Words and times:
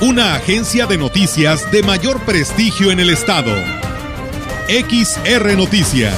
Una 0.00 0.36
agencia 0.36 0.86
de 0.86 0.96
noticias 0.96 1.72
de 1.72 1.82
mayor 1.82 2.24
prestigio 2.24 2.92
en 2.92 3.00
el 3.00 3.10
estado. 3.10 3.52
XR 4.68 5.56
Noticias. 5.56 6.14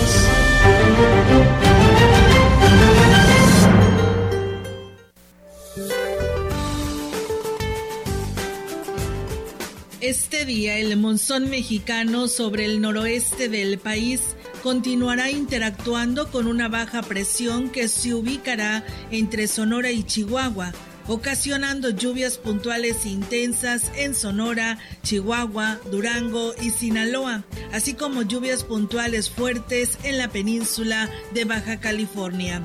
Este 10.03 10.45
día 10.45 10.77
el 10.77 10.98
monzón 10.98 11.48
mexicano 11.48 12.28
sobre 12.28 12.67
el 12.67 12.83
noroeste 12.83 13.48
del 13.48 13.78
país 13.78 14.37
continuará 14.62 15.31
interactuando 15.31 16.31
con 16.31 16.47
una 16.47 16.69
baja 16.69 17.01
presión 17.01 17.70
que 17.70 17.89
se 17.89 18.12
ubicará 18.12 18.84
entre 19.11 19.47
Sonora 19.47 19.91
y 19.91 20.03
Chihuahua, 20.03 20.75
ocasionando 21.10 21.91
lluvias 21.91 22.38
puntuales 22.38 23.05
intensas 23.05 23.91
en 23.96 24.14
Sonora, 24.14 24.78
Chihuahua, 25.03 25.80
Durango 25.91 26.55
y 26.62 26.70
Sinaloa, 26.70 27.42
así 27.72 27.94
como 27.94 28.22
lluvias 28.22 28.62
puntuales 28.62 29.28
fuertes 29.28 29.98
en 30.05 30.19
la 30.19 30.28
península 30.28 31.11
de 31.34 31.44
Baja 31.44 31.80
California. 31.80 32.62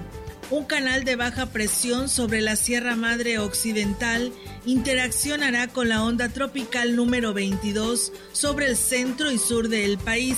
Un 0.52 0.65
canal 0.65 1.05
de 1.05 1.15
baja 1.15 1.47
presión 1.47 2.07
sobre 2.07 2.39
la 2.39 2.55
Sierra 2.55 2.95
Madre 2.95 3.39
Occidental 3.39 4.31
interaccionará 4.67 5.67
con 5.69 5.89
la 5.89 6.03
onda 6.03 6.30
tropical 6.30 6.95
número 6.95 7.33
22 7.33 8.11
sobre 8.31 8.67
el 8.67 8.77
centro 8.77 9.31
y 9.31 9.39
sur 9.39 9.69
del 9.69 9.97
país 9.97 10.37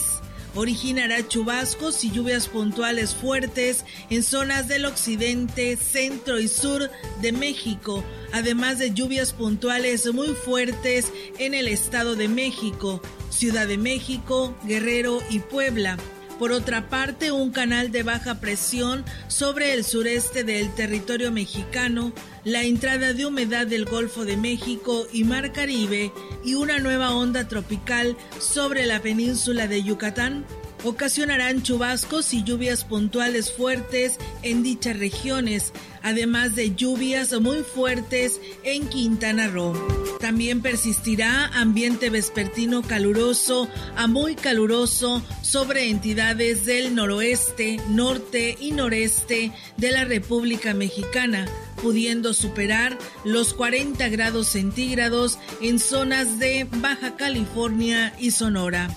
originará 0.58 1.27
chubascos 1.27 2.03
y 2.03 2.11
lluvias 2.11 2.47
puntuales 2.47 3.13
fuertes 3.13 3.86
en 4.09 4.23
zonas 4.23 4.67
del 4.67 4.86
occidente, 4.86 5.77
centro 5.77 6.39
y 6.39 6.47
sur 6.47 6.89
de 7.22 7.31
México, 7.31 8.03
además 8.33 8.80
de 8.80 8.94
lluvias 8.94 9.33
puntuales 9.33 10.11
muy 10.14 10.30
fuertes 10.30 11.14
en 11.38 11.53
el 11.53 11.67
Estado 11.67 12.16
de 12.16 12.27
México, 12.27 13.02
Ciudad 13.30 13.67
de 13.67 13.77
México, 13.77 14.55
Guerrero 14.66 15.22
y 15.30 15.39
Puebla. 15.39 15.97
Por 16.39 16.52
otra 16.52 16.88
parte, 16.88 17.31
un 17.31 17.52
canal 17.52 17.91
de 17.91 18.03
baja 18.03 18.39
presión 18.39 19.03
sobre 19.27 19.73
el 19.73 19.83
sureste 19.83 20.43
del 20.43 20.73
territorio 20.75 21.31
mexicano, 21.31 22.13
la 22.43 22.63
entrada 22.63 23.13
de 23.13 23.25
humedad 23.25 23.66
del 23.66 23.85
Golfo 23.85 24.23
de 24.23 24.38
México 24.38 25.08
y 25.11 25.23
Mar 25.23 25.52
Caribe 25.52 26.11
y 26.45 26.53
una 26.53 26.77
nueva 26.77 27.15
onda 27.15 27.47
tropical 27.47 28.15
sobre 28.39 28.85
la 28.85 29.02
península 29.02 29.67
de 29.67 29.81
Yucatán 29.81 30.45
ocasionarán 30.83 31.64
chubascos 31.64 32.33
y 32.33 32.44
lluvias 32.44 32.83
puntuales 32.83 33.52
fuertes 33.52 34.17
en 34.44 34.64
dichas 34.64 34.97
regiones, 34.97 35.73
además 36.03 36.56
de 36.56 36.75
lluvias 36.75 37.39
muy 37.39 37.64
fuertes 37.64 38.39
en 38.64 38.88
Quintana 38.88 39.48
Roo. 39.48 39.73
También 40.20 40.61
persistirá 40.61 41.48
ambiente 41.48 42.09
vespertino 42.09 42.81
caluroso 42.81 43.67
a 43.95 44.08
muy 44.08 44.36
caluroso 44.36 45.22
sobre 45.42 45.89
entidades 45.89 46.65
del 46.65 46.95
noroeste, 46.95 47.80
norte 47.89 48.58
y 48.59 48.71
noreste 48.71 49.52
de 49.77 49.92
la 49.92 50.05
República 50.05 50.73
Mexicana, 50.73 51.48
pudiendo 51.82 52.33
superar 52.33 52.98
los 53.23 53.54
40 53.54 54.09
grados 54.09 54.48
centígrados 54.48 55.38
en 55.61 55.80
zonas 55.80 56.39
de 56.39 56.67
Baja 56.70 57.15
California 57.15 58.14
y 58.20 58.32
Sonora. 58.32 58.89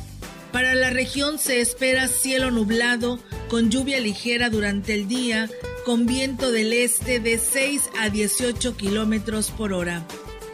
Para 0.52 0.74
la 0.74 0.90
región 0.90 1.38
se 1.38 1.60
espera 1.60 2.08
cielo 2.08 2.50
nublado 2.50 3.20
con 3.48 3.70
lluvia 3.70 4.00
ligera 4.00 4.50
durante 4.50 4.94
el 4.94 5.06
día, 5.06 5.48
con 5.84 6.06
viento 6.06 6.50
del 6.50 6.72
este 6.72 7.20
de 7.20 7.38
6 7.38 7.90
a 8.00 8.10
18 8.10 8.76
kilómetros 8.76 9.50
por 9.52 9.72
hora. 9.72 10.04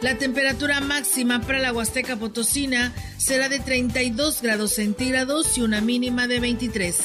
La 0.01 0.15
temperatura 0.19 0.81
máxima 0.81 1.41
para 1.41 1.57
la 1.57 1.73
Huasteca 1.73 2.15
Potosina 2.17 2.93
será 3.17 3.49
de 3.49 3.59
32 3.59 4.43
grados 4.43 4.73
centígrados 4.73 5.57
y 5.57 5.61
una 5.61 5.81
mínima 5.81 6.27
de 6.27 6.39
23. 6.39 6.97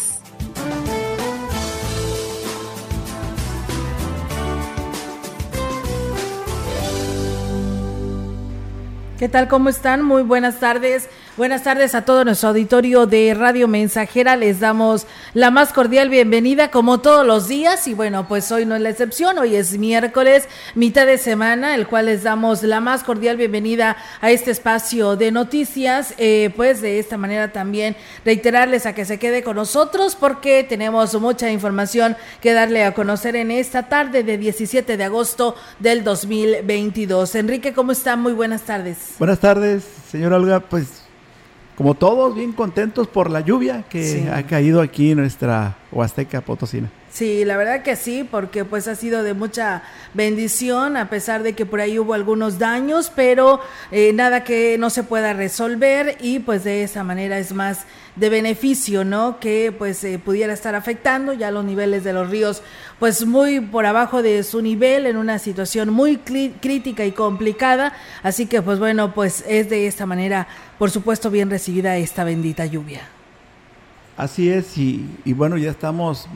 ¿Qué 9.19 9.28
tal? 9.28 9.48
¿Cómo 9.48 9.69
están? 9.69 10.03
Muy 10.03 10.22
buenas 10.22 10.60
tardes. 10.60 11.09
Buenas 11.34 11.62
tardes 11.62 11.94
a 11.94 12.04
todo 12.04 12.26
nuestro 12.26 12.50
auditorio 12.50 13.06
de 13.06 13.32
Radio 13.32 13.66
Mensajera. 13.66 14.37
Les 14.37 14.60
damos 14.60 15.06
la 15.32 15.50
más 15.50 15.72
cordial 15.72 16.10
bienvenida 16.10 16.70
como 16.70 17.00
todos 17.00 17.26
los 17.26 17.48
días 17.48 17.88
y 17.88 17.94
bueno, 17.94 18.28
pues 18.28 18.53
hoy 18.53 18.66
no 18.66 18.76
es 18.76 18.82
la 18.82 18.91
excepción. 18.91 19.38
Hoy 19.38 19.56
es 19.56 19.78
miércoles, 19.78 20.47
mitad 20.75 21.06
de 21.06 21.16
semana, 21.16 21.75
el 21.75 21.87
cual 21.87 22.04
les 22.04 22.22
damos 22.22 22.62
la 22.62 22.81
más 22.81 23.03
cordial 23.03 23.38
bienvenida 23.38 23.97
a 24.21 24.31
este 24.31 24.50
espacio 24.50 25.16
de 25.16 25.31
noticias. 25.31 26.12
Eh, 26.19 26.53
pues 26.54 26.82
de 26.82 26.98
esta 26.98 27.16
manera 27.16 27.50
también 27.50 27.97
reiterarles 28.26 28.84
a 28.84 28.94
que 28.94 29.06
se 29.06 29.19
quede 29.19 29.42
con 29.42 29.56
nosotros 29.56 30.16
porque 30.16 30.65
tenemos 30.65 31.19
mucha 31.19 31.50
información 31.50 32.15
que 32.42 32.53
darle 32.53 32.84
a 32.84 32.92
conocer 32.92 33.37
en 33.37 33.50
esta 33.50 33.88
tarde 33.88 34.22
de 34.22 34.37
17 34.37 34.98
de 34.98 35.04
agosto 35.04 35.56
del 35.78 36.04
2022. 36.04 37.34
Enrique, 37.37 37.72
¿cómo 37.72 37.92
está? 37.92 38.16
Muy 38.16 38.34
buenas 38.34 38.65
tardes. 38.65 39.15
Buenas 39.19 39.41
tardes, 39.41 39.82
señora 40.10 40.37
Olga. 40.37 40.60
Pues 40.60 41.02
como 41.82 41.94
todos, 41.94 42.32
bien 42.32 42.53
contentos 42.53 43.09
por 43.09 43.28
la 43.28 43.41
lluvia 43.41 43.82
que 43.88 44.31
ha 44.32 44.44
caído 44.44 44.81
aquí 44.81 45.10
en 45.10 45.19
nuestra 45.19 45.78
Huasteca 45.91 46.41
Potosina. 46.41 46.88
Sí, 47.12 47.45
la 47.45 47.59
verdad 47.59 47.83
que 47.83 47.95
sí, 47.95 48.27
porque 48.28 48.65
pues 48.65 48.89
ha 48.89 48.95
sido 48.95 49.23
de 49.23 49.34
mucha 49.34 49.83
bendición, 50.15 50.97
a 50.97 51.11
pesar 51.11 51.43
de 51.43 51.53
que 51.53 51.67
por 51.67 51.83
ahí 51.83 51.99
hubo 51.99 52.15
algunos 52.15 52.59
daños, 52.59 53.12
pero 53.15 53.61
eh, 53.91 54.15
nada 54.15 54.45
que 54.45 54.78
no 54.78 54.89
se 54.89 55.03
pueda 55.03 55.34
resolver 55.34 56.17
y 56.22 56.39
pues 56.39 56.65
de 56.65 56.83
esa 56.83 57.05
manera 57.05 57.39
es 57.39 57.53
más 57.53 57.81
de 58.17 58.31
beneficio, 58.31 59.05
¿no? 59.05 59.41
Que 59.41 59.75
pues 59.77 60.03
eh, 60.05 60.19
pudiera 60.19 60.55
estar 60.55 60.75
afectando 60.75 61.34
ya 61.34 61.51
los 61.51 61.67
niveles 61.67 62.03
de 62.03 62.15
los 62.15 62.31
ríos, 62.31 62.62
pues 62.99 63.27
muy 63.27 63.61
por 63.61 63.84
abajo 63.84 64.22
de 64.22 64.43
su 64.43 64.62
nivel, 64.62 65.05
en 65.05 65.19
una 65.19 65.39
situación 65.39 65.91
muy 65.91 66.17
crítica 66.17 67.05
y 67.05 67.12
complicada, 67.12 67.93
así 68.22 68.47
que 68.47 68.62
pues 68.62 68.78
bueno, 68.78 69.12
pues 69.12 69.45
es 69.47 69.69
de 69.69 69.87
esta 69.87 70.06
manera, 70.06 70.49
por 70.78 70.91
supuesto, 70.91 71.31
bien 71.31 71.51
recibida 71.51 71.95
esta 71.99 72.25
bendita 72.25 72.65
lluvia. 72.65 73.03
Así 74.17 74.49
es, 74.49 74.78
y, 74.78 75.06
y 75.27 75.34
bueno, 75.34 75.59
ya 75.59 75.71
estamos 75.71 76.27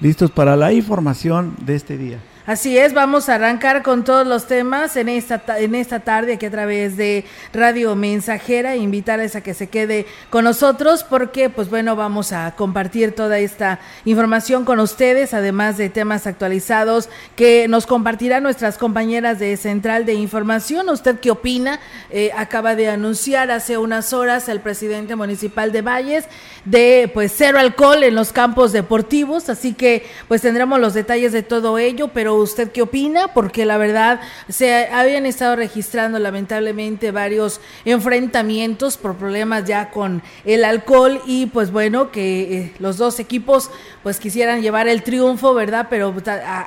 listos 0.00 0.30
para 0.30 0.56
la 0.56 0.72
información 0.72 1.54
de 1.64 1.74
este 1.74 1.96
día. 1.96 2.18
Así 2.48 2.78
es, 2.78 2.94
vamos 2.94 3.28
a 3.28 3.34
arrancar 3.34 3.82
con 3.82 4.04
todos 4.04 4.26
los 4.26 4.46
temas 4.46 4.96
en 4.96 5.10
esta, 5.10 5.42
en 5.58 5.74
esta 5.74 6.00
tarde 6.00 6.32
aquí 6.32 6.46
a 6.46 6.50
través 6.50 6.96
de 6.96 7.26
Radio 7.52 7.94
Mensajera. 7.94 8.74
Invitarles 8.74 9.36
a 9.36 9.42
que 9.42 9.52
se 9.52 9.66
quede 9.66 10.06
con 10.30 10.44
nosotros 10.44 11.04
porque, 11.04 11.50
pues 11.50 11.68
bueno, 11.68 11.94
vamos 11.94 12.32
a 12.32 12.56
compartir 12.56 13.14
toda 13.14 13.38
esta 13.38 13.80
información 14.06 14.64
con 14.64 14.80
ustedes, 14.80 15.34
además 15.34 15.76
de 15.76 15.90
temas 15.90 16.26
actualizados 16.26 17.10
que 17.36 17.68
nos 17.68 17.84
compartirán 17.84 18.44
nuestras 18.44 18.78
compañeras 18.78 19.38
de 19.38 19.54
Central 19.58 20.06
de 20.06 20.14
Información. 20.14 20.88
¿Usted 20.88 21.20
qué 21.20 21.30
opina? 21.30 21.80
Eh, 22.08 22.30
acaba 22.34 22.74
de 22.74 22.88
anunciar 22.88 23.50
hace 23.50 23.76
unas 23.76 24.14
horas 24.14 24.48
el 24.48 24.60
presidente 24.60 25.16
municipal 25.16 25.70
de 25.70 25.82
Valles 25.82 26.24
de 26.64 27.10
pues 27.12 27.34
cero 27.36 27.58
alcohol 27.58 28.02
en 28.02 28.14
los 28.14 28.32
campos 28.32 28.72
deportivos, 28.72 29.50
así 29.50 29.74
que 29.74 30.06
pues 30.28 30.40
tendremos 30.40 30.80
los 30.80 30.94
detalles 30.94 31.32
de 31.32 31.42
todo 31.42 31.76
ello, 31.76 32.08
pero 32.08 32.37
¿usted 32.40 32.70
qué 32.72 32.82
opina? 32.82 33.34
Porque 33.34 33.66
la 33.66 33.76
verdad 33.76 34.20
se 34.48 34.86
habían 34.86 35.26
estado 35.26 35.56
registrando 35.56 36.18
lamentablemente 36.18 37.10
varios 37.10 37.60
enfrentamientos 37.84 38.96
por 38.96 39.16
problemas 39.16 39.64
ya 39.64 39.90
con 39.90 40.22
el 40.44 40.64
alcohol 40.64 41.20
y 41.26 41.46
pues 41.46 41.70
bueno, 41.70 42.10
que 42.10 42.58
eh, 42.58 42.72
los 42.78 42.96
dos 42.96 43.20
equipos 43.20 43.70
pues 44.02 44.20
quisieran 44.20 44.62
llevar 44.62 44.88
el 44.88 45.02
triunfo, 45.02 45.54
¿verdad? 45.54 45.86
Pero 45.90 46.14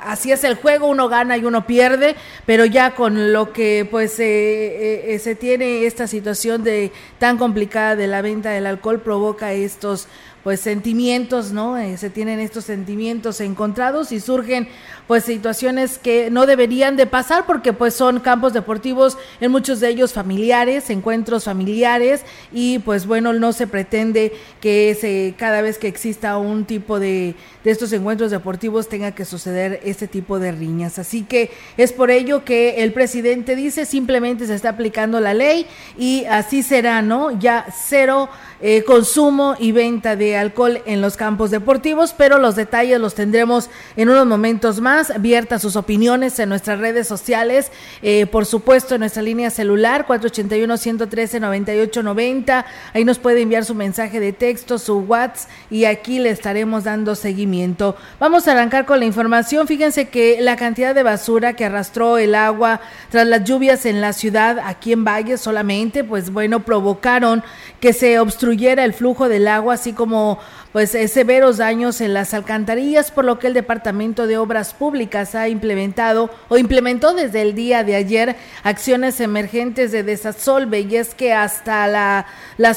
así 0.04 0.32
es 0.32 0.44
el 0.44 0.54
juego, 0.54 0.86
uno 0.86 1.08
gana 1.08 1.36
y 1.36 1.44
uno 1.44 1.66
pierde, 1.66 2.16
pero 2.46 2.64
ya 2.64 2.94
con 2.94 3.32
lo 3.32 3.52
que 3.52 3.86
pues 3.90 4.18
eh, 4.20 5.14
eh, 5.14 5.18
se 5.18 5.34
tiene 5.34 5.86
esta 5.86 6.06
situación 6.06 6.64
de 6.64 6.92
tan 7.18 7.38
complicada 7.38 7.96
de 7.96 8.06
la 8.06 8.22
venta 8.22 8.50
del 8.50 8.66
alcohol 8.66 9.00
provoca 9.00 9.52
estos 9.52 10.08
pues 10.42 10.60
sentimientos, 10.60 11.52
¿no? 11.52 11.76
Se 11.96 12.10
tienen 12.10 12.40
estos 12.40 12.64
sentimientos 12.64 13.40
encontrados 13.40 14.10
y 14.10 14.18
surgen 14.18 14.68
pues 15.12 15.24
situaciones 15.24 15.98
que 15.98 16.30
no 16.30 16.46
deberían 16.46 16.96
de 16.96 17.04
pasar 17.04 17.44
porque 17.44 17.74
pues 17.74 17.92
son 17.92 18.20
campos 18.20 18.54
deportivos 18.54 19.18
en 19.42 19.52
muchos 19.52 19.78
de 19.78 19.90
ellos 19.90 20.14
familiares, 20.14 20.88
encuentros 20.88 21.44
familiares 21.44 22.22
y 22.50 22.78
pues 22.78 23.04
bueno, 23.04 23.34
no 23.34 23.52
se 23.52 23.66
pretende 23.66 24.32
que 24.62 25.34
cada 25.36 25.60
vez 25.60 25.76
que 25.76 25.86
exista 25.86 26.38
un 26.38 26.64
tipo 26.64 26.98
de, 26.98 27.34
de 27.62 27.70
estos 27.70 27.92
encuentros 27.92 28.30
deportivos 28.30 28.88
tenga 28.88 29.10
que 29.10 29.26
suceder 29.26 29.80
este 29.84 30.08
tipo 30.08 30.38
de 30.38 30.50
riñas. 30.50 30.98
Así 30.98 31.24
que 31.24 31.50
es 31.76 31.92
por 31.92 32.10
ello 32.10 32.42
que 32.42 32.82
el 32.82 32.94
presidente 32.94 33.54
dice 33.54 33.84
simplemente 33.84 34.46
se 34.46 34.54
está 34.54 34.70
aplicando 34.70 35.20
la 35.20 35.34
ley 35.34 35.66
y 35.98 36.24
así 36.24 36.62
será, 36.62 37.02
¿no? 37.02 37.38
Ya 37.38 37.66
cero 37.86 38.30
eh, 38.64 38.84
consumo 38.84 39.56
y 39.58 39.72
venta 39.72 40.14
de 40.14 40.36
alcohol 40.36 40.82
en 40.86 41.00
los 41.00 41.16
campos 41.16 41.50
deportivos, 41.50 42.14
pero 42.16 42.38
los 42.38 42.54
detalles 42.54 43.00
los 43.00 43.16
tendremos 43.16 43.68
en 43.96 44.08
unos 44.08 44.24
momentos 44.24 44.80
más. 44.80 45.01
Vierta 45.18 45.58
sus 45.58 45.76
opiniones 45.76 46.38
en 46.38 46.48
nuestras 46.48 46.78
redes 46.78 47.08
sociales, 47.08 47.72
eh, 48.02 48.26
por 48.26 48.46
supuesto 48.46 48.94
en 48.94 49.00
nuestra 49.00 49.22
línea 49.22 49.50
celular 49.50 50.06
481-113-9890. 50.06 52.64
Ahí 52.92 53.04
nos 53.04 53.18
puede 53.18 53.42
enviar 53.42 53.64
su 53.64 53.74
mensaje 53.74 54.20
de 54.20 54.32
texto, 54.32 54.78
su 54.78 54.98
WhatsApp 54.98 55.32
y 55.70 55.84
aquí 55.84 56.18
le 56.18 56.30
estaremos 56.30 56.84
dando 56.84 57.14
seguimiento. 57.14 57.96
Vamos 58.18 58.46
a 58.46 58.52
arrancar 58.52 58.86
con 58.86 58.98
la 58.98 59.06
información. 59.06 59.66
Fíjense 59.66 60.08
que 60.08 60.38
la 60.40 60.56
cantidad 60.56 60.94
de 60.94 61.02
basura 61.02 61.54
que 61.54 61.64
arrastró 61.64 62.18
el 62.18 62.34
agua 62.34 62.80
tras 63.10 63.26
las 63.26 63.44
lluvias 63.44 63.86
en 63.86 64.00
la 64.00 64.12
ciudad, 64.12 64.58
aquí 64.64 64.92
en 64.92 65.04
Valle 65.04 65.38
solamente, 65.38 66.04
pues 66.04 66.30
bueno, 66.30 66.64
provocaron 66.64 67.42
que 67.80 67.92
se 67.92 68.18
obstruyera 68.18 68.84
el 68.84 68.94
flujo 68.94 69.28
del 69.28 69.48
agua, 69.48 69.74
así 69.74 69.92
como 69.92 70.38
pues 70.72 70.94
eh, 70.94 71.06
severos 71.06 71.58
daños 71.58 72.00
en 72.00 72.14
las 72.14 72.32
alcantarillas, 72.32 73.10
por 73.10 73.24
lo 73.24 73.38
que 73.38 73.46
el 73.46 73.54
Departamento 73.54 74.26
de 74.26 74.38
Obras 74.38 74.72
Públicas 74.72 75.34
ha 75.34 75.48
implementado 75.48 76.30
o 76.48 76.56
implementó 76.56 77.12
desde 77.12 77.42
el 77.42 77.54
día 77.54 77.84
de 77.84 77.94
ayer 77.94 78.36
acciones 78.62 79.20
emergentes 79.20 79.92
de 79.92 80.02
desasolve 80.02 80.80
y 80.80 80.96
es 80.96 81.14
que 81.14 81.34
hasta 81.34 81.86
la, 81.88 82.26
la 82.56 82.74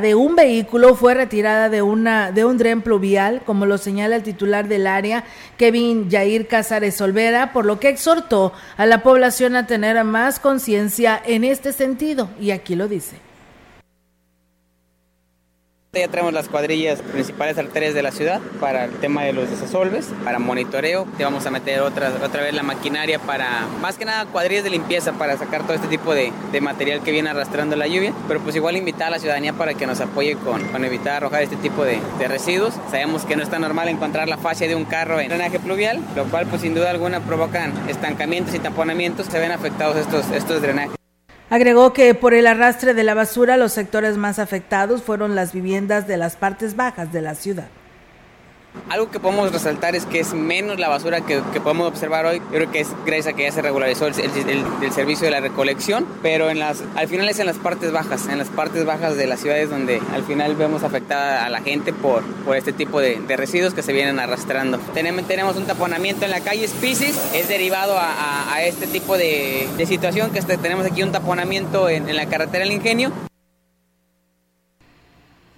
de 0.00 0.14
un 0.14 0.34
vehículo 0.34 0.94
fue 0.94 1.14
retirada 1.14 1.68
de 1.68 1.82
una 1.82 2.32
de 2.32 2.44
un 2.44 2.58
dren 2.58 2.82
pluvial, 2.82 3.42
como 3.44 3.66
lo 3.66 3.78
señala 3.78 4.16
el 4.16 4.22
titular 4.22 4.66
del 4.68 4.86
área, 4.86 5.24
Kevin 5.56 6.10
Yair 6.10 6.48
Casares 6.48 7.00
Olvera, 7.00 7.52
por 7.52 7.64
lo 7.64 7.78
que 7.78 7.88
exhortó 7.88 8.52
a 8.76 8.86
la 8.86 9.02
población 9.02 9.56
a 9.56 9.66
tener 9.66 10.02
más 10.04 10.40
conciencia 10.40 11.20
en 11.24 11.44
este 11.44 11.72
sentido 11.72 12.28
y 12.40 12.50
aquí 12.50 12.74
lo 12.74 12.88
dice. 12.88 13.27
Ya 15.98 16.08
tenemos 16.08 16.32
las 16.32 16.48
cuadrillas 16.48 17.00
principales 17.02 17.58
arterias 17.58 17.92
de 17.92 18.02
la 18.02 18.12
ciudad 18.12 18.40
para 18.60 18.84
el 18.84 18.92
tema 18.92 19.24
de 19.24 19.32
los 19.32 19.50
desasolves, 19.50 20.06
para 20.24 20.38
monitoreo. 20.38 21.06
Te 21.16 21.24
vamos 21.24 21.44
a 21.46 21.50
meter 21.50 21.80
otra, 21.80 22.12
otra 22.24 22.42
vez 22.42 22.54
la 22.54 22.62
maquinaria 22.62 23.18
para, 23.18 23.66
más 23.80 23.96
que 23.96 24.04
nada, 24.04 24.26
cuadrillas 24.26 24.62
de 24.62 24.70
limpieza 24.70 25.12
para 25.14 25.36
sacar 25.36 25.64
todo 25.64 25.74
este 25.74 25.88
tipo 25.88 26.14
de, 26.14 26.32
de 26.52 26.60
material 26.60 27.02
que 27.02 27.10
viene 27.10 27.30
arrastrando 27.30 27.74
la 27.74 27.88
lluvia. 27.88 28.12
Pero 28.28 28.40
pues 28.40 28.54
igual 28.54 28.76
invitar 28.76 29.08
a 29.08 29.10
la 29.10 29.18
ciudadanía 29.18 29.54
para 29.54 29.74
que 29.74 29.86
nos 29.86 30.00
apoye 30.00 30.36
con, 30.36 30.64
con 30.68 30.84
evitar 30.84 31.16
arrojar 31.16 31.42
este 31.42 31.56
tipo 31.56 31.84
de, 31.84 31.98
de, 32.18 32.28
residuos. 32.28 32.74
Sabemos 32.90 33.24
que 33.24 33.34
no 33.34 33.42
está 33.42 33.58
normal 33.58 33.88
encontrar 33.88 34.28
la 34.28 34.36
fascia 34.36 34.68
de 34.68 34.76
un 34.76 34.84
carro 34.84 35.18
en 35.18 35.28
drenaje 35.28 35.58
pluvial, 35.58 36.00
lo 36.14 36.24
cual 36.26 36.46
pues 36.46 36.62
sin 36.62 36.74
duda 36.74 36.90
alguna 36.90 37.20
provocan 37.20 37.72
estancamientos 37.88 38.54
y 38.54 38.60
tamponamientos. 38.60 39.26
Se 39.26 39.38
ven 39.38 39.50
afectados 39.50 39.96
estos, 39.96 40.30
estos 40.30 40.62
drenajes. 40.62 40.97
Agregó 41.50 41.94
que 41.94 42.14
por 42.14 42.34
el 42.34 42.46
arrastre 42.46 42.92
de 42.92 43.04
la 43.04 43.14
basura 43.14 43.56
los 43.56 43.72
sectores 43.72 44.18
más 44.18 44.38
afectados 44.38 45.02
fueron 45.02 45.34
las 45.34 45.52
viviendas 45.52 46.06
de 46.06 46.18
las 46.18 46.36
partes 46.36 46.76
bajas 46.76 47.10
de 47.10 47.22
la 47.22 47.34
ciudad. 47.34 47.68
Algo 48.88 49.10
que 49.10 49.20
podemos 49.20 49.52
resaltar 49.52 49.94
es 49.94 50.06
que 50.06 50.20
es 50.20 50.34
menos 50.34 50.78
la 50.78 50.88
basura 50.88 51.20
que, 51.20 51.42
que 51.52 51.60
podemos 51.60 51.88
observar 51.88 52.26
hoy. 52.26 52.38
Yo 52.38 52.58
creo 52.58 52.70
que 52.70 52.80
es 52.80 52.88
gracias 53.04 53.28
a 53.28 53.32
que 53.34 53.44
ya 53.44 53.52
se 53.52 53.62
regularizó 53.62 54.06
el, 54.06 54.14
el, 54.18 54.64
el, 54.82 54.92
servicio 54.92 55.26
de 55.26 55.30
la 55.30 55.40
recolección, 55.40 56.06
pero 56.22 56.50
en 56.50 56.58
las, 56.58 56.82
al 56.96 57.08
final 57.08 57.28
es 57.28 57.38
en 57.38 57.46
las 57.46 57.56
partes 57.56 57.92
bajas, 57.92 58.28
en 58.28 58.38
las 58.38 58.48
partes 58.48 58.84
bajas 58.84 59.16
de 59.16 59.26
las 59.26 59.40
ciudades 59.40 59.70
donde 59.70 60.00
al 60.12 60.24
final 60.24 60.56
vemos 60.56 60.82
afectada 60.82 61.44
a 61.44 61.50
la 61.50 61.60
gente 61.60 61.92
por, 61.92 62.22
por 62.44 62.56
este 62.56 62.72
tipo 62.72 63.00
de, 63.00 63.20
de 63.20 63.36
residuos 63.36 63.74
que 63.74 63.82
se 63.82 63.92
vienen 63.92 64.18
arrastrando. 64.18 64.78
Tenemos, 64.94 65.26
tenemos 65.26 65.56
un 65.56 65.66
taponamiento 65.66 66.24
en 66.24 66.30
la 66.30 66.40
calle 66.40 66.66
Spicis, 66.66 67.18
es 67.34 67.48
derivado 67.48 67.98
a, 67.98 68.10
a, 68.12 68.54
a 68.54 68.64
este 68.64 68.86
tipo 68.86 69.16
de, 69.16 69.68
de 69.76 69.86
situación 69.86 70.30
que 70.30 70.38
este, 70.38 70.56
tenemos 70.56 70.86
aquí 70.86 71.02
un 71.02 71.12
taponamiento 71.12 71.88
en, 71.88 72.08
en 72.08 72.16
la 72.16 72.26
carretera 72.26 72.64
del 72.64 72.72
Ingenio 72.72 73.12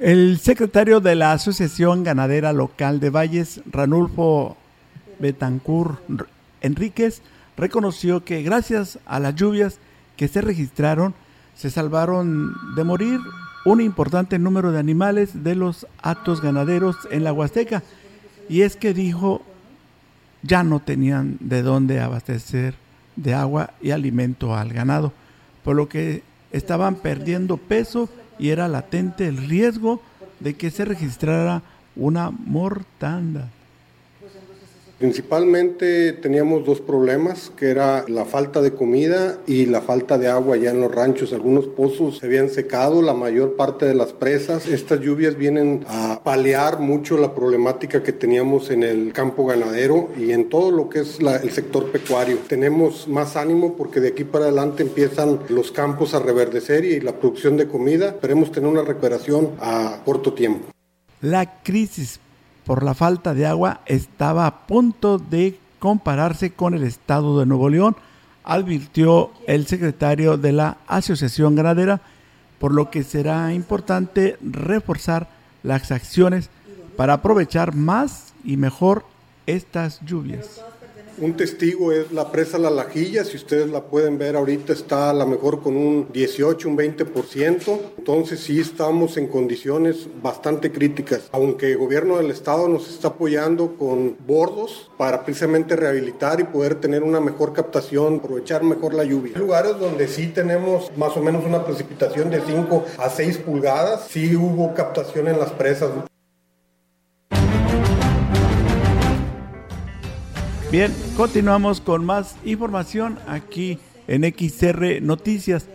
el 0.00 0.38
secretario 0.38 1.00
de 1.00 1.14
la 1.14 1.32
Asociación 1.32 2.04
Ganadera 2.04 2.54
Local 2.54 3.00
de 3.00 3.10
Valles, 3.10 3.60
Ranulfo 3.70 4.56
Betancur 5.18 5.98
Enríquez, 6.62 7.20
reconoció 7.58 8.24
que 8.24 8.42
gracias 8.42 8.98
a 9.04 9.20
las 9.20 9.34
lluvias 9.34 9.78
que 10.16 10.28
se 10.28 10.40
registraron, 10.40 11.14
se 11.54 11.70
salvaron 11.70 12.54
de 12.76 12.84
morir 12.84 13.20
un 13.66 13.82
importante 13.82 14.38
número 14.38 14.72
de 14.72 14.78
animales 14.78 15.44
de 15.44 15.54
los 15.54 15.86
atos 16.00 16.40
ganaderos 16.40 16.96
en 17.10 17.22
la 17.22 17.34
Huasteca. 17.34 17.82
Y 18.48 18.62
es 18.62 18.76
que 18.76 18.94
dijo, 18.94 19.42
ya 20.42 20.62
no 20.62 20.80
tenían 20.80 21.36
de 21.40 21.60
dónde 21.60 22.00
abastecer 22.00 22.74
de 23.16 23.34
agua 23.34 23.74
y 23.82 23.90
alimento 23.90 24.56
al 24.56 24.72
ganado, 24.72 25.12
por 25.62 25.76
lo 25.76 25.90
que 25.90 26.22
estaban 26.52 26.94
perdiendo 26.94 27.58
peso 27.58 28.08
y 28.40 28.48
era 28.48 28.66
latente 28.68 29.28
el 29.28 29.36
riesgo 29.36 30.00
de 30.40 30.54
que 30.54 30.70
se 30.70 30.84
registrara 30.84 31.62
una 31.94 32.30
mortandad. 32.30 33.48
Principalmente 35.00 36.12
teníamos 36.12 36.66
dos 36.66 36.82
problemas, 36.82 37.50
que 37.56 37.70
era 37.70 38.04
la 38.06 38.26
falta 38.26 38.60
de 38.60 38.74
comida 38.74 39.38
y 39.46 39.64
la 39.64 39.80
falta 39.80 40.18
de 40.18 40.28
agua 40.28 40.58
ya 40.58 40.72
en 40.72 40.82
los 40.82 40.94
ranchos. 40.94 41.32
Algunos 41.32 41.68
pozos 41.68 42.18
se 42.18 42.26
habían 42.26 42.50
secado, 42.50 43.00
la 43.00 43.14
mayor 43.14 43.56
parte 43.56 43.86
de 43.86 43.94
las 43.94 44.12
presas. 44.12 44.68
Estas 44.68 45.00
lluvias 45.00 45.38
vienen 45.38 45.86
a 45.88 46.20
paliar 46.22 46.80
mucho 46.80 47.16
la 47.16 47.34
problemática 47.34 48.02
que 48.02 48.12
teníamos 48.12 48.68
en 48.68 48.82
el 48.82 49.14
campo 49.14 49.46
ganadero 49.46 50.10
y 50.18 50.32
en 50.32 50.50
todo 50.50 50.70
lo 50.70 50.90
que 50.90 50.98
es 50.98 51.18
el 51.18 51.50
sector 51.50 51.90
pecuario. 51.90 52.36
Tenemos 52.46 53.08
más 53.08 53.36
ánimo 53.36 53.78
porque 53.78 54.00
de 54.00 54.08
aquí 54.08 54.24
para 54.24 54.44
adelante 54.44 54.82
empiezan 54.82 55.40
los 55.48 55.72
campos 55.72 56.12
a 56.12 56.18
reverdecer 56.18 56.84
y 56.84 57.00
la 57.00 57.18
producción 57.18 57.56
de 57.56 57.66
comida. 57.66 58.08
Esperemos 58.08 58.52
tener 58.52 58.68
una 58.68 58.82
recuperación 58.82 59.52
a 59.60 60.02
corto 60.04 60.34
tiempo. 60.34 60.66
La 61.22 61.62
crisis 61.62 62.20
por 62.70 62.84
la 62.84 62.94
falta 62.94 63.34
de 63.34 63.46
agua 63.46 63.80
estaba 63.86 64.46
a 64.46 64.68
punto 64.68 65.18
de 65.18 65.58
compararse 65.80 66.52
con 66.52 66.72
el 66.72 66.84
estado 66.84 67.40
de 67.40 67.44
Nuevo 67.44 67.68
León, 67.68 67.96
advirtió 68.44 69.32
el 69.48 69.66
secretario 69.66 70.36
de 70.36 70.52
la 70.52 70.76
Asociación 70.86 71.56
Ganadera, 71.56 72.00
por 72.60 72.72
lo 72.72 72.88
que 72.88 73.02
será 73.02 73.52
importante 73.54 74.36
reforzar 74.40 75.26
las 75.64 75.90
acciones 75.90 76.48
para 76.96 77.14
aprovechar 77.14 77.74
más 77.74 78.34
y 78.44 78.56
mejor 78.56 79.04
estas 79.46 80.00
lluvias. 80.06 80.62
Un 81.20 81.36
testigo 81.36 81.92
es 81.92 82.12
la 82.12 82.32
presa 82.32 82.56
La 82.56 82.70
Lajilla, 82.70 83.24
si 83.26 83.36
ustedes 83.36 83.68
la 83.68 83.82
pueden 83.82 84.16
ver 84.16 84.36
ahorita 84.36 84.72
está 84.72 85.10
a 85.10 85.12
lo 85.12 85.26
mejor 85.26 85.60
con 85.60 85.76
un 85.76 86.08
18, 86.10 86.66
un 86.66 86.78
20%, 86.78 87.78
entonces 87.98 88.40
sí 88.40 88.58
estamos 88.58 89.18
en 89.18 89.26
condiciones 89.26 90.08
bastante 90.22 90.72
críticas, 90.72 91.28
aunque 91.32 91.72
el 91.72 91.76
gobierno 91.76 92.16
del 92.16 92.30
estado 92.30 92.68
nos 92.68 92.88
está 92.88 93.08
apoyando 93.08 93.76
con 93.76 94.16
bordos 94.26 94.90
para 94.96 95.22
precisamente 95.22 95.76
rehabilitar 95.76 96.40
y 96.40 96.44
poder 96.44 96.76
tener 96.76 97.02
una 97.02 97.20
mejor 97.20 97.52
captación, 97.52 98.22
aprovechar 98.24 98.62
mejor 98.62 98.94
la 98.94 99.04
lluvia. 99.04 99.34
Hay 99.34 99.42
lugares 99.42 99.78
donde 99.78 100.08
sí 100.08 100.28
tenemos 100.28 100.90
más 100.96 101.14
o 101.18 101.20
menos 101.20 101.44
una 101.44 101.66
precipitación 101.66 102.30
de 102.30 102.40
5 102.40 102.84
a 102.96 103.10
6 103.10 103.36
pulgadas, 103.38 104.06
sí 104.08 104.34
hubo 104.36 104.72
captación 104.72 105.28
en 105.28 105.38
las 105.38 105.50
presas. 105.50 105.90
Bien, 110.70 110.94
continuamos 111.16 111.80
con 111.80 112.04
más 112.04 112.36
información 112.44 113.18
aquí 113.26 113.80
en 114.06 114.22
XR 114.22 115.02
Noticias. 115.02 115.66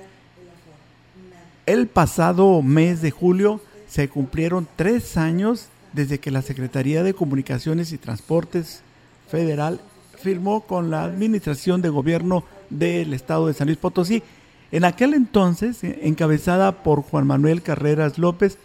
El 1.65 1.87
pasado 1.87 2.61
mes 2.61 3.01
de 3.01 3.11
julio 3.11 3.59
se 3.89 4.07
cumplieron 4.07 4.69
tres 4.77 5.17
años 5.17 5.67
desde 5.91 6.19
que 6.19 6.31
la 6.31 6.41
Secretaría 6.41 7.03
de 7.03 7.13
Comunicaciones 7.13 7.91
y 7.91 7.97
Transportes 7.97 8.83
Federal 9.27 9.81
firmó 10.17 10.61
con 10.61 10.89
la 10.91 11.03
Administración 11.03 11.81
de 11.81 11.89
Gobierno 11.89 12.45
del 12.69 13.13
Estado 13.13 13.47
de 13.47 13.53
San 13.53 13.67
Luis 13.67 13.77
Potosí. 13.77 14.23
En 14.71 14.85
aquel 14.85 15.13
entonces, 15.13 15.79
encabezada 15.83 16.83
por 16.83 17.01
Juan 17.01 17.27
Manuel 17.27 17.63
Carreras 17.63 18.17
López, 18.17 18.57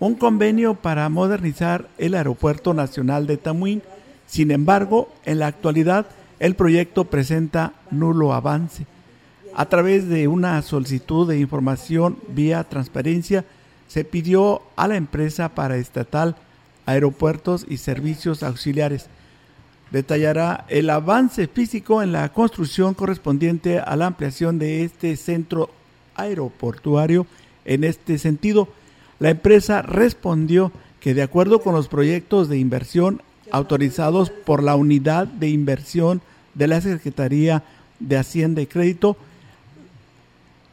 un 0.00 0.16
convenio 0.16 0.74
para 0.74 1.08
modernizar 1.08 1.88
el 1.96 2.14
Aeropuerto 2.14 2.74
Nacional 2.74 3.26
de 3.26 3.38
Tamuín 3.38 3.82
sin 4.32 4.50
embargo, 4.50 5.12
en 5.26 5.40
la 5.40 5.46
actualidad 5.48 6.06
el 6.38 6.54
proyecto 6.54 7.04
presenta 7.04 7.74
nulo 7.90 8.32
avance. 8.32 8.86
A 9.54 9.66
través 9.66 10.08
de 10.08 10.26
una 10.26 10.62
solicitud 10.62 11.28
de 11.28 11.38
información 11.38 12.16
vía 12.28 12.64
transparencia, 12.64 13.44
se 13.88 14.06
pidió 14.06 14.62
a 14.74 14.88
la 14.88 14.96
empresa 14.96 15.50
para 15.50 15.76
estatal 15.76 16.36
Aeropuertos 16.86 17.66
y 17.68 17.76
Servicios 17.76 18.42
Auxiliares. 18.42 19.08
Detallará 19.90 20.64
el 20.68 20.88
avance 20.88 21.46
físico 21.46 22.02
en 22.02 22.12
la 22.12 22.32
construcción 22.32 22.94
correspondiente 22.94 23.80
a 23.80 23.96
la 23.96 24.06
ampliación 24.06 24.58
de 24.58 24.82
este 24.82 25.14
centro 25.16 25.68
aeroportuario. 26.14 27.26
En 27.66 27.84
este 27.84 28.16
sentido, 28.16 28.68
la 29.18 29.28
empresa 29.28 29.82
respondió 29.82 30.72
que 31.00 31.12
de 31.12 31.20
acuerdo 31.20 31.60
con 31.60 31.74
los 31.74 31.88
proyectos 31.88 32.48
de 32.48 32.56
inversión 32.56 33.20
autorizados 33.52 34.30
por 34.30 34.62
la 34.62 34.74
Unidad 34.74 35.26
de 35.28 35.50
Inversión 35.50 36.22
de 36.54 36.66
la 36.66 36.80
Secretaría 36.80 37.62
de 38.00 38.16
Hacienda 38.16 38.62
y 38.62 38.66
Crédito, 38.66 39.16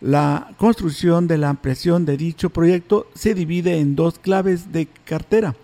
la 0.02 0.52
construcción 0.58 1.28
de 1.28 1.38
la 1.38 1.50
ampliación 1.50 2.06
de 2.06 2.16
dicho 2.16 2.50
proyecto 2.50 3.08
se 3.16 3.34
divide 3.36 3.80
en 3.80 3.98
dos 3.98 4.18
claves 4.18 4.72
de 4.72 4.88
cartera. 5.04 5.56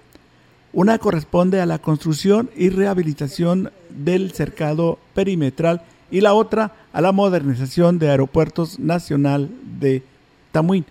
Una 0.74 0.98
corresponde 0.98 1.62
a 1.62 1.66
la 1.66 1.80
construcción 1.80 2.50
y 2.54 2.68
rehabilitación 2.68 3.72
del 3.90 4.34
cercado 4.34 5.00
perimetral 5.14 5.84
y 6.12 6.20
la 6.20 6.34
otra 6.34 6.74
a 6.92 7.00
la 7.00 7.14
modernización 7.14 7.98
de 7.98 8.10
Aeropuertos 8.10 8.78
Nacional 8.78 9.50
de 9.80 10.04
Tamuín. 10.52 10.86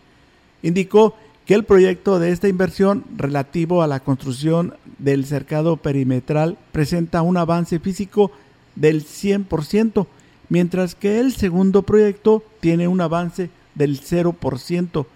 Indicó 0.63 1.15
que 1.47 1.55
el 1.55 1.65
proyecto 1.65 2.19
de 2.19 2.31
esta 2.31 2.49
inversión 2.49 3.05
relativo 3.17 3.83
a 3.83 3.87
la 3.87 4.01
construcción 4.01 4.75
del 4.99 5.27
cercado 5.27 5.77
perimetral 5.77 6.57
presenta 6.73 7.23
un 7.23 7.37
avance 7.37 7.79
físico 7.79 8.31
del 8.77 9.05
100%, 9.05 10.07
mientras 10.49 10.95
que 10.95 11.21
el 11.21 11.35
segundo 11.35 11.83
proyecto 11.83 12.43
tiene 12.61 12.89
un 12.89 13.01
avance 13.01 13.51
del 13.75 14.01
0%. 14.01 15.07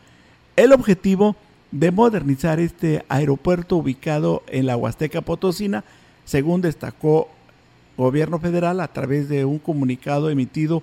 El 0.56 0.73
objetivo 0.73 1.37
de 1.70 1.90
modernizar 1.90 2.61
este 2.61 3.04
aeropuerto 3.08 3.76
ubicado 3.76 4.42
en 4.49 4.66
la 4.66 4.76
Huasteca 4.76 5.23
Potosina, 5.23 5.85
según 6.25 6.61
destacó 6.61 7.28
gobierno 7.97 8.38
federal 8.38 8.80
a 8.80 8.88
través 8.88 9.28
de 9.28 9.44
un 9.44 9.58
comunicado 9.58 10.30
emitido 10.30 10.82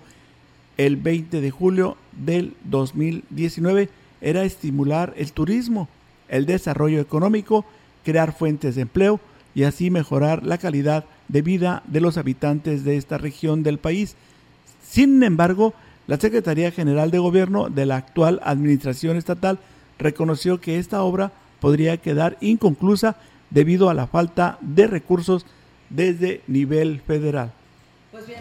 el 0.77 0.97
20 0.97 1.39
de 1.39 1.51
julio 1.51 1.97
del 2.11 2.55
2019, 2.65 3.89
era 4.25 4.44
estimular 4.44 5.13
el 5.17 5.32
turismo, 5.34 5.88
el 6.29 6.48
desarrollo 6.48 7.00
económico, 7.00 7.63
crear 8.03 8.36
fuentes 8.36 8.74
de 8.74 8.82
empleo 8.82 9.20
y 9.53 9.63
así 9.63 9.91
mejorar 9.91 10.44
la 10.44 10.58
calidad 10.58 11.05
de 11.27 11.44
vida 11.44 11.84
de 11.86 12.01
los 12.01 12.17
habitantes 12.17 12.84
de 12.84 12.98
esta 12.98 13.20
región 13.20 13.62
del 13.62 13.77
país. 13.77 14.15
Sin 14.82 15.22
embargo, 15.22 15.75
la 16.08 16.17
Secretaría 16.17 16.72
General 16.72 17.12
de 17.12 17.20
Gobierno 17.20 17.70
de 17.70 17.86
la 17.86 17.98
actual 17.98 18.41
Administración 18.44 19.15
Estatal 19.15 19.60
reconoció 20.00 20.60
que 20.60 20.79
esta 20.79 21.03
obra 21.03 21.32
podría 21.60 21.98
quedar 21.98 22.36
inconclusa 22.41 23.17
debido 23.51 23.91
a 23.91 23.94
la 23.94 24.08
falta 24.08 24.58
de 24.62 24.88
recursos 24.88 25.46
desde 25.91 26.41
nivel 26.48 27.00
federal. 27.01 27.51
Pues 28.12 28.25
bien, 28.25 28.39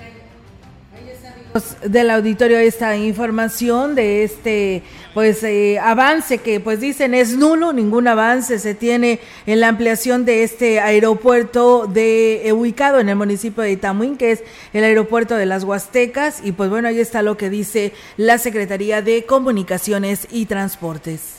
del 1.85 2.11
auditorio 2.11 2.59
esta 2.59 2.97
información 2.97 3.95
de 3.95 4.25
este 4.25 4.83
pues 5.15 5.45
eh, 5.45 5.79
avance 5.79 6.39
que 6.39 6.59
pues 6.59 6.81
dicen 6.81 7.15
es 7.15 7.37
nulo, 7.37 7.73
ningún 7.73 8.09
avance 8.09 8.59
se 8.59 8.75
tiene 8.75 9.21
en 9.47 9.61
la 9.61 9.69
ampliación 9.69 10.25
de 10.25 10.43
este 10.43 10.81
aeropuerto 10.81 11.87
de 11.87 12.49
eh, 12.49 12.53
ubicado 12.53 12.99
en 12.99 13.09
el 13.09 13.15
municipio 13.15 13.63
de 13.63 13.71
Itamuín, 13.71 14.17
que 14.17 14.33
es 14.33 14.43
el 14.73 14.83
aeropuerto 14.83 15.37
de 15.37 15.47
las 15.47 15.63
Huastecas 15.63 16.41
y 16.43 16.51
pues 16.51 16.71
bueno, 16.71 16.89
ahí 16.89 16.99
está 16.99 17.23
lo 17.23 17.37
que 17.37 17.51
dice 17.51 17.93
la 18.17 18.39
Secretaría 18.39 19.01
de 19.01 19.25
Comunicaciones 19.25 20.27
y 20.33 20.47
Transportes. 20.47 21.37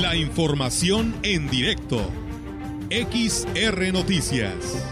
La 0.00 0.16
información 0.16 1.14
en 1.22 1.48
directo 1.48 2.10
XR 2.90 3.92
Noticias. 3.92 4.84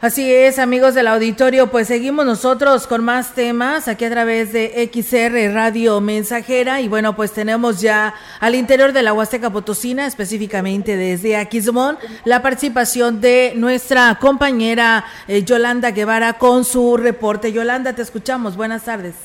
Así 0.00 0.32
es, 0.32 0.60
amigos 0.60 0.94
del 0.94 1.08
auditorio, 1.08 1.66
pues 1.66 1.88
seguimos 1.88 2.24
nosotros 2.24 2.86
con 2.86 3.02
más 3.02 3.34
temas 3.34 3.88
aquí 3.88 4.04
a 4.04 4.10
través 4.10 4.52
de 4.52 4.88
XR 4.92 5.52
Radio 5.52 6.00
Mensajera 6.00 6.80
y 6.80 6.86
bueno, 6.86 7.16
pues 7.16 7.32
tenemos 7.32 7.80
ya 7.80 8.14
al 8.38 8.54
interior 8.54 8.92
de 8.92 9.02
la 9.02 9.12
Huasteca 9.12 9.50
Potosina, 9.50 10.06
específicamente 10.06 10.96
desde 10.96 11.36
Aquismón, 11.36 11.98
la 12.24 12.40
participación 12.40 13.20
de 13.20 13.52
nuestra 13.56 14.16
compañera 14.20 15.06
eh, 15.26 15.42
Yolanda 15.42 15.90
Guevara 15.90 16.34
con 16.34 16.64
su 16.64 16.96
reporte. 16.96 17.50
Yolanda, 17.50 17.94
te 17.94 18.02
escuchamos. 18.02 18.56
Buenas 18.56 18.84
tardes. 18.84 19.16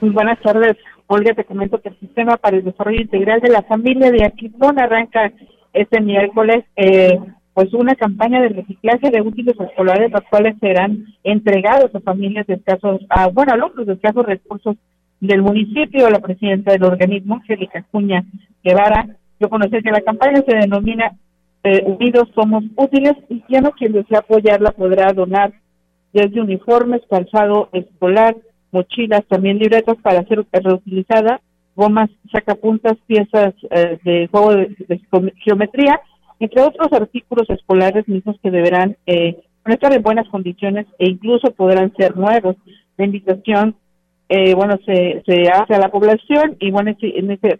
buenas 0.00 0.40
tardes. 0.40 0.78
Olga, 1.12 1.34
te 1.34 1.42
comento 1.42 1.80
que 1.80 1.88
el 1.88 1.98
Sistema 1.98 2.36
para 2.36 2.56
el 2.56 2.62
Desarrollo 2.62 3.00
Integral 3.00 3.40
de 3.40 3.48
la 3.48 3.62
Familia 3.62 4.12
de 4.12 4.24
Aquismón 4.24 4.78
arranca 4.78 5.32
este 5.72 6.00
miércoles 6.00 6.64
eh, 6.76 7.18
pues 7.52 7.74
una 7.74 7.96
campaña 7.96 8.40
de 8.40 8.50
reciclaje 8.50 9.10
de 9.10 9.20
útiles 9.20 9.56
escolares, 9.58 10.12
las 10.12 10.22
cuales 10.30 10.54
serán 10.60 11.06
entregados 11.24 11.92
a 11.96 12.00
familias 12.00 12.46
de 12.46 12.54
escasos, 12.54 13.00
a, 13.08 13.26
bueno, 13.26 13.52
alumnos 13.52 13.88
de 13.88 13.94
escasos 13.94 14.24
recursos 14.24 14.76
del 15.18 15.42
municipio. 15.42 16.08
La 16.10 16.20
presidenta 16.20 16.70
del 16.70 16.84
organismo, 16.84 17.34
Angélica 17.34 17.84
Cuña 17.90 18.24
Guevara, 18.62 19.08
yo 19.40 19.50
conocí 19.50 19.82
que 19.82 19.90
la 19.90 20.02
campaña 20.02 20.44
se 20.46 20.54
denomina 20.54 21.10
eh, 21.64 21.82
Unidos 21.86 22.28
Somos 22.36 22.62
Útiles 22.76 23.14
y 23.28 23.42
ya 23.48 23.60
no 23.60 23.72
quien 23.72 23.94
desea 23.94 24.20
apoyarla 24.20 24.70
podrá 24.70 25.12
donar 25.12 25.54
desde 26.12 26.40
uniformes, 26.40 27.02
calzado 27.10 27.68
escolar, 27.72 28.36
mochilas, 28.72 29.24
también 29.26 29.58
libretas 29.58 29.96
para 30.02 30.24
ser 30.24 30.44
reutilizada, 30.52 31.40
gomas, 31.76 32.10
sacapuntas, 32.32 32.96
piezas 33.06 33.54
eh, 33.70 33.98
de 34.04 34.28
juego 34.28 34.54
de, 34.54 35.00
geometría, 35.44 36.00
entre 36.38 36.62
otros 36.62 36.92
artículos 36.92 37.48
escolares 37.50 38.06
mismos 38.08 38.36
que 38.42 38.50
deberán 38.50 38.96
eh, 39.06 39.38
estar 39.66 39.92
en 39.92 40.02
buenas 40.02 40.28
condiciones 40.28 40.86
e 40.98 41.08
incluso 41.08 41.52
podrán 41.52 41.92
ser 41.96 42.16
nuevos. 42.16 42.56
La 42.96 43.04
invitación, 43.04 43.76
eh, 44.28 44.54
bueno, 44.54 44.78
se, 44.84 45.22
se 45.26 45.48
hace 45.48 45.74
a 45.74 45.78
la 45.78 45.90
población 45.90 46.56
y 46.58 46.70
bueno, 46.70 46.96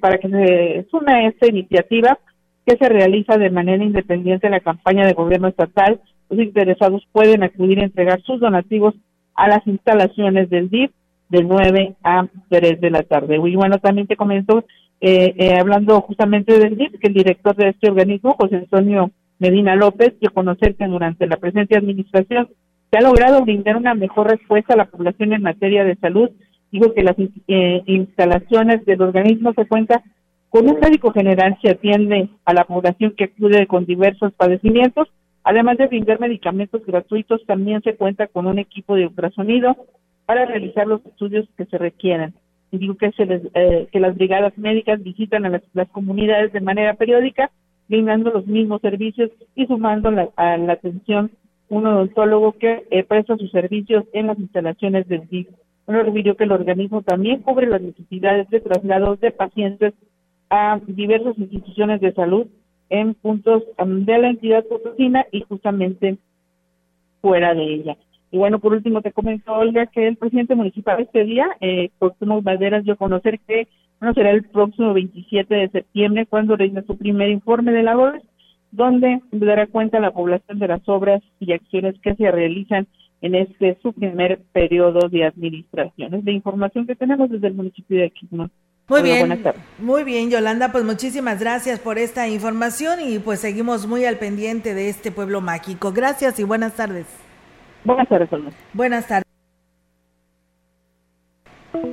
para 0.00 0.18
que 0.18 0.28
se 0.28 0.86
sume 0.90 1.28
esta 1.28 1.46
iniciativa 1.46 2.18
que 2.66 2.76
se 2.76 2.88
realiza 2.88 3.36
de 3.36 3.50
manera 3.50 3.82
independiente 3.82 4.46
en 4.46 4.52
la 4.52 4.60
campaña 4.60 5.06
de 5.06 5.14
gobierno 5.14 5.48
estatal, 5.48 6.00
los 6.28 6.40
interesados 6.40 7.06
pueden 7.12 7.42
acudir 7.42 7.80
a 7.80 7.84
entregar 7.84 8.20
sus 8.22 8.40
donativos 8.40 8.94
a 9.34 9.48
las 9.48 9.66
instalaciones 9.66 10.50
del 10.50 10.68
DIF 10.68 10.90
de 11.30 11.44
9 11.44 11.96
a 12.02 12.26
3 12.48 12.80
de 12.80 12.90
la 12.90 13.02
tarde. 13.02 13.36
Y 13.36 13.56
bueno, 13.56 13.78
también 13.78 14.06
te 14.06 14.16
comento, 14.16 14.64
eh, 15.00 15.34
eh, 15.36 15.58
hablando 15.58 16.00
justamente 16.02 16.58
del 16.58 16.76
DIF, 16.76 16.98
que 17.00 17.08
el 17.08 17.14
director 17.14 17.56
de 17.56 17.70
este 17.70 17.88
organismo, 17.88 18.36
José 18.38 18.56
Antonio 18.56 19.10
Medina 19.38 19.74
López, 19.76 20.18
dio 20.20 20.32
conocer 20.32 20.74
que 20.74 20.86
durante 20.86 21.26
la 21.26 21.36
presente 21.36 21.78
administración 21.78 22.48
se 22.90 22.98
ha 22.98 23.00
logrado 23.00 23.42
brindar 23.42 23.76
una 23.76 23.94
mejor 23.94 24.28
respuesta 24.28 24.74
a 24.74 24.76
la 24.76 24.86
población 24.86 25.32
en 25.32 25.42
materia 25.42 25.84
de 25.84 25.96
salud. 25.96 26.30
Digo 26.72 26.92
que 26.92 27.02
las 27.02 27.16
eh, 27.18 27.82
instalaciones 27.86 28.84
del 28.84 29.00
organismo 29.00 29.52
se 29.54 29.66
cuenta 29.66 30.02
con 30.48 30.68
un 30.68 30.80
médico 30.80 31.12
general 31.12 31.56
que 31.62 31.70
atiende 31.70 32.28
a 32.44 32.52
la 32.52 32.64
población 32.64 33.14
que 33.16 33.24
acude 33.24 33.68
con 33.68 33.86
diversos 33.86 34.32
padecimientos. 34.32 35.08
Además 35.44 35.78
de 35.78 35.86
brindar 35.86 36.20
medicamentos 36.20 36.84
gratuitos, 36.84 37.40
también 37.46 37.80
se 37.82 37.94
cuenta 37.94 38.26
con 38.26 38.46
un 38.46 38.58
equipo 38.58 38.96
de 38.96 39.06
ultrasonido, 39.06 39.76
para 40.30 40.44
realizar 40.44 40.86
los 40.86 41.04
estudios 41.06 41.48
que 41.56 41.64
se 41.64 41.76
requieran. 41.76 42.34
Y 42.70 42.78
digo 42.78 42.94
que, 42.94 43.10
se 43.10 43.26
les, 43.26 43.42
eh, 43.52 43.88
que 43.90 43.98
las 43.98 44.14
brigadas 44.14 44.56
médicas 44.56 45.02
visitan 45.02 45.44
a 45.44 45.60
las, 45.72 45.88
comunidades 45.88 46.52
de 46.52 46.60
manera 46.60 46.94
periódica, 46.94 47.50
brindando 47.88 48.30
los 48.30 48.46
mismos 48.46 48.80
servicios 48.80 49.32
y 49.56 49.66
sumando 49.66 50.30
a 50.36 50.56
la 50.56 50.72
atención 50.72 51.32
un 51.68 51.84
odontólogo 51.84 52.52
que 52.52 52.84
eh, 52.92 53.02
presta 53.02 53.36
sus 53.38 53.50
servicios 53.50 54.04
en 54.12 54.28
las 54.28 54.38
instalaciones 54.38 55.08
del 55.08 55.26
DIF. 55.26 55.48
Bueno, 55.84 56.04
refirió 56.04 56.36
que 56.36 56.44
el 56.44 56.52
organismo 56.52 57.02
también 57.02 57.42
cubre 57.42 57.66
las 57.66 57.82
necesidades 57.82 58.48
de 58.50 58.60
traslados 58.60 59.18
de 59.18 59.32
pacientes 59.32 59.94
a 60.48 60.78
diversas 60.86 61.36
instituciones 61.38 62.00
de 62.00 62.12
salud 62.12 62.46
en 62.88 63.14
puntos 63.14 63.64
um, 63.78 64.04
de 64.04 64.16
la 64.16 64.30
entidad 64.30 64.64
potosina 64.66 65.26
y 65.32 65.40
justamente 65.40 66.18
fuera 67.20 67.52
de 67.52 67.64
ella. 67.64 67.96
Y 68.30 68.38
bueno, 68.38 68.58
por 68.60 68.72
último 68.72 69.02
te 69.02 69.12
comento, 69.12 69.52
Olga, 69.52 69.86
que 69.86 70.06
el 70.06 70.16
presidente 70.16 70.54
municipal 70.54 71.00
este 71.00 71.24
día, 71.24 71.48
eh, 71.60 71.90
Próximo 71.98 72.40
Valderas, 72.42 72.84
dio 72.84 72.94
a 72.94 72.96
conocer 72.96 73.40
que 73.40 73.66
bueno, 74.00 74.14
será 74.14 74.30
el 74.30 74.44
próximo 74.44 74.94
27 74.94 75.54
de 75.54 75.68
septiembre 75.68 76.26
cuando 76.26 76.56
reina 76.56 76.82
su 76.86 76.96
primer 76.96 77.28
informe 77.28 77.70
de 77.72 77.82
labores, 77.82 78.22
donde 78.72 79.20
dará 79.30 79.66
cuenta 79.66 79.98
a 79.98 80.00
la 80.00 80.12
población 80.12 80.58
de 80.58 80.68
las 80.68 80.80
obras 80.88 81.22
y 81.38 81.52
acciones 81.52 81.96
que 82.00 82.14
se 82.14 82.30
realizan 82.30 82.86
en 83.20 83.34
este 83.34 83.76
su 83.82 83.92
primer 83.92 84.40
periodo 84.52 85.08
de 85.10 85.24
administración. 85.24 86.14
Es 86.14 86.24
la 86.24 86.32
información 86.32 86.86
que 86.86 86.96
tenemos 86.96 87.28
desde 87.30 87.48
el 87.48 87.54
municipio 87.54 87.98
de 87.98 88.06
Aquismón. 88.06 88.50
Muy 88.88 89.02
bien, 89.02 89.40
muy 89.78 90.02
bien, 90.02 90.30
Yolanda, 90.30 90.72
pues 90.72 90.84
muchísimas 90.84 91.38
gracias 91.38 91.78
por 91.78 91.98
esta 91.98 92.26
información 92.26 92.98
y 93.06 93.20
pues 93.20 93.38
seguimos 93.38 93.86
muy 93.86 94.04
al 94.04 94.18
pendiente 94.18 94.74
de 94.74 94.88
este 94.88 95.12
pueblo 95.12 95.40
mágico. 95.40 95.92
Gracias 95.92 96.40
y 96.40 96.44
buenas 96.44 96.74
tardes. 96.74 97.29
Buenas 97.84 98.08
tardes, 98.08 98.32
Olga. 98.32 98.50
Buenas 98.72 99.06
tardes. 99.06 99.30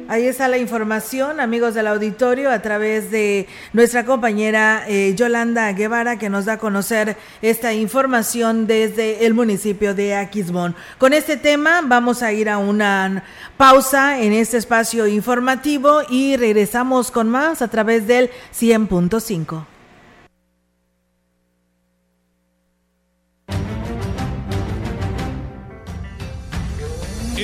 Ahí 0.09 0.25
está 0.25 0.47
la 0.47 0.57
información, 0.57 1.39
amigos 1.39 1.73
del 1.73 1.85
auditorio, 1.87 2.49
a 2.49 2.61
través 2.61 3.11
de 3.11 3.47
nuestra 3.73 4.05
compañera 4.05 4.83
eh, 4.87 5.13
Yolanda 5.15 5.71
Guevara, 5.73 6.17
que 6.17 6.29
nos 6.29 6.45
da 6.45 6.53
a 6.53 6.57
conocer 6.57 7.17
esta 7.41 7.73
información 7.73 8.67
desde 8.67 9.25
el 9.25 9.33
municipio 9.33 9.93
de 9.93 10.15
Aquismón. 10.15 10.75
Con 10.97 11.13
este 11.13 11.37
tema 11.37 11.81
vamos 11.83 12.23
a 12.23 12.31
ir 12.31 12.49
a 12.49 12.57
una 12.57 13.23
pausa 13.57 14.19
en 14.19 14.33
este 14.33 14.57
espacio 14.57 15.07
informativo 15.07 16.01
y 16.09 16.37
regresamos 16.37 17.11
con 17.11 17.29
más 17.29 17.61
a 17.61 17.67
través 17.67 18.07
del 18.07 18.29
100.5. 18.53 19.76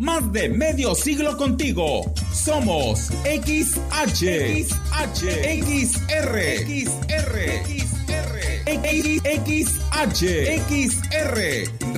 Más 0.00 0.32
de 0.32 0.48
medio 0.48 0.94
siglo 0.94 1.36
contigo. 1.36 2.10
Somos 2.32 3.10
XH, 3.22 4.64
XH, 4.64 5.20
XR, 5.60 6.36
XR, 6.64 7.36
XR, 9.26 10.00
XR, 10.70 11.38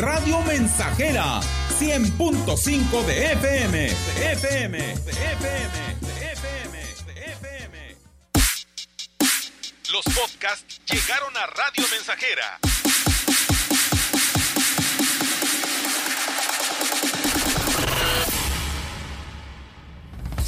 Radio 0.01 0.41
Mensajera, 0.41 1.41
100.5 1.79 3.07
de 3.07 3.33
FM, 3.35 3.79
de 3.79 4.33
FM, 4.33 4.79
de 4.79 4.85
FM, 4.93 5.75
de 6.01 6.33
FM, 6.33 6.79
de 7.07 7.13
FM. 7.35 7.97
Los 9.93 10.05
podcasts 10.07 10.81
llegaron 10.91 11.37
a 11.37 11.47
Radio 11.47 11.85
Mensajera 11.93 12.59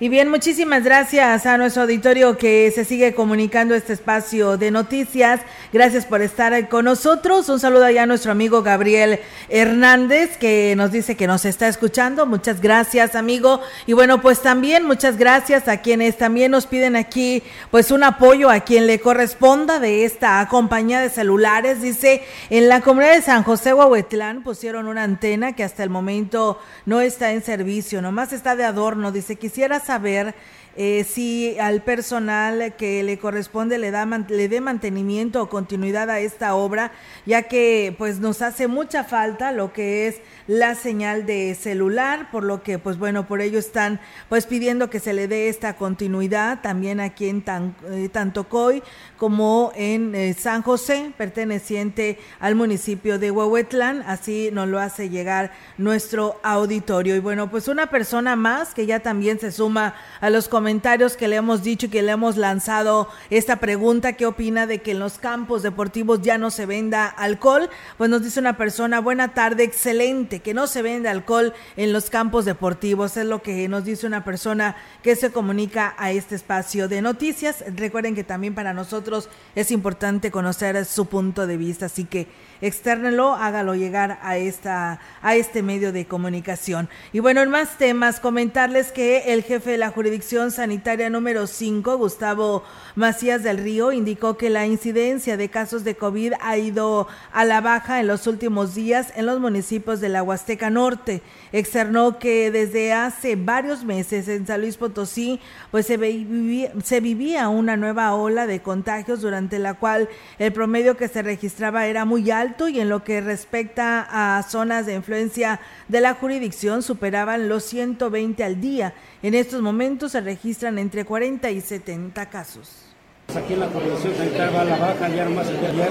Y 0.00 0.08
bien, 0.08 0.30
muchísimas 0.30 0.84
gracias 0.84 1.44
a 1.44 1.58
nuestro 1.58 1.82
auditorio 1.82 2.38
que 2.38 2.70
se 2.72 2.84
sigue 2.84 3.14
comunicando 3.14 3.74
este 3.74 3.94
espacio 3.94 4.56
de 4.56 4.70
noticias. 4.70 5.40
Gracias 5.72 6.06
por 6.06 6.22
estar 6.22 6.68
con 6.68 6.84
nosotros. 6.84 7.48
Un 7.48 7.58
saludo 7.58 7.84
allá 7.84 8.04
a 8.04 8.06
nuestro 8.06 8.30
amigo 8.30 8.62
Gabriel 8.62 9.18
Hernández 9.48 10.36
que 10.36 10.74
nos 10.76 10.92
dice 10.92 11.16
que 11.16 11.26
nos 11.26 11.44
está 11.44 11.66
escuchando. 11.66 12.26
Muchas 12.26 12.60
gracias, 12.60 13.16
amigo. 13.16 13.60
Y 13.86 13.92
bueno, 13.92 14.22
pues 14.22 14.40
también 14.40 14.86
muchas 14.86 15.18
gracias 15.18 15.66
a 15.66 15.78
quienes 15.78 16.16
también 16.16 16.52
nos 16.52 16.66
piden 16.66 16.94
aquí 16.94 17.42
pues 17.72 17.90
un 17.90 18.04
apoyo 18.04 18.50
a 18.50 18.60
quien 18.60 18.86
le 18.86 19.00
corresponda 19.00 19.80
de 19.80 20.04
esta 20.04 20.46
compañía 20.48 21.00
de 21.00 21.10
celulares. 21.10 21.82
Dice, 21.82 22.22
en 22.50 22.68
la 22.68 22.82
comunidad 22.82 23.14
de 23.14 23.22
San 23.22 23.42
José 23.42 23.74
Huahuetlán 23.74 24.44
pusieron 24.44 24.86
una 24.86 25.02
antena 25.02 25.56
que 25.56 25.64
hasta 25.64 25.82
el 25.82 25.90
momento 25.90 26.60
no 26.86 27.00
está 27.00 27.32
en 27.32 27.42
servicio, 27.42 28.00
nomás 28.00 28.32
está 28.32 28.54
de 28.54 28.62
adorno. 28.62 29.10
Dice, 29.10 29.34
quisiera 29.34 29.80
saber 29.88 30.34
eh, 30.76 31.04
si 31.04 31.58
al 31.58 31.82
personal 31.82 32.74
que 32.76 33.02
le 33.02 33.18
corresponde 33.18 33.78
le 33.78 33.90
da 33.90 34.04
le 34.04 34.48
dé 34.48 34.60
mantenimiento 34.60 35.42
o 35.42 35.48
continuidad 35.48 36.10
a 36.10 36.20
esta 36.20 36.54
obra, 36.54 36.92
ya 37.24 37.44
que 37.44 37.94
pues 37.96 38.20
nos 38.20 38.42
hace 38.42 38.68
mucha 38.68 39.02
falta 39.02 39.50
lo 39.50 39.72
que 39.72 40.06
es 40.06 40.20
la 40.48 40.74
señal 40.74 41.26
de 41.26 41.54
celular, 41.54 42.30
por 42.32 42.42
lo 42.42 42.62
que 42.62 42.78
pues 42.78 42.98
bueno, 42.98 43.28
por 43.28 43.40
ello 43.40 43.58
están 43.58 44.00
pues 44.28 44.46
pidiendo 44.46 44.90
que 44.90 44.98
se 44.98 45.12
le 45.12 45.28
dé 45.28 45.48
esta 45.48 45.76
continuidad 45.76 46.62
también 46.62 47.00
aquí 47.00 47.28
en 47.28 47.42
Tan, 47.42 47.76
eh, 47.90 48.08
Tantocoy 48.08 48.82
como 49.18 49.72
en 49.74 50.14
eh, 50.14 50.34
San 50.34 50.62
José, 50.62 51.12
perteneciente 51.18 52.18
al 52.40 52.54
municipio 52.54 53.18
de 53.18 53.30
Huehuetlán, 53.30 54.02
así 54.06 54.48
nos 54.52 54.68
lo 54.68 54.78
hace 54.78 55.10
llegar 55.10 55.52
nuestro 55.76 56.40
auditorio. 56.42 57.14
Y 57.16 57.20
bueno, 57.20 57.50
pues 57.50 57.68
una 57.68 57.90
persona 57.90 58.36
más 58.36 58.74
que 58.74 58.86
ya 58.86 59.00
también 59.00 59.38
se 59.38 59.52
suma 59.52 59.94
a 60.20 60.30
los 60.30 60.48
comentarios 60.48 61.16
que 61.16 61.28
le 61.28 61.36
hemos 61.36 61.62
dicho 61.62 61.86
y 61.86 61.88
que 61.90 62.02
le 62.02 62.12
hemos 62.12 62.36
lanzado 62.36 63.08
esta 63.28 63.56
pregunta, 63.56 64.14
¿qué 64.14 64.24
opina 64.24 64.66
de 64.66 64.78
que 64.80 64.92
en 64.92 64.98
los 64.98 65.18
campos 65.18 65.62
deportivos 65.62 66.22
ya 66.22 66.38
no 66.38 66.50
se 66.50 66.64
venda 66.64 67.06
alcohol? 67.06 67.68
Pues 67.98 68.08
nos 68.08 68.22
dice 68.22 68.40
una 68.40 68.56
persona, 68.56 69.00
buena 69.00 69.34
tarde, 69.34 69.64
excelente, 69.64 70.37
que 70.40 70.54
no 70.54 70.66
se 70.66 70.82
vende 70.82 71.08
alcohol 71.08 71.54
en 71.76 71.92
los 71.92 72.10
campos 72.10 72.44
deportivos, 72.44 73.16
es 73.16 73.26
lo 73.26 73.42
que 73.42 73.68
nos 73.68 73.84
dice 73.84 74.06
una 74.06 74.24
persona 74.24 74.76
que 75.02 75.16
se 75.16 75.30
comunica 75.30 75.94
a 75.98 76.10
este 76.12 76.34
espacio 76.34 76.88
de 76.88 77.02
noticias. 77.02 77.64
Recuerden 77.74 78.14
que 78.14 78.24
también 78.24 78.54
para 78.54 78.72
nosotros 78.72 79.28
es 79.54 79.70
importante 79.70 80.30
conocer 80.30 80.84
su 80.84 81.06
punto 81.06 81.46
de 81.46 81.56
vista, 81.56 81.86
así 81.86 82.04
que 82.04 82.26
externelo, 82.60 83.34
hágalo 83.34 83.74
llegar 83.74 84.18
a 84.22 84.36
esta 84.36 85.00
a 85.22 85.36
este 85.36 85.62
medio 85.62 85.92
de 85.92 86.06
comunicación. 86.06 86.88
Y 87.12 87.20
bueno, 87.20 87.42
en 87.42 87.50
más 87.50 87.78
temas, 87.78 88.20
comentarles 88.20 88.92
que 88.92 89.32
el 89.32 89.42
jefe 89.42 89.72
de 89.72 89.78
la 89.78 89.90
jurisdicción 89.90 90.50
sanitaria 90.50 91.10
número 91.10 91.46
5, 91.46 91.96
Gustavo 91.98 92.64
Macías 92.94 93.42
del 93.42 93.58
Río, 93.58 93.92
indicó 93.92 94.36
que 94.36 94.50
la 94.50 94.66
incidencia 94.66 95.36
de 95.36 95.48
casos 95.48 95.84
de 95.84 95.96
COVID 95.96 96.34
ha 96.40 96.56
ido 96.58 97.08
a 97.32 97.44
la 97.44 97.60
baja 97.60 98.00
en 98.00 98.06
los 98.06 98.26
últimos 98.26 98.74
días 98.74 99.12
en 99.16 99.26
los 99.26 99.40
municipios 99.40 100.00
de 100.00 100.08
la 100.08 100.22
Huasteca 100.28 100.70
Norte. 100.70 101.22
Externó 101.52 102.18
que 102.18 102.50
desde 102.50 102.92
hace 102.92 103.36
varios 103.36 103.84
meses 103.84 104.28
en 104.28 104.46
San 104.46 104.60
Luis 104.60 104.76
Potosí, 104.76 105.40
pues 105.70 105.86
se, 105.86 105.96
vivía, 105.96 106.72
se 106.84 107.00
vivía 107.00 107.48
una 107.48 107.76
nueva 107.76 108.14
ola 108.14 108.46
de 108.46 108.60
contagios 108.60 109.22
durante 109.22 109.58
la 109.58 109.74
cual 109.74 110.08
el 110.38 110.52
promedio 110.52 110.96
que 110.96 111.08
se 111.08 111.22
registraba 111.22 111.86
era 111.86 112.04
muy 112.04 112.30
alto 112.30 112.68
y 112.68 112.80
en 112.80 112.88
lo 112.88 113.04
que 113.04 113.20
respecta 113.20 114.06
a 114.10 114.42
zonas 114.42 114.86
de 114.86 114.94
influencia 114.94 115.60
de 115.88 116.00
la 116.00 116.14
jurisdicción 116.14 116.82
superaban 116.82 117.48
los 117.48 117.64
120 117.64 118.44
al 118.44 118.60
día. 118.60 118.94
En 119.22 119.34
estos 119.34 119.62
momentos 119.62 120.12
se 120.12 120.20
registran 120.20 120.78
entre 120.78 121.04
40 121.04 121.50
y 121.50 121.60
70 121.60 122.28
casos. 122.30 122.87
Aquí 123.36 123.52
en 123.52 123.60
la 123.60 123.66
jurisdicción 123.68 124.14
sanitaria 124.16 124.50
va 124.50 124.62
a 124.62 124.64
la 124.64 124.76
baja, 124.78 125.08
ya 125.08 125.24
nomás 125.26 125.46
el 125.48 125.60
día 125.60 125.88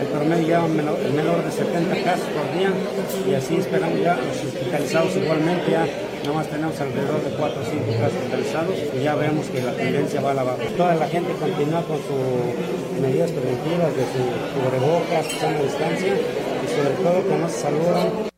el 0.00 0.06
promedio 0.06 0.48
ya 0.48 0.60
menor, 0.62 0.98
menor 1.12 1.44
de 1.44 1.50
70 1.52 2.02
casos 2.02 2.26
por 2.32 2.58
día 2.58 2.72
y 3.28 3.34
así 3.34 3.56
esperamos 3.56 4.00
ya 4.00 4.16
los 4.16 4.36
hospitalizados 4.42 5.14
igualmente 5.14 5.70
ya 5.70 5.86
nada 6.24 6.32
más 6.32 6.48
tenemos 6.48 6.80
alrededor 6.80 7.22
de 7.22 7.30
4 7.36 7.60
o 7.60 7.64
5 7.64 7.84
casos 8.00 8.16
hospitalizados 8.16 8.76
y 8.96 9.04
ya 9.04 9.14
vemos 9.14 9.46
que 9.48 9.60
la 9.60 9.72
tendencia 9.72 10.22
va 10.22 10.30
a 10.30 10.34
la 10.34 10.42
baja. 10.42 10.64
Toda 10.74 10.94
la 10.94 11.06
gente 11.06 11.32
continúa 11.34 11.82
con 11.82 11.98
sus 11.98 13.00
medidas 13.02 13.30
preventivas 13.30 13.94
de 13.94 14.04
su 14.08 14.22
cubrebocas, 14.56 15.26
sana 15.38 15.60
distancia 15.60 16.14
y 16.14 16.68
sobre 16.68 16.94
todo 17.04 17.28
que 17.28 17.36
no 17.36 17.48
se 17.50 17.58
saludan 17.60 18.29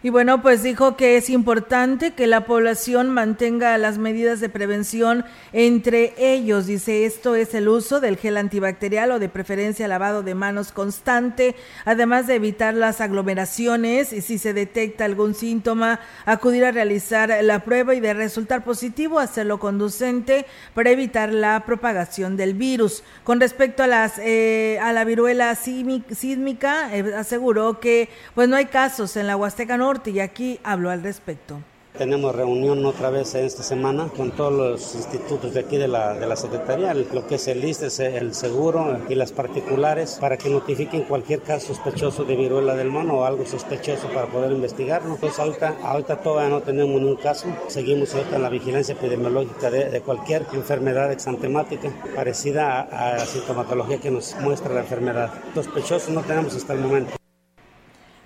Y 0.00 0.10
bueno, 0.10 0.42
pues 0.42 0.62
dijo 0.62 0.96
que 0.96 1.16
es 1.16 1.28
importante 1.28 2.12
que 2.12 2.28
la 2.28 2.46
población 2.46 3.08
mantenga 3.08 3.76
las 3.78 3.98
medidas 3.98 4.38
de 4.38 4.48
prevención 4.48 5.24
entre 5.52 6.14
ellos. 6.18 6.68
Dice, 6.68 7.04
esto 7.04 7.34
es 7.34 7.52
el 7.52 7.68
uso 7.68 7.98
del 7.98 8.16
gel 8.16 8.36
antibacterial 8.36 9.10
o 9.10 9.18
de 9.18 9.28
preferencia 9.28 9.88
lavado 9.88 10.22
de 10.22 10.36
manos 10.36 10.70
constante, 10.70 11.56
además 11.84 12.28
de 12.28 12.36
evitar 12.36 12.74
las 12.74 13.00
aglomeraciones 13.00 14.12
y 14.12 14.20
si 14.20 14.38
se 14.38 14.52
detecta 14.52 15.04
algún 15.04 15.34
síntoma, 15.34 15.98
acudir 16.26 16.64
a 16.64 16.70
realizar 16.70 17.36
la 17.42 17.64
prueba 17.64 17.96
y 17.96 18.00
de 18.00 18.14
resultar 18.14 18.62
positivo, 18.62 19.18
hacerlo 19.18 19.58
conducente 19.58 20.46
para 20.74 20.90
evitar 20.90 21.32
la 21.32 21.64
propagación 21.66 22.36
del 22.36 22.54
virus. 22.54 23.02
Con 23.24 23.40
respecto 23.40 23.82
a 23.82 23.88
las 23.88 24.12
eh, 24.20 24.78
a 24.80 24.92
la 24.92 25.02
viruela 25.02 25.52
sísmica, 25.56 26.96
eh, 26.96 27.14
aseguró 27.16 27.80
que 27.80 28.08
pues 28.36 28.48
no 28.48 28.54
hay 28.54 28.66
casos 28.66 29.16
en 29.16 29.26
la 29.26 29.36
Huasteca 29.36 29.76
y 30.04 30.20
aquí 30.20 30.60
habló 30.64 30.90
al 30.90 31.02
respecto. 31.02 31.58
Tenemos 31.96 32.34
reunión 32.34 32.84
otra 32.84 33.08
vez 33.08 33.34
esta 33.34 33.62
semana 33.62 34.08
con 34.14 34.32
todos 34.32 34.52
los 34.52 34.94
institutos 34.94 35.54
de 35.54 35.60
aquí 35.60 35.78
de 35.78 35.88
la, 35.88 36.36
Secretaría, 36.36 36.92
lo 36.92 37.26
que 37.26 37.36
es 37.36 37.48
el 37.48 37.64
ISTE, 37.64 38.18
el 38.18 38.34
seguro 38.34 38.98
y 39.08 39.14
las 39.14 39.32
particulares, 39.32 40.18
para 40.20 40.36
que 40.36 40.50
notifiquen 40.50 41.04
cualquier 41.04 41.40
caso 41.40 41.68
sospechoso 41.74 42.24
de 42.24 42.36
viruela 42.36 42.76
del 42.76 42.90
mono 42.90 43.14
o 43.14 43.24
algo 43.24 43.46
sospechoso 43.46 44.08
para 44.12 44.26
poder 44.26 44.52
investigarlo. 44.52 45.14
Entonces 45.14 45.38
ahorita, 45.40 45.76
ahorita 45.82 46.20
todavía 46.20 46.50
no 46.50 46.60
tenemos 46.60 47.00
ningún 47.00 47.16
caso, 47.16 47.48
seguimos 47.68 48.14
ahorita 48.14 48.36
en 48.36 48.42
la 48.42 48.50
vigilancia 48.50 48.92
epidemiológica 48.92 49.70
de, 49.70 49.88
de 49.88 50.00
cualquier 50.02 50.44
enfermedad 50.52 51.10
exantemática 51.10 51.90
parecida 52.14 52.82
a, 52.82 53.14
a 53.14 53.16
la 53.16 53.26
sintomatología 53.26 53.98
que 53.98 54.10
nos 54.10 54.36
muestra 54.40 54.72
la 54.72 54.80
enfermedad. 54.80 55.32
Sospechosos 55.54 56.10
no 56.10 56.20
tenemos 56.20 56.54
hasta 56.54 56.74
el 56.74 56.80
momento. 56.80 57.17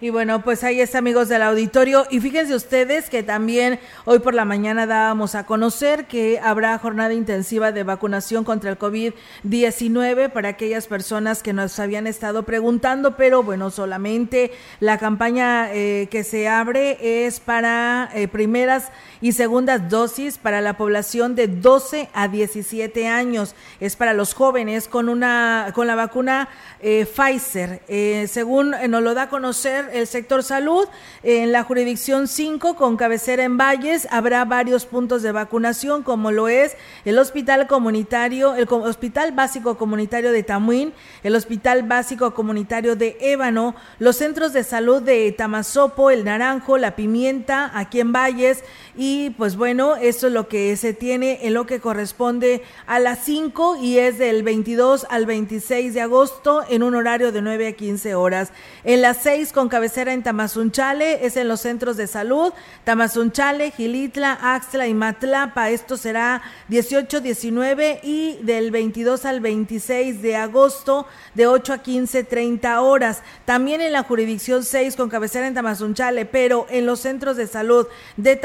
Y 0.03 0.11
bueno, 0.11 0.43
pues 0.43 0.65
ahí 0.65 0.81
está, 0.81 0.99
amigos 0.99 1.29
del 1.29 1.43
auditorio. 1.43 2.09
Y 2.11 2.19
fíjense 2.19 2.57
ustedes 2.57 3.09
que 3.09 3.23
también 3.23 3.79
hoy 4.05 4.19
por 4.19 4.35
la 4.35 4.45
mañana 4.45 4.85
dábamos 4.85 5.37
a 5.37 5.47
conocer 5.47 6.07
que 6.09 6.41
habrá 6.43 6.77
jornada 6.79 7.15
intensiva 7.15 7.71
de 7.71 7.85
vacunación 7.85 8.43
contra 8.43 8.71
el 8.71 8.81
COVID-19 8.81 10.33
para 10.33 10.49
aquellas 10.49 10.89
personas 10.89 11.45
que 11.45 11.53
nos 11.53 11.79
habían 11.79 12.09
estado 12.09 12.43
preguntando, 12.43 13.17
pero 13.17 13.45
bueno, 13.45 13.71
solamente 13.71 14.51
la 14.81 14.99
campaña 14.99 15.73
eh, 15.73 16.09
que 16.11 16.25
se 16.25 16.49
abre 16.49 17.25
es 17.25 17.39
para 17.39 18.11
eh, 18.13 18.27
primeras 18.27 18.91
y 19.21 19.31
segundas 19.31 19.89
dosis 19.89 20.37
para 20.37 20.61
la 20.61 20.77
población 20.77 21.37
de 21.37 21.47
12 21.47 22.09
a 22.13 22.27
17 22.27 23.07
años. 23.07 23.55
Es 23.79 23.95
para 23.95 24.15
los 24.15 24.35
jóvenes 24.35 24.89
con 24.89 25.09
una 25.09 25.71
con 25.77 25.87
la 25.87 25.95
vacuna 25.95 26.49
eh, 26.81 27.07
Pfizer. 27.07 27.83
según 28.27 28.75
nos 28.89 29.01
lo 29.01 29.15
da 29.15 29.23
a 29.23 29.29
conocer 29.29 29.92
el 29.93 30.07
sector 30.07 30.43
salud. 30.43 30.89
En 31.23 31.53
la 31.53 31.63
jurisdicción 31.63 32.29
5, 32.29 32.75
con 32.77 32.97
cabecera 32.97 33.45
en 33.45 33.57
Valles, 33.57 34.09
habrá 34.11 34.45
varios 34.45 34.87
puntos 34.87 35.23
de 35.23 35.33
vacunación, 35.33 36.03
como 36.03 36.33
lo 36.33 36.49
es 36.49 36.77
el 37.05 37.19
Hospital 37.19 37.67
Comunitario, 37.67 38.55
el 38.55 38.69
Hospital 38.71 39.33
Básico 39.33 39.77
Comunitario 39.77 40.33
de 40.33 40.43
Tamuín, 40.43 40.93
el 41.23 41.37
Hospital 41.37 41.83
Básico 41.85 42.35
Comunitario 42.35 42.97
de 42.97 43.17
Ébano, 43.21 43.75
los 43.99 44.17
centros 44.17 44.53
de 44.53 44.65
salud 44.65 45.03
de 45.03 45.31
Tamazopo, 45.33 46.11
El 46.11 46.25
Naranjo, 46.25 46.79
La 46.79 46.97
Pimienta, 46.97 47.71
aquí 47.75 48.01
en 48.01 48.13
Valles. 48.13 48.65
Y 48.95 49.31
pues 49.31 49.57
bueno, 49.57 49.97
esto 49.97 50.27
es 50.27 50.35
lo 50.35 50.49
que 50.49 50.77
se 50.77 50.93
tiene 50.93 51.47
en 51.47 51.55
lo 51.55 51.65
que 51.65 51.81
corresponde 51.81 52.63
a 52.87 52.99
las 52.99 53.21
5 53.25 53.79
y 53.81 53.97
es 53.97 54.19
del 54.19 54.43
22 54.43 55.07
al 55.09 55.25
26 55.25 55.95
de 55.95 56.03
agosto 56.03 56.63
en 56.69 56.83
un 56.83 56.95
horario 56.95 57.33
de 57.33 57.41
9 57.41 57.69
a 57.69 57.73
15 57.73 58.15
horas. 58.15 58.53
En 58.85 59.01
las 59.01 59.17
6 59.23 59.53
con 59.53 59.71
cabecera 59.71 60.13
en 60.13 60.23
Tamazunchale, 60.23 61.25
es 61.25 61.39
en 61.39 61.49
los 61.49 61.63
centros 61.63 61.97
de 61.97 62.07
salud, 62.07 62.53
Tamazunchale, 62.85 63.71
Gilitla, 63.71 64.39
Axtla 64.43 64.87
y 64.87 64.93
Matlapa. 64.93 65.71
Esto 65.71 65.97
será 65.97 66.43
18, 66.69 67.23
19 67.23 68.01
y 68.03 68.39
del 68.43 68.71
22 68.71 69.25
al 69.25 69.41
26 69.41 70.21
de 70.21 70.37
agosto 70.37 71.07
de 71.35 71.47
8 71.47 71.73
a 71.73 71.79
15, 71.79 72.25
30 72.25 72.83
horas. 72.83 73.23
También 73.47 73.81
en 73.81 73.93
la 73.93 74.03
jurisdicción 74.03 74.65
6 74.65 74.97
con 74.97 75.09
cabecera 75.09 75.47
en 75.47 75.55
Tamazunchale, 75.55 76.27
pero 76.27 76.67
en 76.69 76.85
los 76.85 77.01
centros 77.01 77.39
de 77.39 77.47
salud 77.47 77.87
de 78.19 78.37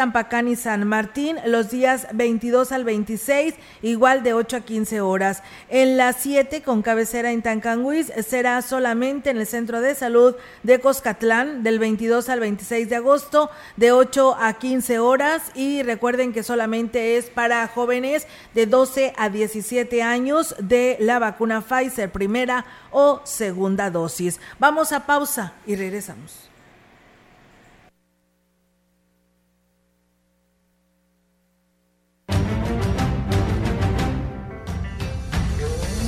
Y 0.46 0.56
San 0.56 0.88
Martín 0.88 1.38
los 1.46 1.72
días 1.72 2.06
22 2.14 2.72
al 2.72 2.84
26, 2.84 3.56
igual 3.82 4.22
de 4.22 4.34
8 4.34 4.58
a 4.58 4.60
15 4.62 5.02
horas. 5.02 5.42
En 5.70 5.98
la 5.98 6.14
7 6.14 6.62
con 6.62 6.84
cabecera 6.84 7.32
en 7.32 7.42
Tancanguis 7.42 8.12
será 8.28 8.62
solamente 8.62 9.32
en 9.32 9.38
el 9.38 9.48
centro 9.48 9.82
de 9.82 9.96
salud 9.96 10.36
de 10.62 10.80
Coscatlán 10.80 11.64
del 11.64 11.80
22 11.80 12.30
al 12.30 12.40
26 12.40 12.88
de 12.88 12.96
agosto 12.98 13.50
de 13.78 13.92
8 13.92 14.38
a 14.40 14.54
15 14.54 15.00
horas 15.00 15.42
y 15.56 15.82
recuerden 15.82 16.34
que 16.34 16.44
solamente 16.44 17.18
es 17.18 17.26
para 17.32 17.68
jóvenes 17.68 18.28
de 18.54 18.68
12 18.68 19.14
a 19.18 19.30
17 19.30 20.04
años 20.04 20.56
de 20.60 20.98
la 21.00 21.18
vacuna 21.18 21.62
Pfizer 21.62 22.12
primera 22.12 22.66
o 22.92 23.22
segunda 23.24 23.90
dosis. 23.90 24.40
Vamos 24.60 24.92
a 24.92 25.08
pausa 25.08 25.54
y 25.66 25.76
regresamos. 25.76 26.47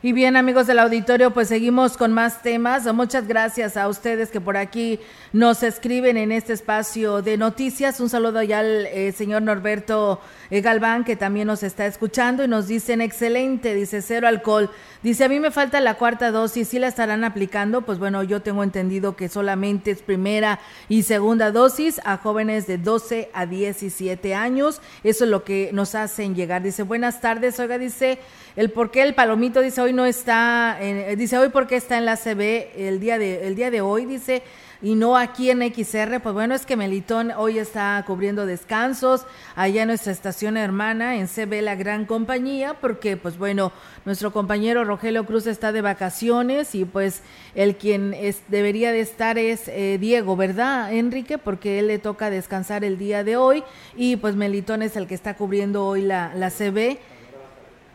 Y 0.00 0.12
bien, 0.12 0.36
amigos 0.36 0.68
del 0.68 0.78
auditorio, 0.78 1.32
pues 1.32 1.48
seguimos 1.48 1.96
con 1.96 2.12
más 2.12 2.40
temas. 2.40 2.84
Muchas 2.94 3.26
gracias 3.26 3.76
a 3.76 3.88
ustedes 3.88 4.30
que 4.30 4.40
por 4.40 4.56
aquí 4.56 5.00
nos 5.32 5.64
escriben 5.64 6.16
en 6.16 6.30
este 6.30 6.52
espacio 6.52 7.20
de 7.20 7.36
noticias. 7.36 7.98
Un 7.98 8.08
saludo 8.08 8.40
ya 8.44 8.60
al 8.60 8.86
eh, 8.86 9.10
señor 9.10 9.42
Norberto 9.42 10.20
eh, 10.50 10.60
Galván, 10.60 11.02
que 11.02 11.16
también 11.16 11.48
nos 11.48 11.64
está 11.64 11.84
escuchando 11.84 12.44
y 12.44 12.48
nos 12.48 12.68
dicen 12.68 13.00
excelente, 13.00 13.74
dice 13.74 14.00
cero 14.00 14.28
alcohol. 14.28 14.70
Dice, 15.02 15.24
a 15.24 15.28
mí 15.28 15.40
me 15.40 15.50
falta 15.50 15.80
la 15.80 15.94
cuarta 15.94 16.30
dosis, 16.30 16.68
¿sí 16.68 16.78
la 16.78 16.86
estarán 16.86 17.24
aplicando? 17.24 17.82
Pues 17.82 17.98
bueno, 17.98 18.22
yo 18.22 18.40
tengo 18.40 18.62
entendido 18.62 19.16
que 19.16 19.28
solamente 19.28 19.90
es 19.90 20.02
primera 20.02 20.60
y 20.88 21.02
segunda 21.02 21.50
dosis 21.50 22.00
a 22.04 22.18
jóvenes 22.18 22.68
de 22.68 22.78
12 22.78 23.30
a 23.32 23.46
17 23.46 24.32
años. 24.36 24.80
Eso 25.02 25.24
es 25.24 25.30
lo 25.30 25.42
que 25.42 25.70
nos 25.72 25.96
hacen 25.96 26.36
llegar. 26.36 26.62
Dice, 26.62 26.84
buenas 26.84 27.20
tardes, 27.20 27.58
oiga, 27.58 27.78
dice 27.78 28.20
el 28.54 28.70
por 28.70 28.90
qué 28.90 29.02
el 29.02 29.14
palomito 29.14 29.60
dice 29.60 29.87
hoy 29.88 29.94
no 29.94 30.04
está, 30.04 30.76
en, 30.82 31.18
dice 31.18 31.38
hoy 31.38 31.48
porque 31.48 31.76
está 31.76 31.96
en 31.96 32.04
la 32.04 32.18
CB 32.18 32.76
el 32.76 33.00
día 33.00 33.16
de, 33.16 33.46
el 33.46 33.54
día 33.54 33.70
de 33.70 33.80
hoy, 33.80 34.04
dice, 34.04 34.42
y 34.82 34.96
no 34.96 35.16
aquí 35.16 35.50
en 35.50 35.62
XR, 35.62 36.20
pues 36.20 36.34
bueno, 36.34 36.54
es 36.54 36.66
que 36.66 36.76
Melitón 36.76 37.30
hoy 37.30 37.58
está 37.58 38.04
cubriendo 38.06 38.44
descansos 38.44 39.24
allá 39.56 39.80
en 39.80 39.88
nuestra 39.88 40.12
estación 40.12 40.58
hermana 40.58 41.16
en 41.16 41.26
CB 41.26 41.62
La 41.62 41.74
Gran 41.74 42.04
Compañía, 42.04 42.74
porque 42.74 43.16
pues 43.16 43.38
bueno, 43.38 43.72
nuestro 44.04 44.30
compañero 44.30 44.84
Rogelio 44.84 45.24
Cruz 45.24 45.46
está 45.46 45.72
de 45.72 45.80
vacaciones 45.80 46.74
y 46.74 46.84
pues 46.84 47.22
el 47.54 47.76
quien 47.76 48.12
es, 48.12 48.42
debería 48.48 48.92
de 48.92 49.00
estar 49.00 49.38
es 49.38 49.68
eh, 49.68 49.96
Diego, 49.98 50.36
¿verdad, 50.36 50.92
Enrique? 50.92 51.38
Porque 51.38 51.78
él 51.78 51.86
le 51.86 51.98
toca 51.98 52.28
descansar 52.28 52.84
el 52.84 52.98
día 52.98 53.24
de 53.24 53.38
hoy 53.38 53.64
y 53.96 54.16
pues 54.16 54.36
Melitón 54.36 54.82
es 54.82 54.96
el 54.96 55.06
que 55.06 55.14
está 55.14 55.34
cubriendo 55.34 55.86
hoy 55.86 56.02
la, 56.02 56.34
la 56.34 56.50
CB 56.50 56.98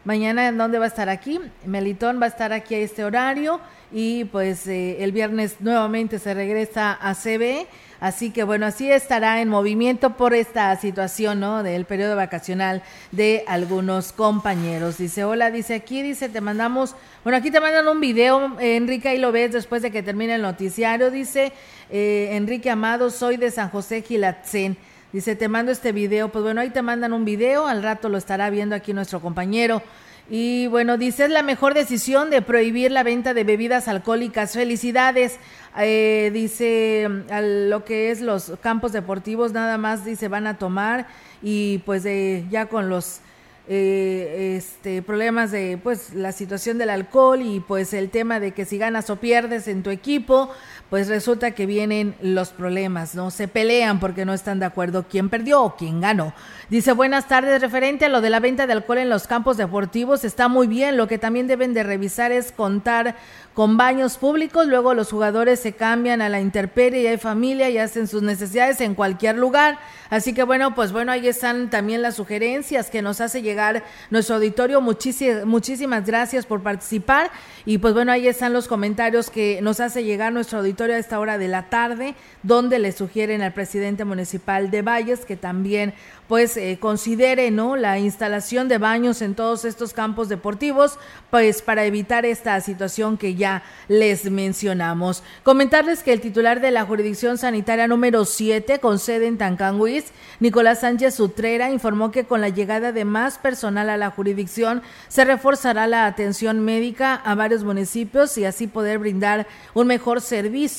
Mañana, 0.06 0.50
¿en 0.50 0.58
dónde 0.58 0.80
va 0.80 0.86
a 0.86 0.90
estar 0.90 1.08
aquí? 1.08 1.40
Melitón 1.66 2.20
va 2.22 2.26
a 2.26 2.28
estar 2.28 2.52
aquí 2.52 2.76
a 2.76 2.80
este 2.80 3.06
horario 3.06 3.62
y 3.90 4.26
pues 4.26 4.68
eh, 4.68 5.02
el 5.02 5.14
viernes 5.14 5.56
nuevamente 5.62 6.20
se 6.20 6.34
regresa 6.34 6.92
a 6.92 7.16
CB. 7.16 7.68
Así 8.02 8.32
que 8.32 8.44
bueno, 8.44 8.66
así 8.66 8.92
estará 8.92 9.40
en 9.40 9.48
movimiento 9.48 10.18
por 10.18 10.34
esta 10.34 10.76
situación, 10.76 11.40
¿no? 11.40 11.64
Del 11.64 11.86
periodo 11.86 12.18
vacacional 12.18 12.84
de 13.14 13.46
algunos 13.48 14.12
compañeros. 14.12 14.98
Dice, 14.98 15.24
hola, 15.24 15.52
dice 15.52 15.76
aquí, 15.76 16.02
dice, 16.02 16.28
te 16.28 16.42
mandamos, 16.42 16.98
bueno, 17.24 17.38
aquí 17.38 17.50
te 17.50 17.62
mandan 17.62 17.88
un 17.88 18.02
video, 18.02 18.60
Enrique, 18.60 19.08
ahí 19.08 19.20
lo 19.20 19.32
ves 19.32 19.54
después 19.54 19.82
de 19.82 19.92
que 19.92 20.04
termine 20.04 20.36
el 20.36 20.42
noticiario. 20.42 21.12
Dice, 21.12 21.54
eh, 21.90 22.28
Enrique 22.34 22.70
Amado, 22.70 23.10
soy 23.10 23.38
de 23.38 23.52
San 23.52 23.70
José 23.70 24.02
Gilatzen. 24.02 24.76
Dice, 25.14 25.36
te 25.36 25.48
mando 25.48 25.72
este 25.72 25.92
video. 25.92 26.30
Pues 26.30 26.44
bueno, 26.44 26.60
ahí 26.60 26.72
te 26.72 26.82
mandan 26.82 27.14
un 27.14 27.24
video, 27.24 27.68
al 27.68 27.84
rato 27.84 28.10
lo 28.10 28.18
estará 28.18 28.50
viendo 28.50 28.76
aquí 28.76 28.94
nuestro 28.94 29.22
compañero. 29.22 29.84
Y 30.28 30.66
bueno, 30.68 30.98
dice, 30.98 31.26
es 31.26 31.30
la 31.30 31.44
mejor 31.44 31.76
decisión 31.76 32.32
de 32.32 32.42
prohibir 32.42 32.92
la 32.92 33.04
venta 33.04 33.36
de 33.36 33.44
bebidas 33.44 33.88
alcohólicas. 33.88 34.54
Felicidades. 34.54 35.38
Eh, 35.78 36.32
dice, 36.34 37.08
a 37.30 37.42
lo 37.42 37.86
que 37.86 38.10
es 38.10 38.22
los 38.22 38.54
campos 38.60 38.92
deportivos, 38.92 39.54
nada 39.54 39.78
más 39.78 40.04
dice, 40.04 40.30
van 40.30 40.48
a 40.48 40.58
tomar 40.58 41.06
y 41.44 41.78
pues 41.86 42.06
ya 42.50 42.66
con 42.66 42.90
los 42.90 43.22
eh, 43.66 44.56
este, 44.58 45.02
problemas 45.02 45.52
de 45.52 45.80
pues 45.82 46.14
la 46.14 46.34
situación 46.34 46.78
del 46.78 46.90
alcohol 46.90 47.42
y 47.42 47.62
pues 47.62 47.94
el 47.94 48.10
tema 48.10 48.42
de 48.42 48.52
que 48.52 48.66
si 48.66 48.78
ganas 48.78 49.10
o 49.10 49.18
pierdes 49.18 49.70
en 49.70 49.84
tu 49.84 49.90
equipo, 49.90 50.52
pues 50.94 51.08
resulta 51.08 51.50
que 51.50 51.66
vienen 51.66 52.14
los 52.22 52.50
problemas, 52.50 53.16
¿no? 53.16 53.32
Se 53.32 53.48
pelean 53.48 54.00
porque 54.00 54.26
no 54.26 54.34
están 54.36 54.60
de 54.60 54.68
acuerdo 54.68 55.08
quién 55.10 55.28
perdió 55.28 55.64
o 55.64 55.76
quién 55.76 56.02
ganó. 56.02 56.36
Dice, 56.70 56.92
buenas 56.92 57.28
tardes, 57.28 57.62
referente 57.62 58.06
a 58.06 58.10
lo 58.10 58.22
de 58.22 58.30
la 58.30 58.40
venta 58.40 58.68
de 58.68 58.74
alcohol 58.74 59.00
en 59.00 59.10
los 59.10 59.26
campos 59.26 59.58
deportivos, 59.58 60.24
está 60.24 60.50
muy 60.50 60.68
bien, 60.68 60.96
lo 60.96 61.08
que 61.08 61.18
también 61.18 61.48
deben 61.48 61.74
de 61.74 61.82
revisar 61.82 62.32
es 62.32 62.52
contar 62.52 63.16
con 63.56 63.76
baños 63.76 64.18
públicos, 64.18 64.68
luego 64.68 64.94
los 64.94 65.10
jugadores 65.10 65.60
se 65.60 65.74
cambian 65.74 66.22
a 66.22 66.30
la 66.30 66.40
intemperie 66.40 67.02
y 67.02 67.08
hay 67.08 67.18
familia 67.18 67.72
y 67.72 67.80
hacen 67.80 68.08
sus 68.08 68.22
necesidades 68.22 68.80
en 68.82 68.94
cualquier 68.94 69.38
lugar. 69.38 69.80
Así 70.10 70.34
que 70.34 70.44
bueno, 70.44 70.76
pues 70.76 70.92
bueno, 70.92 71.12
ahí 71.12 71.28
están 71.28 71.72
también 71.72 72.04
las 72.04 72.16
sugerencias 72.16 72.92
que 72.92 73.02
nos 73.02 73.20
hace 73.20 73.42
llegar 73.42 73.84
nuestro 74.12 74.36
auditorio. 74.36 74.82
Muchísimas, 74.82 75.46
muchísimas 75.46 76.06
gracias 76.06 76.46
por 76.46 76.62
participar 76.62 77.32
y 77.66 77.80
pues 77.80 77.94
bueno, 77.94 78.12
ahí 78.12 78.28
están 78.28 78.54
los 78.54 78.68
comentarios 78.68 79.30
que 79.30 79.60
nos 79.62 79.80
hace 79.80 80.04
llegar 80.04 80.34
nuestro 80.34 80.60
auditorio 80.60 80.83
a 80.92 80.98
esta 80.98 81.20
hora 81.20 81.38
de 81.38 81.48
la 81.48 81.70
tarde, 81.70 82.16
donde 82.44 82.80
le 82.80 82.92
sugieren 82.92 83.42
al 83.42 83.54
presidente 83.54 84.06
municipal 84.06 84.72
de 84.72 84.82
Valles 84.82 85.26
que 85.26 85.36
también 85.36 85.94
pues 86.28 86.58
eh, 86.58 86.78
considere 86.80 87.52
no 87.52 87.76
la 87.76 88.00
instalación 88.00 88.68
de 88.68 88.78
baños 88.78 89.22
en 89.22 89.36
todos 89.36 89.66
estos 89.66 89.94
campos 89.94 90.30
deportivos 90.30 90.98
pues 91.30 91.62
para 91.62 91.86
evitar 91.86 92.26
esta 92.26 92.60
situación 92.62 93.18
que 93.18 93.36
ya 93.36 93.64
les 93.88 94.32
mencionamos. 94.32 95.24
Comentarles 95.44 96.02
que 96.02 96.14
el 96.14 96.22
titular 96.22 96.62
de 96.62 96.72
la 96.72 96.86
jurisdicción 96.86 97.38
sanitaria 97.38 97.88
número 97.88 98.26
7 98.26 98.80
con 98.80 99.00
sede 99.00 99.28
en 99.28 99.38
Tancanguis 99.38 100.06
Nicolás 100.40 100.80
Sánchez 100.82 101.20
Utrera 101.20 101.70
informó 101.70 102.12
que 102.12 102.26
con 102.26 102.42
la 102.42 102.50
llegada 102.50 102.92
de 102.92 103.06
más 103.06 103.38
personal 103.38 103.90
a 103.90 103.98
la 103.98 104.10
jurisdicción 104.10 104.82
se 105.08 105.26
reforzará 105.26 105.88
la 105.88 106.06
atención 106.06 106.60
médica 106.62 107.16
a 107.16 107.36
varios 107.36 107.64
municipios 107.64 108.38
y 108.38 108.46
así 108.46 108.68
poder 108.68 109.00
brindar 109.00 109.48
un 109.74 109.88
mejor 109.88 110.22
servicio 110.22 110.73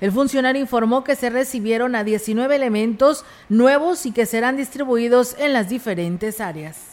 el 0.00 0.12
funcionario 0.12 0.60
informó 0.60 1.04
que 1.04 1.16
se 1.16 1.30
recibieron 1.30 1.94
a 1.94 2.04
19 2.04 2.54
elementos 2.54 3.24
nuevos 3.48 4.06
y 4.06 4.12
que 4.12 4.26
serán 4.26 4.56
distribuidos 4.56 5.36
en 5.38 5.52
las 5.52 5.68
diferentes 5.68 6.40
áreas. 6.40 6.90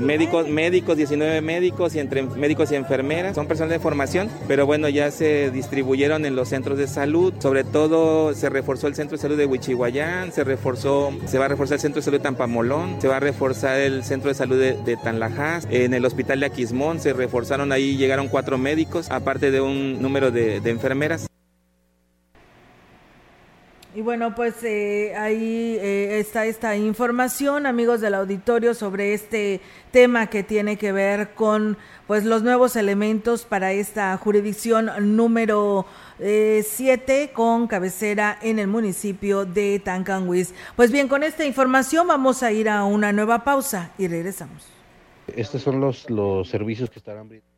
Médicos, 0.00 0.48
médicos, 0.48 0.96
19 0.96 1.40
médicos 1.40 1.94
y 1.94 2.00
entre 2.00 2.22
médicos 2.22 2.72
y 2.72 2.74
enfermeras, 2.74 3.34
son 3.34 3.46
personas 3.46 3.70
de 3.70 3.78
formación, 3.78 4.28
pero 4.48 4.66
bueno, 4.66 4.88
ya 4.88 5.10
se 5.10 5.50
distribuyeron 5.50 6.24
en 6.24 6.34
los 6.34 6.48
centros 6.48 6.78
de 6.78 6.86
salud, 6.86 7.32
sobre 7.38 7.64
todo 7.64 8.34
se 8.34 8.48
reforzó 8.48 8.88
el 8.88 8.94
centro 8.94 9.16
de 9.16 9.22
salud 9.22 9.36
de 9.36 9.46
Huichihuayán, 9.46 10.32
se 10.32 10.44
reforzó, 10.44 11.12
se 11.26 11.38
va 11.38 11.44
a 11.44 11.48
reforzar 11.48 11.76
el 11.76 11.80
centro 11.80 12.00
de 12.00 12.04
salud 12.04 12.18
de 12.18 12.22
Tampamolón, 12.24 13.00
se 13.00 13.08
va 13.08 13.16
a 13.16 13.20
reforzar 13.20 13.78
el 13.78 14.02
centro 14.04 14.28
de 14.28 14.34
salud 14.34 14.58
de, 14.58 14.74
de 14.74 14.98
en 15.70 15.94
el 15.94 16.04
hospital 16.04 16.40
de 16.40 16.46
Aquismón 16.46 17.00
se 17.00 17.12
reforzaron 17.12 17.72
ahí, 17.72 17.96
llegaron 17.96 18.28
cuatro 18.28 18.58
médicos, 18.58 19.10
aparte 19.10 19.50
de 19.50 19.60
un 19.60 20.02
número 20.02 20.30
de 20.30 20.56
enfermeras. 20.64 21.27
Y 23.98 24.00
bueno, 24.00 24.32
pues 24.32 24.62
eh, 24.62 25.12
ahí 25.16 25.76
eh, 25.80 26.20
está 26.20 26.46
esta 26.46 26.76
información, 26.76 27.66
amigos 27.66 28.00
del 28.00 28.14
auditorio, 28.14 28.72
sobre 28.72 29.12
este 29.12 29.60
tema 29.90 30.28
que 30.28 30.44
tiene 30.44 30.76
que 30.76 30.92
ver 30.92 31.30
con 31.34 31.76
pues 32.06 32.24
los 32.24 32.44
nuevos 32.44 32.76
elementos 32.76 33.44
para 33.44 33.72
esta 33.72 34.16
jurisdicción 34.16 35.16
número 35.16 35.84
7 36.20 37.22
eh, 37.22 37.30
con 37.32 37.66
cabecera 37.66 38.38
en 38.40 38.60
el 38.60 38.68
municipio 38.68 39.44
de 39.44 39.80
Tancanhuis. 39.80 40.54
Pues 40.76 40.92
bien, 40.92 41.08
con 41.08 41.24
esta 41.24 41.44
información 41.44 42.06
vamos 42.06 42.44
a 42.44 42.52
ir 42.52 42.68
a 42.68 42.84
una 42.84 43.12
nueva 43.12 43.42
pausa 43.42 43.90
y 43.98 44.06
regresamos. 44.06 44.64
Estos 45.26 45.60
son 45.60 45.80
los, 45.80 46.08
los 46.08 46.48
servicios 46.48 46.88
que 46.88 47.00
estarán 47.00 47.28
brindando. 47.28 47.57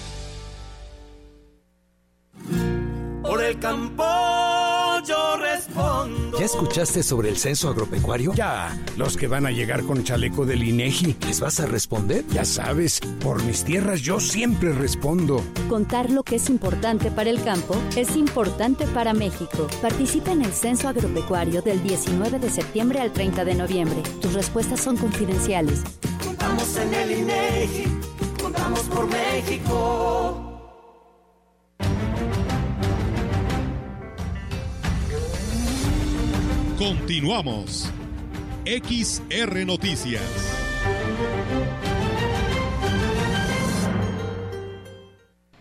Campo 3.61 4.03
yo 5.05 5.37
respondo. 5.37 6.39
¿Ya 6.39 6.45
escuchaste 6.45 7.03
sobre 7.03 7.29
el 7.29 7.37
censo 7.37 7.69
agropecuario? 7.69 8.33
Ya, 8.33 8.77
los 8.97 9.15
que 9.15 9.27
van 9.27 9.45
a 9.45 9.51
llegar 9.51 9.83
con 9.83 10.03
chaleco 10.03 10.45
del 10.45 10.63
INEGI. 10.63 11.15
¿Les 11.27 11.39
vas 11.39 11.59
a 11.59 11.67
responder? 11.67 12.25
Ya 12.29 12.43
sabes, 12.43 12.99
por 13.23 13.41
mis 13.43 13.63
tierras 13.63 14.01
yo 14.01 14.19
siempre 14.19 14.73
respondo. 14.73 15.43
Contar 15.69 16.09
lo 16.09 16.23
que 16.23 16.35
es 16.35 16.49
importante 16.49 17.11
para 17.11 17.29
el 17.29 17.41
campo 17.43 17.75
es 17.95 18.15
importante 18.15 18.85
para 18.87 19.13
México. 19.13 19.67
Participa 19.81 20.31
en 20.31 20.41
el 20.41 20.51
censo 20.51 20.87
agropecuario 20.89 21.61
del 21.61 21.81
19 21.83 22.39
de 22.39 22.49
septiembre 22.49 22.99
al 22.99 23.13
30 23.13 23.45
de 23.45 23.55
noviembre. 23.55 24.01
Tus 24.21 24.33
respuestas 24.33 24.81
son 24.81 24.97
confidenciales. 24.97 25.83
Contamos 26.25 26.75
en 26.77 26.93
el 26.93 27.11
INEGI, 27.11 27.83
contamos 28.41 28.81
por 28.81 29.07
México. 29.07 30.50
Continuamos. 36.81 37.91
XR 38.65 39.67
Noticias. 39.67 40.23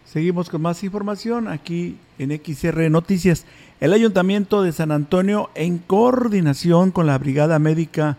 Seguimos 0.07 0.49
con 0.49 0.63
más 0.63 0.83
información 0.83 1.47
aquí 1.49 1.99
en 2.19 2.31
XR 2.31 2.91
Noticias. 2.91 3.45
El 3.81 3.93
Ayuntamiento 3.93 4.63
de 4.63 4.73
San 4.73 4.93
Antonio, 4.93 5.51
en 5.55 5.77
coordinación 5.77 6.91
con 6.91 7.07
la 7.07 7.19
Brigada 7.19 7.59
Médica 7.59 8.17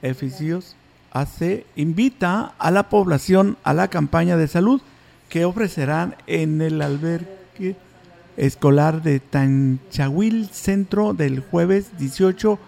Eficios, 0.00 0.74
hace, 1.10 1.66
invita 1.76 2.54
a 2.58 2.70
la 2.70 2.88
población 2.88 3.58
a 3.62 3.74
la 3.74 3.88
campaña 3.88 4.38
de 4.38 4.48
salud 4.48 4.80
que 5.28 5.44
ofrecerán 5.44 6.16
en 6.26 6.62
el 6.62 6.80
albergue 6.80 7.76
escolar 8.36 9.02
de 9.02 9.20
Tanchahuil 9.20 10.48
Centro 10.48 11.14
del 11.14 11.40
jueves 11.40 11.96
18 11.98 12.58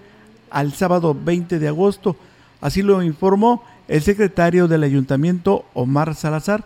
al 0.51 0.73
sábado 0.73 1.17
20 1.19 1.59
de 1.59 1.69
agosto. 1.69 2.17
Así 2.61 2.83
lo 2.83 3.03
informó 3.03 3.63
el 3.89 4.03
secretario 4.03 4.69
del 4.69 4.83
ayuntamiento, 4.83 5.65
Omar 5.75 6.15
Salazar, 6.15 6.65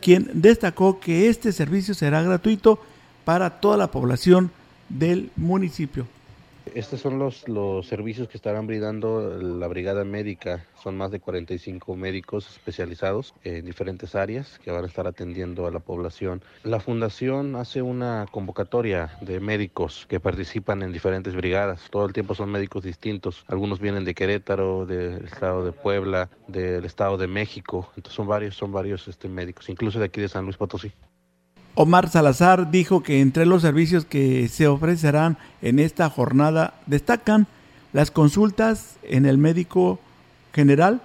quien 0.00 0.30
destacó 0.34 1.00
que 1.00 1.28
este 1.28 1.52
servicio 1.52 1.94
será 1.94 2.22
gratuito 2.22 2.80
para 3.24 3.60
toda 3.60 3.76
la 3.76 3.90
población 3.90 4.50
del 4.88 5.30
municipio. 5.36 6.06
Estos 6.74 7.00
son 7.00 7.18
los, 7.18 7.48
los 7.48 7.86
servicios 7.86 8.28
que 8.28 8.36
estarán 8.36 8.66
brindando 8.66 9.38
la 9.38 9.66
Brigada 9.66 10.04
Médica. 10.04 10.66
Son 10.82 10.96
más 10.96 11.10
de 11.10 11.20
45 11.20 11.96
médicos 11.96 12.48
especializados 12.48 13.34
en 13.44 13.64
diferentes 13.64 14.14
áreas 14.14 14.58
que 14.62 14.70
van 14.70 14.84
a 14.84 14.86
estar 14.86 15.06
atendiendo 15.06 15.66
a 15.66 15.70
la 15.70 15.80
población. 15.80 16.42
La 16.62 16.80
Fundación 16.80 17.56
hace 17.56 17.82
una 17.82 18.26
convocatoria 18.30 19.16
de 19.20 19.40
médicos 19.40 20.06
que 20.08 20.20
participan 20.20 20.82
en 20.82 20.92
diferentes 20.92 21.34
brigadas. 21.34 21.88
Todo 21.90 22.06
el 22.06 22.12
tiempo 22.12 22.34
son 22.34 22.50
médicos 22.50 22.84
distintos. 22.84 23.44
Algunos 23.48 23.80
vienen 23.80 24.04
de 24.04 24.14
Querétaro, 24.14 24.86
del 24.86 25.24
estado 25.24 25.64
de 25.64 25.72
Puebla, 25.72 26.30
del 26.46 26.84
estado 26.84 27.16
de 27.16 27.26
México. 27.26 27.90
Entonces 27.96 28.14
son 28.14 28.28
varios, 28.28 28.56
son 28.56 28.72
varios 28.72 29.08
este, 29.08 29.28
médicos, 29.28 29.68
incluso 29.68 29.98
de 29.98 30.06
aquí 30.06 30.20
de 30.20 30.28
San 30.28 30.44
Luis 30.44 30.56
Potosí. 30.56 30.92
Omar 31.74 32.08
Salazar 32.10 32.70
dijo 32.70 33.02
que 33.02 33.20
entre 33.20 33.46
los 33.46 33.62
servicios 33.62 34.04
que 34.04 34.48
se 34.48 34.66
ofrecerán 34.66 35.38
en 35.62 35.78
esta 35.78 36.10
jornada 36.10 36.74
destacan 36.86 37.46
las 37.92 38.10
consultas 38.10 38.96
en 39.02 39.24
el 39.26 39.38
médico 39.38 40.00
general, 40.52 41.00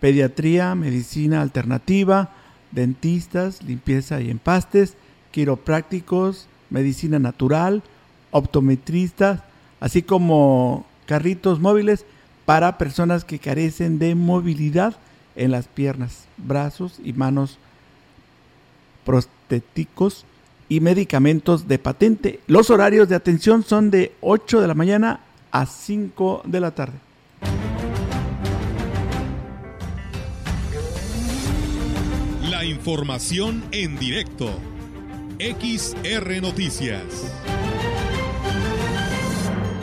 pediatría, 0.00 0.74
medicina 0.74 1.40
alternativa, 1.40 2.30
dentistas, 2.72 3.62
limpieza 3.62 4.20
y 4.20 4.30
empastes, 4.30 4.96
quiroprácticos, 5.30 6.48
medicina 6.70 7.18
natural, 7.18 7.82
optometristas, 8.32 9.40
así 9.80 10.02
como 10.02 10.86
carritos 11.06 11.60
móviles 11.60 12.04
para 12.44 12.78
personas 12.78 13.24
que 13.24 13.38
carecen 13.38 13.98
de 13.98 14.14
movilidad 14.14 14.96
en 15.36 15.50
las 15.50 15.68
piernas, 15.68 16.26
brazos 16.36 16.98
y 17.02 17.12
manos 17.12 17.58
prostéticos 19.52 20.24
y 20.68 20.80
medicamentos 20.80 21.68
de 21.68 21.78
patente. 21.78 22.40
Los 22.46 22.70
horarios 22.70 23.08
de 23.08 23.16
atención 23.16 23.62
son 23.62 23.90
de 23.90 24.12
8 24.22 24.60
de 24.60 24.68
la 24.68 24.74
mañana 24.74 25.20
a 25.50 25.66
5 25.66 26.42
de 26.46 26.60
la 26.60 26.70
tarde. 26.70 26.94
La 32.50 32.64
información 32.64 33.62
en 33.72 33.98
directo. 33.98 34.50
XR 35.38 36.40
Noticias. 36.40 37.02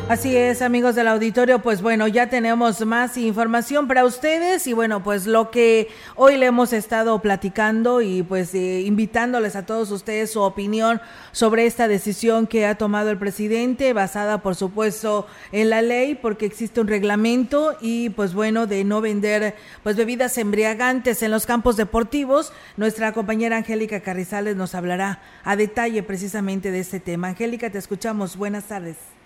Así 0.09 0.35
es, 0.35 0.63
amigos 0.63 0.95
del 0.95 1.07
auditorio, 1.07 1.59
pues 1.59 1.83
bueno, 1.83 2.07
ya 2.07 2.31
tenemos 2.31 2.83
más 2.83 3.15
información 3.15 3.87
para 3.87 4.05
ustedes 4.05 4.65
y 4.65 4.73
bueno, 4.73 5.03
pues 5.03 5.27
lo 5.27 5.51
que 5.51 5.89
hoy 6.15 6.35
le 6.35 6.47
hemos 6.47 6.73
estado 6.73 7.21
platicando 7.21 8.01
y 8.01 8.23
pues 8.23 8.55
eh, 8.55 8.81
invitándoles 8.81 9.55
a 9.55 9.67
todos 9.67 9.91
ustedes 9.91 10.31
su 10.31 10.41
opinión 10.41 10.99
sobre 11.31 11.67
esta 11.67 11.87
decisión 11.87 12.47
que 12.47 12.65
ha 12.65 12.73
tomado 12.73 13.11
el 13.11 13.19
presidente, 13.19 13.93
basada 13.93 14.41
por 14.41 14.55
supuesto 14.55 15.27
en 15.51 15.69
la 15.69 15.83
ley, 15.83 16.15
porque 16.15 16.47
existe 16.47 16.81
un 16.81 16.87
reglamento 16.87 17.77
y 17.79 18.09
pues 18.09 18.33
bueno, 18.33 18.65
de 18.65 18.83
no 18.85 19.01
vender 19.01 19.53
pues 19.83 19.95
bebidas 19.95 20.39
embriagantes 20.39 21.21
en 21.21 21.29
los 21.29 21.45
campos 21.45 21.77
deportivos. 21.77 22.51
Nuestra 22.77 23.13
compañera 23.13 23.57
Angélica 23.57 23.99
Carrizales 23.99 24.55
nos 24.55 24.73
hablará 24.73 25.21
a 25.43 25.55
detalle 25.55 26.01
precisamente 26.01 26.71
de 26.71 26.79
este 26.79 26.99
tema. 26.99 27.27
Angélica, 27.27 27.69
te 27.69 27.77
escuchamos. 27.77 28.37
Buenas 28.37 28.63
tardes. 28.63 29.18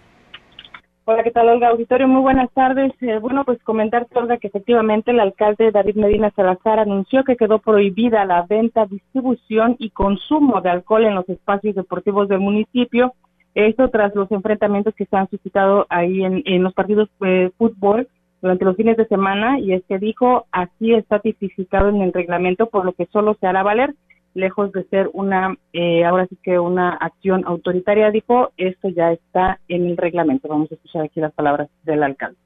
Hola, 1.06 1.22
¿qué 1.22 1.32
tal, 1.32 1.50
Olga? 1.50 1.68
Auditorio, 1.68 2.08
muy 2.08 2.22
buenas 2.22 2.50
tardes. 2.54 2.94
Eh, 3.02 3.18
bueno, 3.20 3.44
pues 3.44 3.62
comentar, 3.64 4.08
Olga, 4.14 4.38
que 4.38 4.48
efectivamente 4.48 5.12
el 5.12 5.20
alcalde 5.20 5.70
David 5.70 5.98
Medina 5.98 6.32
Salazar 6.34 6.80
anunció 6.80 7.26
que 7.26 7.36
quedó 7.36 7.60
prohibida 7.60 8.24
la 8.24 8.44
venta, 8.44 8.86
distribución 8.86 9.76
y 9.80 9.90
consumo 9.90 10.62
de 10.62 10.70
alcohol 10.70 11.04
en 11.04 11.16
los 11.16 11.28
espacios 11.28 11.76
deportivos 11.76 12.30
del 12.30 12.40
municipio. 12.40 13.14
Esto 13.54 13.90
tras 13.90 14.16
los 14.16 14.32
enfrentamientos 14.32 14.96
que 14.96 15.06
se 15.06 15.18
han 15.18 15.30
suscitado 15.30 15.86
ahí 15.90 16.24
en, 16.24 16.42
en 16.46 16.64
los 16.64 16.74
partidos 16.74 17.10
de 17.20 17.52
fútbol 17.58 18.08
durante 18.42 18.64
los 18.64 18.78
fines 18.78 18.96
de 18.96 19.06
semana 19.08 19.60
y 19.60 19.74
es 19.74 19.84
que 19.90 20.00
dijo, 20.00 20.46
así 20.54 20.94
está 20.94 21.20
tipificado 21.20 21.90
en 21.90 22.02
el 22.02 22.14
reglamento, 22.14 22.68
por 22.68 22.86
lo 22.86 22.94
que 22.94 23.08
solo 23.08 23.36
se 23.42 23.48
hará 23.48 23.62
valer 23.62 23.94
lejos 24.34 24.72
de 24.72 24.84
ser 24.86 25.10
una, 25.14 25.56
eh, 25.74 26.06
ahora 26.06 26.28
sí 26.28 26.38
que 26.42 26.60
una 26.60 26.92
acción 26.92 27.44
autoritaria, 27.46 28.12
dijo, 28.12 28.52
esto 28.58 28.90
ya 28.90 29.12
está 29.12 29.60
en 29.68 29.88
el 29.88 29.98
reglamento. 29.98 30.48
Vamos 30.48 30.72
a 30.72 30.76
escuchar 30.76 31.04
aquí 31.04 31.20
las 31.20 31.34
palabras 31.34 31.70
del 31.84 32.04
alcalde. 32.04 32.38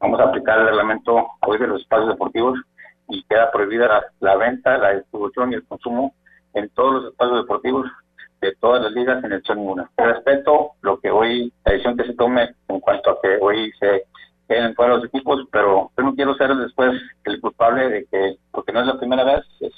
Vamos 0.00 0.20
a 0.20 0.24
aplicar 0.24 0.60
el 0.60 0.66
reglamento 0.66 1.28
hoy 1.46 1.58
de 1.58 1.66
los 1.66 1.80
espacios 1.80 2.08
deportivos 2.08 2.58
y 3.08 3.22
queda 3.24 3.50
prohibida 3.50 4.02
la, 4.20 4.36
venta, 4.36 4.78
la 4.78 4.94
distribución 4.96 5.52
y 5.52 5.56
el 5.56 5.66
consumo 5.66 6.14
en 6.54 6.68
todos 6.70 6.94
los 6.94 7.12
espacios 7.12 7.38
deportivos 7.38 7.86
de 8.40 8.54
todas 8.56 8.82
las 8.82 8.92
ligas 8.92 9.22
en 9.24 9.32
el 9.32 9.42
son 9.42 9.58
ninguna. 9.58 9.90
Respeto 9.96 10.72
lo 10.82 11.00
que 11.00 11.10
hoy, 11.10 11.52
la 11.64 11.72
decisión 11.72 11.96
que 11.96 12.04
se 12.04 12.14
tome 12.14 12.54
en 12.68 12.80
cuanto 12.80 13.10
a 13.10 13.20
que 13.20 13.38
hoy 13.40 13.72
se 13.80 14.04
queden 14.46 14.74
fuera 14.74 14.94
los 14.94 15.04
equipos, 15.04 15.46
pero 15.50 15.90
yo 15.96 16.04
no 16.04 16.14
quiero 16.14 16.34
ser 16.36 16.54
después 16.54 16.92
el 17.24 17.40
culpable 17.40 17.88
de 17.88 18.06
que, 18.06 18.36
porque 18.52 18.72
no 18.72 18.80
es 18.80 18.86
la 18.86 18.98
primera 18.98 19.24
vez, 19.24 19.44
es 19.60 19.72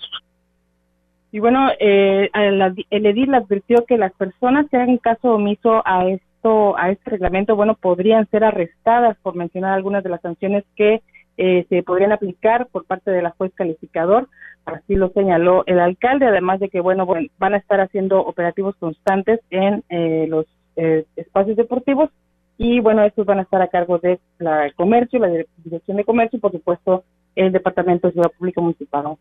y 1.32 1.38
bueno, 1.38 1.68
eh, 1.78 2.28
el 2.32 3.06
edil 3.06 3.34
advirtió 3.34 3.84
que 3.86 3.98
las 3.98 4.12
personas 4.12 4.68
que 4.68 4.76
hagan 4.76 4.98
caso 4.98 5.34
omiso 5.34 5.82
a 5.84 6.08
esto, 6.08 6.76
a 6.76 6.90
este 6.90 7.10
reglamento, 7.10 7.54
bueno, 7.54 7.74
podrían 7.74 8.28
ser 8.30 8.44
arrestadas 8.44 9.16
por 9.22 9.36
mencionar 9.36 9.74
algunas 9.74 10.02
de 10.02 10.10
las 10.10 10.20
sanciones 10.20 10.64
que 10.74 11.02
eh, 11.36 11.64
se 11.68 11.82
podrían 11.82 12.12
aplicar 12.12 12.66
por 12.66 12.84
parte 12.84 13.10
de 13.10 13.22
la 13.22 13.30
juez 13.30 13.52
calificador. 13.54 14.28
Así 14.66 14.94
lo 14.94 15.08
señaló 15.10 15.64
el 15.66 15.80
alcalde, 15.80 16.26
además 16.26 16.60
de 16.60 16.68
que, 16.68 16.80
bueno, 16.80 17.06
bueno 17.06 17.28
van 17.38 17.54
a 17.54 17.56
estar 17.56 17.80
haciendo 17.80 18.20
operativos 18.20 18.76
constantes 18.76 19.40
en 19.50 19.82
eh, 19.88 20.26
los 20.28 20.46
eh, 20.76 21.06
espacios 21.16 21.56
deportivos 21.56 22.10
y, 22.58 22.80
bueno, 22.80 23.02
estos 23.04 23.24
van 23.24 23.38
a 23.38 23.42
estar 23.42 23.62
a 23.62 23.68
cargo 23.68 23.98
de 23.98 24.20
la 24.38 24.70
comercio, 24.76 25.18
la 25.18 25.30
dirección 25.64 25.96
de 25.96 26.04
comercio 26.04 26.36
y, 26.36 26.40
por 26.40 26.52
supuesto, 26.52 27.04
el 27.34 27.52
Departamento 27.52 28.08
de 28.08 28.12
Ciudad 28.12 28.32
Pública 28.36 28.60
Municipal. 28.60 29.16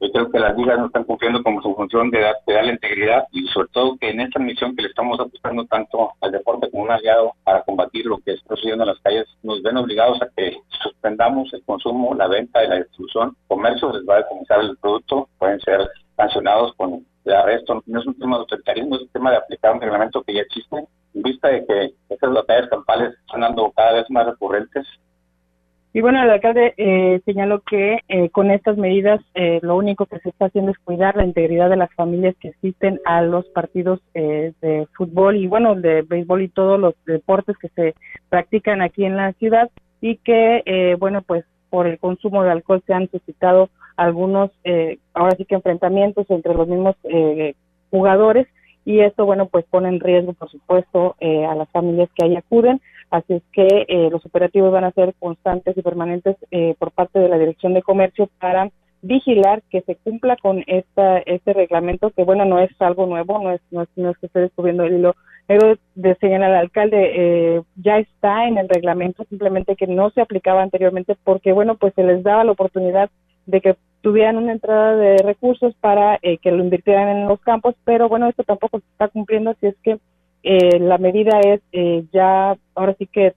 Yo 0.00 0.12
creo 0.12 0.30
que 0.30 0.38
las 0.38 0.56
ligas 0.56 0.78
no 0.78 0.86
están 0.86 1.04
cumpliendo 1.04 1.42
con 1.42 1.60
su 1.60 1.74
función 1.74 2.10
de, 2.10 2.20
dar, 2.20 2.36
de 2.46 2.54
darle 2.54 2.72
integridad 2.72 3.24
y 3.32 3.46
sobre 3.48 3.68
todo 3.72 3.96
que 3.98 4.10
en 4.10 4.20
esta 4.20 4.38
misión 4.38 4.76
que 4.76 4.82
le 4.82 4.88
estamos 4.88 5.18
apostando 5.18 5.64
tanto 5.66 6.12
al 6.20 6.30
deporte 6.30 6.70
como 6.70 6.84
un 6.84 6.90
aliado 6.90 7.32
para 7.42 7.62
combatir 7.62 8.06
lo 8.06 8.18
que 8.18 8.34
está 8.34 8.54
sucediendo 8.54 8.84
en 8.84 8.90
las 8.90 9.00
calles, 9.00 9.26
nos 9.42 9.60
ven 9.62 9.76
obligados 9.76 10.22
a 10.22 10.28
que 10.36 10.56
suspendamos 10.82 11.52
el 11.52 11.64
consumo, 11.64 12.14
la 12.14 12.28
venta 12.28 12.62
y 12.62 12.68
la 12.68 12.76
distribución. 12.76 13.36
Comercio 13.48 13.92
les 13.92 14.08
va 14.08 14.14
a 14.14 14.18
decomisar 14.18 14.60
el 14.60 14.76
producto, 14.76 15.28
pueden 15.38 15.60
ser 15.60 15.80
sancionados 16.16 16.74
con 16.76 17.04
el 17.24 17.32
arresto. 17.32 17.82
No 17.86 18.00
es 18.00 18.06
un 18.06 18.18
tema 18.18 18.36
de 18.36 18.40
autoritarismo, 18.42 18.96
es 18.96 19.02
un 19.02 19.08
tema 19.08 19.30
de 19.32 19.38
aplicar 19.38 19.74
un 19.74 19.80
reglamento 19.80 20.22
que 20.22 20.34
ya 20.34 20.42
existe. 20.42 20.76
En 21.14 21.22
vista 21.22 21.48
de 21.48 21.66
que 21.66 21.94
estas 22.08 22.32
batallas 22.32 22.68
campales 22.68 23.14
están 23.26 23.40
dando 23.40 23.72
cada 23.72 23.94
vez 23.94 24.10
más 24.10 24.26
recurrentes, 24.26 24.86
y 25.98 26.00
bueno, 26.00 26.22
el 26.22 26.30
alcalde 26.30 26.74
eh, 26.76 27.20
señaló 27.24 27.60
que 27.62 27.98
eh, 28.06 28.30
con 28.30 28.52
estas 28.52 28.76
medidas 28.76 29.20
eh, 29.34 29.58
lo 29.62 29.74
único 29.76 30.06
que 30.06 30.20
se 30.20 30.28
está 30.28 30.44
haciendo 30.44 30.70
es 30.70 30.78
cuidar 30.78 31.16
la 31.16 31.24
integridad 31.24 31.68
de 31.68 31.76
las 31.76 31.92
familias 31.94 32.36
que 32.38 32.50
asisten 32.50 33.00
a 33.04 33.20
los 33.22 33.46
partidos 33.46 33.98
eh, 34.14 34.52
de 34.60 34.86
fútbol 34.96 35.34
y 35.34 35.48
bueno, 35.48 35.74
de 35.74 36.02
béisbol 36.02 36.42
y 36.42 36.50
todos 36.50 36.78
los 36.78 36.94
deportes 37.04 37.58
que 37.58 37.68
se 37.70 37.96
practican 38.28 38.80
aquí 38.80 39.04
en 39.04 39.16
la 39.16 39.32
ciudad 39.32 39.70
y 40.00 40.18
que 40.18 40.62
eh, 40.66 40.94
bueno, 41.00 41.20
pues 41.22 41.44
por 41.68 41.88
el 41.88 41.98
consumo 41.98 42.44
de 42.44 42.52
alcohol 42.52 42.80
se 42.86 42.94
han 42.94 43.10
suscitado 43.10 43.68
algunos, 43.96 44.52
eh, 44.62 44.98
ahora 45.14 45.34
sí 45.34 45.46
que 45.46 45.56
enfrentamientos 45.56 46.30
entre 46.30 46.54
los 46.54 46.68
mismos 46.68 46.94
jugadores 47.90 48.46
y 48.84 49.00
esto 49.00 49.26
bueno, 49.26 49.46
pues 49.46 49.64
pone 49.64 49.88
en 49.88 49.98
riesgo, 49.98 50.32
por 50.34 50.48
supuesto, 50.48 51.16
a 51.20 51.56
las 51.56 51.68
familias 51.70 52.08
que 52.14 52.24
ahí 52.24 52.36
acuden 52.36 52.80
Así 53.10 53.34
es 53.34 53.42
que 53.52 53.86
eh, 53.88 54.08
los 54.10 54.24
operativos 54.26 54.72
van 54.72 54.84
a 54.84 54.92
ser 54.92 55.14
constantes 55.18 55.76
y 55.76 55.82
permanentes 55.82 56.36
eh, 56.50 56.74
por 56.78 56.92
parte 56.92 57.18
de 57.18 57.28
la 57.28 57.38
Dirección 57.38 57.74
de 57.74 57.82
Comercio 57.82 58.28
para 58.38 58.70
vigilar 59.00 59.62
que 59.70 59.80
se 59.82 59.96
cumpla 59.96 60.36
con 60.36 60.64
esta, 60.66 61.18
este 61.18 61.52
reglamento, 61.52 62.10
que 62.10 62.24
bueno, 62.24 62.44
no 62.44 62.58
es 62.58 62.70
algo 62.80 63.06
nuevo, 63.06 63.38
no 63.38 63.52
es, 63.52 63.60
no 63.70 63.82
es, 63.82 63.88
no 63.96 64.10
es 64.10 64.18
que 64.18 64.26
esté 64.26 64.40
descubriendo 64.40 64.84
el 64.84 64.94
hilo 64.94 65.14
pero 65.48 65.78
de 65.94 66.14
señalar 66.16 66.50
al 66.50 66.60
alcalde, 66.60 67.12
eh, 67.14 67.62
ya 67.76 67.96
está 67.98 68.46
en 68.46 68.58
el 68.58 68.68
reglamento, 68.68 69.24
simplemente 69.30 69.76
que 69.76 69.86
no 69.86 70.10
se 70.10 70.20
aplicaba 70.20 70.62
anteriormente 70.62 71.16
porque, 71.24 71.52
bueno, 71.52 71.76
pues 71.76 71.94
se 71.94 72.02
les 72.02 72.22
daba 72.22 72.44
la 72.44 72.52
oportunidad 72.52 73.08
de 73.46 73.62
que 73.62 73.76
tuvieran 74.02 74.36
una 74.36 74.52
entrada 74.52 74.94
de 74.94 75.16
recursos 75.16 75.74
para 75.80 76.18
eh, 76.20 76.36
que 76.36 76.50
lo 76.50 76.62
invirtieran 76.62 77.08
en 77.08 77.28
los 77.28 77.40
campos, 77.40 77.74
pero 77.84 78.10
bueno, 78.10 78.28
esto 78.28 78.44
tampoco 78.44 78.80
se 78.80 78.86
está 78.92 79.08
cumpliendo, 79.08 79.50
así 79.50 79.68
es 79.68 79.76
que 79.82 79.98
eh, 80.50 80.78
la 80.78 80.96
medida 80.96 81.40
es 81.40 81.60
eh, 81.72 82.04
ya 82.10 82.56
ahora 82.74 82.94
sí 82.98 83.06
que 83.06 83.34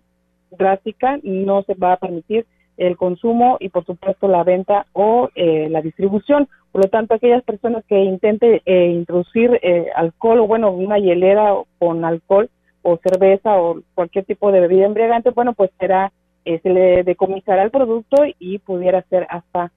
drástica, 0.49 1.20
no 1.24 1.62
se 1.64 1.74
va 1.74 1.91
a 1.91 1.97
permitir 1.97 2.45
el 2.78 2.95
consumo 2.95 3.57
y 3.59 3.68
por 3.68 3.86
supuesto 3.86 4.30
la 4.30 4.45
venta 4.45 4.86
o 4.93 5.28
eh, 5.36 5.68
la 5.70 5.82
distribución. 5.82 6.47
Por 6.72 6.86
lo 6.86 6.89
tanto, 6.89 7.14
aquellas 7.14 7.43
personas 7.43 7.84
que 7.86 8.01
intenten 8.01 8.62
eh, 8.66 8.86
introducir 8.88 9.59
eh, 9.62 9.88
alcohol 9.93 10.39
o 10.39 10.47
bueno, 10.47 10.72
una 10.72 10.99
hielera 10.99 11.53
con 11.80 12.05
alcohol 12.05 12.49
o 12.82 12.97
cerveza 13.03 13.59
o 13.59 13.82
cualquier 13.93 14.24
tipo 14.24 14.53
de 14.53 14.62
bebida 14.62 14.86
embriagante, 14.86 15.32
bueno, 15.32 15.51
pues 15.51 15.70
será, 15.82 16.14
eh, 16.45 16.62
se 16.64 16.70
le 16.70 17.03
decomisará 17.03 17.64
el 17.64 17.72
producto 17.72 18.24
y 18.39 18.59
pudiera 18.59 19.01
ser 19.09 19.28
hasta 19.30 19.70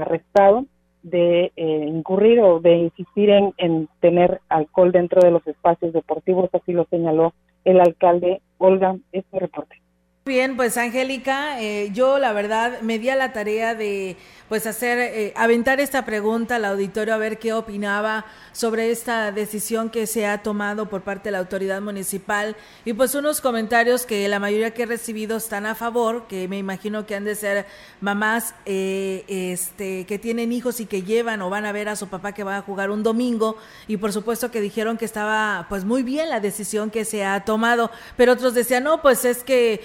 arrestado 0.00 0.64
de 1.06 1.52
eh, 1.54 1.84
incurrir 1.86 2.40
o 2.40 2.58
de 2.58 2.76
insistir 2.76 3.30
en, 3.30 3.54
en 3.58 3.88
tener 4.00 4.40
alcohol 4.48 4.90
dentro 4.90 5.20
de 5.20 5.30
los 5.30 5.46
espacios 5.46 5.92
deportivos, 5.92 6.50
así 6.52 6.72
lo 6.72 6.84
señaló 6.90 7.32
el 7.64 7.80
alcalde 7.80 8.40
Olga, 8.58 8.96
este 9.12 9.38
reporte. 9.38 9.85
Bien, 10.26 10.56
pues 10.56 10.76
Angélica, 10.76 11.62
eh, 11.62 11.90
yo 11.92 12.18
la 12.18 12.32
verdad 12.32 12.80
me 12.80 12.98
di 12.98 13.10
a 13.10 13.14
la 13.14 13.32
tarea 13.32 13.76
de 13.76 14.16
pues 14.48 14.66
hacer, 14.66 14.98
eh, 14.98 15.32
aventar 15.36 15.80
esta 15.80 16.04
pregunta 16.04 16.56
al 16.56 16.64
auditorio 16.64 17.14
a 17.14 17.16
ver 17.16 17.38
qué 17.38 17.52
opinaba 17.52 18.26
sobre 18.52 18.90
esta 18.90 19.32
decisión 19.32 19.90
que 19.90 20.06
se 20.06 20.26
ha 20.26 20.42
tomado 20.42 20.88
por 20.88 21.02
parte 21.02 21.24
de 21.24 21.32
la 21.32 21.38
autoridad 21.38 21.80
municipal. 21.80 22.56
Y 22.84 22.92
pues 22.92 23.14
unos 23.14 23.40
comentarios 23.40 24.06
que 24.06 24.28
la 24.28 24.38
mayoría 24.38 24.72
que 24.72 24.84
he 24.84 24.86
recibido 24.86 25.36
están 25.36 25.66
a 25.66 25.74
favor, 25.74 26.26
que 26.26 26.48
me 26.48 26.58
imagino 26.58 27.06
que 27.06 27.16
han 27.16 27.24
de 27.24 27.34
ser 27.34 27.66
mamás 28.00 28.54
eh, 28.64 29.24
este, 29.28 30.06
que 30.06 30.18
tienen 30.18 30.52
hijos 30.52 30.80
y 30.80 30.86
que 30.86 31.02
llevan 31.02 31.42
o 31.42 31.50
van 31.50 31.66
a 31.66 31.72
ver 31.72 31.88
a 31.88 31.96
su 31.96 32.08
papá 32.08 32.32
que 32.32 32.44
va 32.44 32.56
a 32.56 32.62
jugar 32.62 32.90
un 32.90 33.02
domingo. 33.02 33.56
Y 33.88 33.96
por 33.96 34.12
supuesto 34.12 34.50
que 34.50 34.60
dijeron 34.60 34.96
que 34.96 35.04
estaba 35.04 35.66
pues 35.68 35.84
muy 35.84 36.02
bien 36.02 36.30
la 36.30 36.40
decisión 36.40 36.90
que 36.90 37.04
se 37.04 37.24
ha 37.24 37.44
tomado, 37.44 37.90
pero 38.16 38.32
otros 38.32 38.54
decían, 38.54 38.84
no, 38.84 39.02
pues 39.02 39.24
es 39.24 39.42
que 39.42 39.82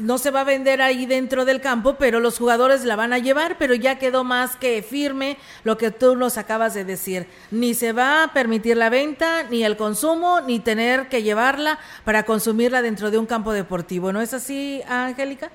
no 0.00 0.18
se 0.18 0.30
va 0.30 0.42
a 0.42 0.44
vender 0.44 0.82
ahí 0.82 1.06
dentro 1.06 1.44
del 1.44 1.60
campo, 1.60 1.96
pero 1.98 2.20
los 2.20 2.38
jugadores 2.38 2.84
la 2.84 2.96
van 2.96 3.12
a 3.12 3.18
llevar, 3.18 3.56
pero 3.58 3.74
ya 3.74 3.98
quedó 3.98 4.24
más 4.24 4.56
que 4.56 4.82
firme 4.82 5.36
lo 5.64 5.76
que 5.76 5.90
tú 5.90 6.16
nos 6.16 6.38
acabas 6.38 6.74
de 6.74 6.84
decir. 6.84 7.26
Ni 7.50 7.74
se 7.74 7.92
va 7.92 8.24
a 8.24 8.32
permitir 8.32 8.76
la 8.76 8.90
venta, 8.90 9.44
ni 9.50 9.64
el 9.64 9.76
consumo, 9.76 10.40
ni 10.40 10.60
tener 10.60 11.08
que 11.08 11.22
llevarla 11.22 11.78
para 12.04 12.24
consumirla 12.24 12.82
dentro 12.82 13.10
de 13.10 13.18
un 13.18 13.26
campo 13.26 13.52
deportivo. 13.52 14.12
¿No 14.12 14.20
es 14.20 14.34
así, 14.34 14.82
Angélica? 14.88 15.50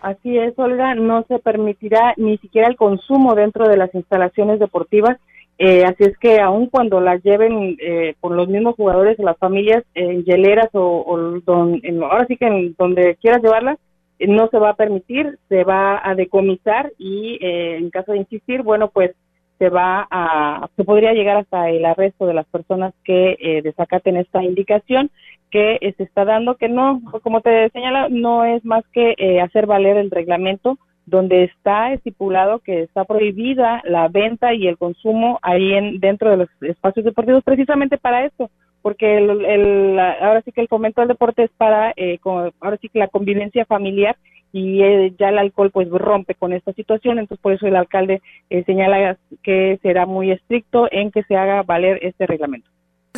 Así 0.00 0.38
es, 0.38 0.56
Olga, 0.58 0.94
no 0.94 1.24
se 1.26 1.38
permitirá 1.38 2.14
ni 2.16 2.38
siquiera 2.38 2.68
el 2.68 2.76
consumo 2.76 3.34
dentro 3.34 3.68
de 3.68 3.76
las 3.76 3.94
instalaciones 3.94 4.60
deportivas. 4.60 5.18
Eh, 5.58 5.84
así 5.84 6.04
es 6.04 6.18
que 6.18 6.38
aun 6.40 6.66
cuando 6.66 7.00
las 7.00 7.22
lleven 7.22 7.76
eh, 7.80 8.14
por 8.20 8.32
los 8.32 8.46
mismos 8.46 8.74
jugadores 8.76 9.18
o 9.18 9.22
las 9.22 9.38
familias 9.38 9.84
en 9.94 10.22
hieleras 10.24 10.68
o, 10.74 11.40
don, 11.44 11.80
ahora 12.02 12.26
sí 12.26 12.36
que 12.36 12.46
en 12.46 12.74
donde 12.78 13.16
quieras 13.16 13.42
llevarlas, 13.42 13.78
eh, 14.18 14.26
no 14.26 14.48
se 14.48 14.58
va 14.58 14.70
a 14.70 14.76
permitir, 14.76 15.38
se 15.48 15.64
va 15.64 16.00
a 16.04 16.14
decomisar 16.14 16.92
y 16.98 17.38
en 17.40 17.88
caso 17.90 18.12
de 18.12 18.18
insistir, 18.18 18.62
bueno, 18.62 18.88
pues 18.88 19.12
se 19.58 19.70
va 19.70 20.06
a, 20.10 20.68
se 20.76 20.84
podría 20.84 21.14
llegar 21.14 21.38
hasta 21.38 21.70
el 21.70 21.86
arresto 21.86 22.26
de 22.26 22.34
las 22.34 22.46
personas 22.46 22.92
que 23.02 23.62
desacaten 23.64 24.18
esta 24.18 24.44
indicación 24.44 25.10
que 25.50 25.78
se 25.96 26.02
está 26.02 26.26
dando, 26.26 26.56
que 26.56 26.68
no, 26.68 27.00
como 27.22 27.40
te 27.40 27.70
señala, 27.70 28.08
no 28.10 28.44
es 28.44 28.62
más 28.66 28.84
que 28.92 29.40
hacer 29.42 29.64
valer 29.64 29.96
el 29.96 30.10
reglamento 30.10 30.76
donde 31.06 31.44
está 31.44 31.92
estipulado 31.92 32.58
que 32.58 32.82
está 32.82 33.04
prohibida 33.04 33.80
la 33.84 34.08
venta 34.08 34.52
y 34.52 34.66
el 34.66 34.76
consumo 34.76 35.38
ahí 35.42 35.72
en 35.72 36.00
dentro 36.00 36.30
de 36.30 36.36
los 36.36 36.48
espacios 36.60 37.04
deportivos 37.04 37.44
precisamente 37.44 37.96
para 37.96 38.26
esto 38.26 38.50
porque 38.86 39.18
el, 39.18 39.98
ahora 39.98 40.42
sí 40.42 40.52
que 40.52 40.60
el 40.60 40.68
fomento 40.68 41.00
del 41.00 41.08
deporte 41.08 41.42
es 41.42 41.50
para 41.56 41.92
eh, 41.96 42.20
ahora 42.22 42.76
sí 42.80 42.88
que 42.88 43.00
la 43.00 43.08
convivencia 43.08 43.64
familiar 43.64 44.16
y 44.52 44.80
eh, 44.80 45.12
ya 45.18 45.30
el 45.30 45.38
alcohol 45.38 45.72
pues 45.72 45.88
rompe 45.88 46.36
con 46.36 46.52
esta 46.52 46.72
situación. 46.72 47.18
Entonces 47.18 47.42
por 47.42 47.52
eso 47.52 47.66
el 47.66 47.74
alcalde 47.74 48.22
eh, 48.48 48.62
señala 48.62 49.18
que 49.42 49.80
será 49.82 50.06
muy 50.06 50.30
estricto 50.30 50.86
en 50.92 51.10
que 51.10 51.24
se 51.24 51.34
haga 51.34 51.64
valer 51.64 51.98
este 52.02 52.26
reglamento 52.26 52.70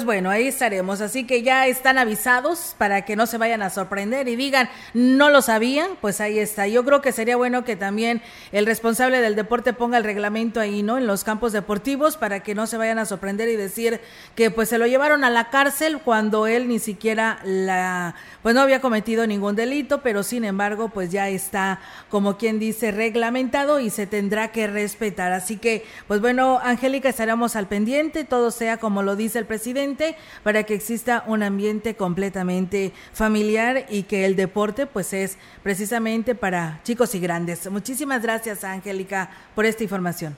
bueno, 0.05 0.30
ahí 0.30 0.49
estaremos, 0.49 1.01
así 1.01 1.24
que 1.24 1.42
ya 1.42 1.66
están 1.66 1.99
avisados 1.99 2.74
para 2.78 3.05
que 3.05 3.16
no 3.16 3.26
se 3.26 3.38
vayan 3.38 3.62
a 3.62 3.70
sorprender 3.70 4.28
y 4.28 4.36
digan, 4.36 4.68
no 4.94 5.30
lo 5.30 5.42
sabían, 5.42 5.90
pues 6.01 6.20
ahí 6.20 6.38
está. 6.38 6.66
Yo 6.66 6.84
creo 6.84 7.01
que 7.01 7.12
sería 7.12 7.36
bueno 7.36 7.64
que 7.64 7.76
también 7.76 8.22
el 8.53 8.66
responsable 8.66 9.20
del 9.20 9.34
deporte 9.34 9.72
ponga 9.72 9.99
el 9.99 10.05
reglamento 10.05 10.61
ahí, 10.61 10.82
¿no? 10.82 10.99
En 10.99 11.07
los 11.07 11.24
campos 11.24 11.53
deportivos 11.53 12.16
para 12.16 12.40
que 12.40 12.55
no 12.55 12.66
se 12.66 12.76
vayan 12.76 12.99
a 12.99 13.07
sorprender 13.07 13.49
y 13.49 13.57
decir 13.57 14.01
que 14.34 14.51
pues 14.51 14.68
se 14.68 14.78
lo 14.78 14.86
llevaron 14.86 15.24
a 15.24 15.30
la 15.30 15.51
cárcel 15.51 16.01
cuando 16.05 16.46
él 16.46 16.68
ni 16.68 16.78
siquiera 16.78 17.40
la, 17.44 18.14
pues 18.42 18.55
no 18.55 18.61
había 18.61 18.80
cometido 18.80 19.26
ningún 19.26 19.57
delito, 19.57 20.03
pero 20.03 20.22
sin 20.22 20.44
embargo 20.44 20.90
pues 20.90 21.11
ya 21.11 21.28
está, 21.28 21.80
como 22.09 22.36
quien 22.36 22.59
dice, 22.59 22.90
reglamentado 22.90 23.80
y 23.80 23.90
se 23.90 24.07
tendrá 24.07 24.53
que 24.53 24.66
respetar. 24.66 25.32
Así 25.32 25.57
que, 25.57 25.84
pues 26.07 26.20
bueno, 26.20 26.61
Angélica, 26.62 27.09
estaremos 27.09 27.57
al 27.57 27.66
pendiente, 27.66 28.24
todo 28.24 28.51
sea 28.51 28.76
como 28.76 29.03
lo 29.03 29.16
dice 29.16 29.38
el 29.38 29.46
presidente 29.46 29.88
para 30.43 30.64
que 30.64 30.74
exista 30.74 31.24
un 31.26 31.43
ambiente 31.43 31.95
completamente 31.95 32.93
familiar 33.12 33.86
y 33.89 34.05
que 34.05 34.24
el 34.24 34.36
deporte 34.36 34.86
pues 34.86 35.12
es 35.12 35.39
precisamente 35.62 36.34
para 36.34 36.80
chicos 36.84 37.14
y 37.14 37.20
grandes. 37.20 37.70
Muchísimas 37.70 38.22
gracias, 38.22 38.64
Angélica, 38.64 39.30
por 39.55 39.64
esta 39.66 39.82
información. 39.82 40.36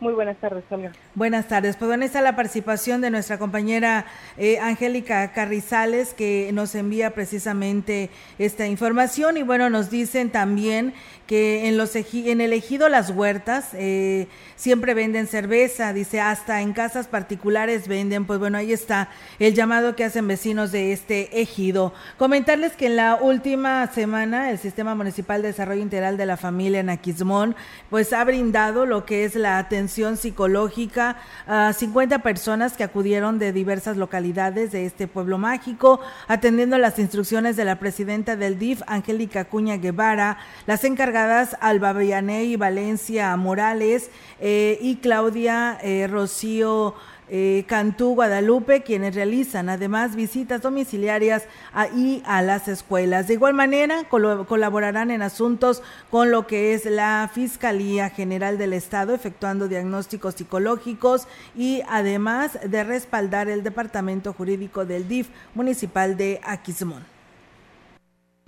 Muy 0.00 0.14
buenas 0.14 0.38
tardes, 0.38 0.64
Sonia. 0.70 0.92
Buenas 1.14 1.46
tardes. 1.46 1.76
Pues 1.76 1.88
bueno, 1.88 2.06
está 2.06 2.22
la 2.22 2.34
participación 2.34 3.02
de 3.02 3.10
nuestra 3.10 3.38
compañera 3.38 4.06
eh, 4.38 4.58
Angélica 4.58 5.30
Carrizales, 5.32 6.14
que 6.14 6.50
nos 6.54 6.74
envía 6.74 7.10
precisamente 7.10 8.08
esta 8.38 8.66
información. 8.66 9.36
Y 9.36 9.42
bueno, 9.42 9.68
nos 9.68 9.90
dicen 9.90 10.30
también 10.30 10.94
que 11.30 11.68
en, 11.68 11.76
los 11.76 11.94
en 11.94 12.40
el 12.40 12.52
ejido 12.52 12.88
Las 12.88 13.10
Huertas 13.10 13.68
eh, 13.74 14.26
siempre 14.56 14.94
venden 14.94 15.28
cerveza, 15.28 15.92
dice, 15.92 16.20
hasta 16.20 16.60
en 16.60 16.72
casas 16.72 17.06
particulares 17.06 17.86
venden. 17.86 18.24
Pues 18.24 18.40
bueno, 18.40 18.58
ahí 18.58 18.72
está 18.72 19.10
el 19.38 19.54
llamado 19.54 19.94
que 19.94 20.02
hacen 20.02 20.26
vecinos 20.26 20.72
de 20.72 20.92
este 20.92 21.40
ejido. 21.40 21.94
Comentarles 22.18 22.72
que 22.72 22.86
en 22.86 22.96
la 22.96 23.14
última 23.14 23.86
semana 23.92 24.50
el 24.50 24.58
Sistema 24.58 24.96
Municipal 24.96 25.40
de 25.40 25.48
Desarrollo 25.48 25.80
Integral 25.80 26.16
de 26.16 26.26
la 26.26 26.36
Familia 26.36 26.80
en 26.80 26.90
Aquismón, 26.90 27.54
pues 27.90 28.12
ha 28.12 28.24
brindado 28.24 28.84
lo 28.84 29.04
que 29.04 29.24
es 29.24 29.36
la 29.36 29.58
atención 29.58 30.16
psicológica 30.16 31.16
a 31.46 31.72
50 31.72 32.24
personas 32.24 32.72
que 32.72 32.82
acudieron 32.82 33.38
de 33.38 33.52
diversas 33.52 33.96
localidades 33.96 34.72
de 34.72 34.84
este 34.84 35.06
pueblo 35.06 35.38
mágico, 35.38 36.00
atendiendo 36.26 36.76
las 36.76 36.98
instrucciones 36.98 37.54
de 37.54 37.66
la 37.66 37.78
presidenta 37.78 38.34
del 38.34 38.58
DIF, 38.58 38.82
Angélica 38.88 39.44
Cuña 39.44 39.76
Guevara, 39.76 40.36
las 40.66 40.82
encargadas 40.82 41.19
Alba 41.20 41.92
Villaney 41.92 42.52
y 42.52 42.56
Valencia 42.56 43.36
Morales 43.36 44.10
eh, 44.40 44.78
y 44.80 44.96
Claudia 44.96 45.78
eh, 45.82 46.08
Rocío 46.10 46.94
eh, 47.28 47.64
Cantú, 47.68 48.14
Guadalupe, 48.14 48.82
quienes 48.82 49.14
realizan 49.14 49.68
además 49.68 50.16
visitas 50.16 50.62
domiciliarias 50.62 51.44
y 51.94 52.22
a 52.24 52.40
las 52.40 52.68
escuelas. 52.68 53.28
De 53.28 53.34
igual 53.34 53.52
manera, 53.52 54.04
colaborarán 54.08 55.10
en 55.10 55.22
asuntos 55.22 55.82
con 56.10 56.30
lo 56.30 56.46
que 56.46 56.72
es 56.72 56.86
la 56.86 57.30
Fiscalía 57.32 58.08
General 58.08 58.56
del 58.56 58.72
Estado, 58.72 59.14
efectuando 59.14 59.68
diagnósticos 59.68 60.36
psicológicos 60.36 61.28
y 61.54 61.82
además 61.88 62.58
de 62.64 62.82
respaldar 62.82 63.48
el 63.48 63.62
Departamento 63.62 64.32
Jurídico 64.32 64.86
del 64.86 65.06
DIF 65.06 65.28
municipal 65.54 66.16
de 66.16 66.40
Aquismón. 66.42 67.19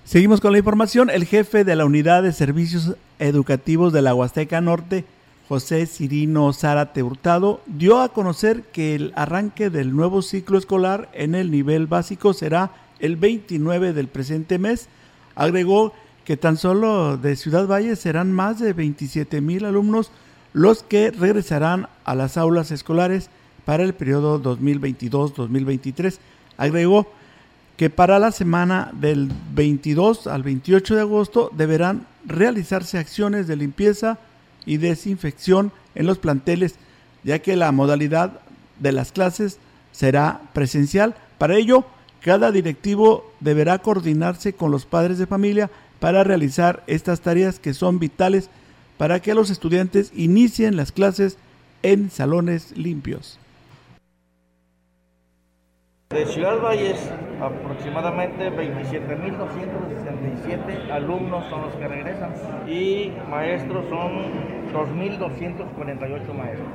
Seguimos 0.04 0.40
con 0.40 0.50
la 0.50 0.58
información. 0.58 1.10
El 1.10 1.24
jefe 1.24 1.62
de 1.62 1.76
la 1.76 1.84
Unidad 1.84 2.24
de 2.24 2.32
Servicios 2.32 2.96
Educativos 3.20 3.92
de 3.92 4.02
la 4.02 4.14
Huasteca 4.16 4.60
Norte, 4.60 5.04
José 5.48 5.86
Cirino 5.86 6.52
Zárate 6.52 7.04
Hurtado, 7.04 7.60
dio 7.66 8.00
a 8.00 8.08
conocer 8.08 8.64
que 8.72 8.96
el 8.96 9.12
arranque 9.14 9.70
del 9.70 9.94
nuevo 9.94 10.20
ciclo 10.20 10.58
escolar 10.58 11.08
en 11.14 11.36
el 11.36 11.52
nivel 11.52 11.86
básico 11.86 12.34
será 12.34 12.72
el 12.98 13.14
29 13.16 13.92
del 13.92 14.08
presente 14.08 14.58
mes. 14.58 14.88
Agregó 15.36 15.92
que 16.24 16.36
tan 16.36 16.56
solo 16.56 17.16
de 17.16 17.36
Ciudad 17.36 17.68
Valle 17.68 17.94
serán 17.94 18.32
más 18.32 18.58
de 18.58 18.72
27 18.72 19.40
mil 19.40 19.64
alumnos 19.64 20.10
los 20.52 20.82
que 20.82 21.12
regresarán 21.12 21.86
a 22.04 22.16
las 22.16 22.36
aulas 22.36 22.72
escolares 22.72 23.30
para 23.64 23.84
el 23.84 23.94
periodo 23.94 24.42
2022-2023. 24.42 26.18
Agregó 26.56 27.06
que 27.76 27.90
para 27.90 28.18
la 28.18 28.32
semana 28.32 28.90
del 28.92 29.30
22 29.54 30.26
al 30.26 30.42
28 30.42 30.94
de 30.94 31.00
agosto 31.00 31.50
deberán 31.54 32.06
realizarse 32.24 32.98
acciones 32.98 33.46
de 33.46 33.56
limpieza, 33.56 34.18
y 34.64 34.76
desinfección 34.76 35.72
en 35.94 36.06
los 36.06 36.18
planteles, 36.18 36.76
ya 37.24 37.40
que 37.40 37.56
la 37.56 37.72
modalidad 37.72 38.40
de 38.80 38.92
las 38.92 39.12
clases 39.12 39.58
será 39.92 40.40
presencial. 40.52 41.14
Para 41.38 41.56
ello, 41.56 41.84
cada 42.20 42.52
directivo 42.52 43.32
deberá 43.40 43.78
coordinarse 43.78 44.52
con 44.52 44.70
los 44.70 44.86
padres 44.86 45.18
de 45.18 45.26
familia 45.26 45.70
para 46.00 46.24
realizar 46.24 46.82
estas 46.86 47.20
tareas 47.20 47.58
que 47.58 47.74
son 47.74 47.98
vitales 47.98 48.48
para 48.98 49.20
que 49.20 49.34
los 49.34 49.50
estudiantes 49.50 50.12
inicien 50.14 50.76
las 50.76 50.92
clases 50.92 51.36
en 51.82 52.10
salones 52.10 52.76
limpios. 52.76 53.38
De 56.12 56.26
Ciudad 56.26 56.60
Valles, 56.60 57.10
aproximadamente 57.40 58.52
27.267 58.52 60.90
alumnos 60.90 61.46
son 61.46 61.62
los 61.62 61.74
que 61.76 61.88
regresan 61.88 62.34
y 62.66 63.10
maestros 63.30 63.86
son 63.88 64.24
2.248 64.74 66.34
maestros. 66.34 66.68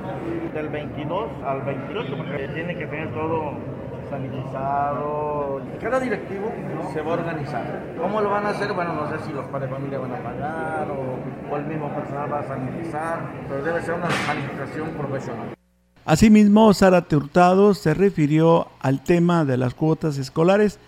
Del 0.52 0.68
22 0.68 1.30
al 1.46 1.62
28, 1.62 2.16
porque 2.16 2.48
tiene 2.48 2.74
que 2.74 2.88
tener 2.88 3.14
todo 3.14 3.52
sanitizado. 4.10 5.60
Cada 5.80 6.00
directivo 6.00 6.52
se 6.92 7.00
va 7.00 7.10
a 7.10 7.12
organizar. 7.14 7.64
¿Cómo 7.96 8.20
lo 8.20 8.30
van 8.30 8.46
a 8.46 8.48
hacer? 8.48 8.72
Bueno, 8.72 8.94
no 8.94 9.08
sé 9.08 9.20
si 9.20 9.32
los 9.32 9.46
padres 9.46 9.70
de 9.70 9.76
familia 9.76 10.00
van 10.00 10.14
a 10.14 10.18
pagar 10.18 10.88
o, 10.90 11.16
o 11.52 11.56
el 11.56 11.64
mismo 11.64 11.88
personal 11.90 12.32
va 12.32 12.40
a 12.40 12.42
sanitizar, 12.42 13.20
pero 13.48 13.62
debe 13.62 13.80
ser 13.82 13.94
una 13.94 14.10
sanitización 14.10 14.88
profesional. 14.90 15.57
Asimismo, 16.08 16.72
Sara 16.72 17.06
Hurtado 17.12 17.74
se 17.74 17.92
refirió 17.92 18.68
al 18.80 19.04
tema 19.04 19.44
de 19.44 19.58
las 19.58 19.74
cuotas 19.74 20.16
escolares, 20.16 20.78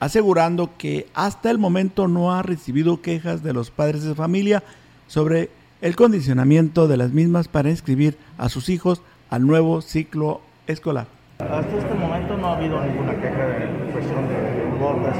asegurando 0.00 0.70
que 0.76 1.06
hasta 1.14 1.52
el 1.52 1.58
momento 1.58 2.08
no 2.08 2.34
ha 2.34 2.42
recibido 2.42 3.00
quejas 3.00 3.44
de 3.44 3.52
los 3.52 3.70
padres 3.70 4.02
de 4.02 4.16
familia 4.16 4.64
sobre 5.06 5.50
el 5.82 5.94
condicionamiento 5.94 6.88
de 6.88 6.96
las 6.96 7.12
mismas 7.12 7.46
para 7.46 7.70
inscribir 7.70 8.18
a 8.38 8.48
sus 8.48 8.68
hijos 8.68 9.02
al 9.30 9.46
nuevo 9.46 9.82
ciclo 9.82 10.40
escolar. 10.66 11.06
Hasta 11.38 11.60
este 11.60 11.94
momento 11.94 12.36
no 12.36 12.48
ha 12.48 12.56
habido 12.56 12.84
ninguna 12.84 13.14
queja 13.20 13.46
de 13.46 13.92
cuestión 13.92 14.26
de 14.26 14.78
cuotas 14.80 15.16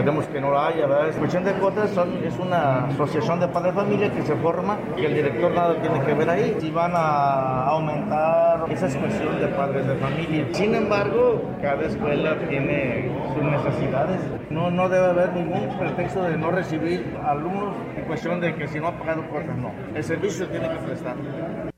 esperemos 0.00 0.26
que 0.28 0.40
no 0.40 0.50
la 0.50 0.68
haya, 0.68 0.86
¿verdad? 0.86 1.14
Cuestión 1.18 1.44
de 1.44 1.52
cuotas 1.52 1.90
es 2.24 2.38
una 2.38 2.86
asociación 2.86 3.38
de 3.38 3.48
padres 3.48 3.74
de 3.74 3.80
familia 3.82 4.10
que 4.10 4.22
se 4.22 4.34
forma 4.36 4.78
y 4.96 5.04
el 5.04 5.14
director 5.14 5.52
nada 5.52 5.74
tiene 5.80 6.00
que 6.00 6.14
ver 6.14 6.30
ahí. 6.30 6.56
Si 6.58 6.70
van 6.70 6.92
a 6.94 7.66
aumentar, 7.66 8.64
esa 8.70 8.86
es 8.86 8.96
cuestión 8.96 9.38
de 9.38 9.48
padres 9.48 9.86
de 9.86 9.94
familia. 9.96 10.46
Sin 10.52 10.74
embargo, 10.74 11.42
cada 11.60 11.82
escuela 11.82 12.38
tiene 12.48 13.10
sus 13.34 13.42
necesidades. 13.42 14.20
No, 14.48 14.70
no 14.70 14.88
debe 14.88 15.06
haber 15.06 15.34
ningún 15.34 15.68
pretexto 15.78 16.22
de 16.22 16.36
no 16.38 16.50
recibir 16.50 17.14
alumnos 17.22 17.74
en 17.94 18.04
cuestión 18.04 18.40
de 18.40 18.54
que 18.54 18.68
si 18.68 18.80
no 18.80 18.88
ha 18.88 18.92
pagado 18.92 19.22
cuotas, 19.28 19.56
no. 19.58 19.70
El 19.94 20.02
servicio 20.02 20.48
tiene 20.48 20.70
que 20.70 20.76
prestar. 20.76 21.69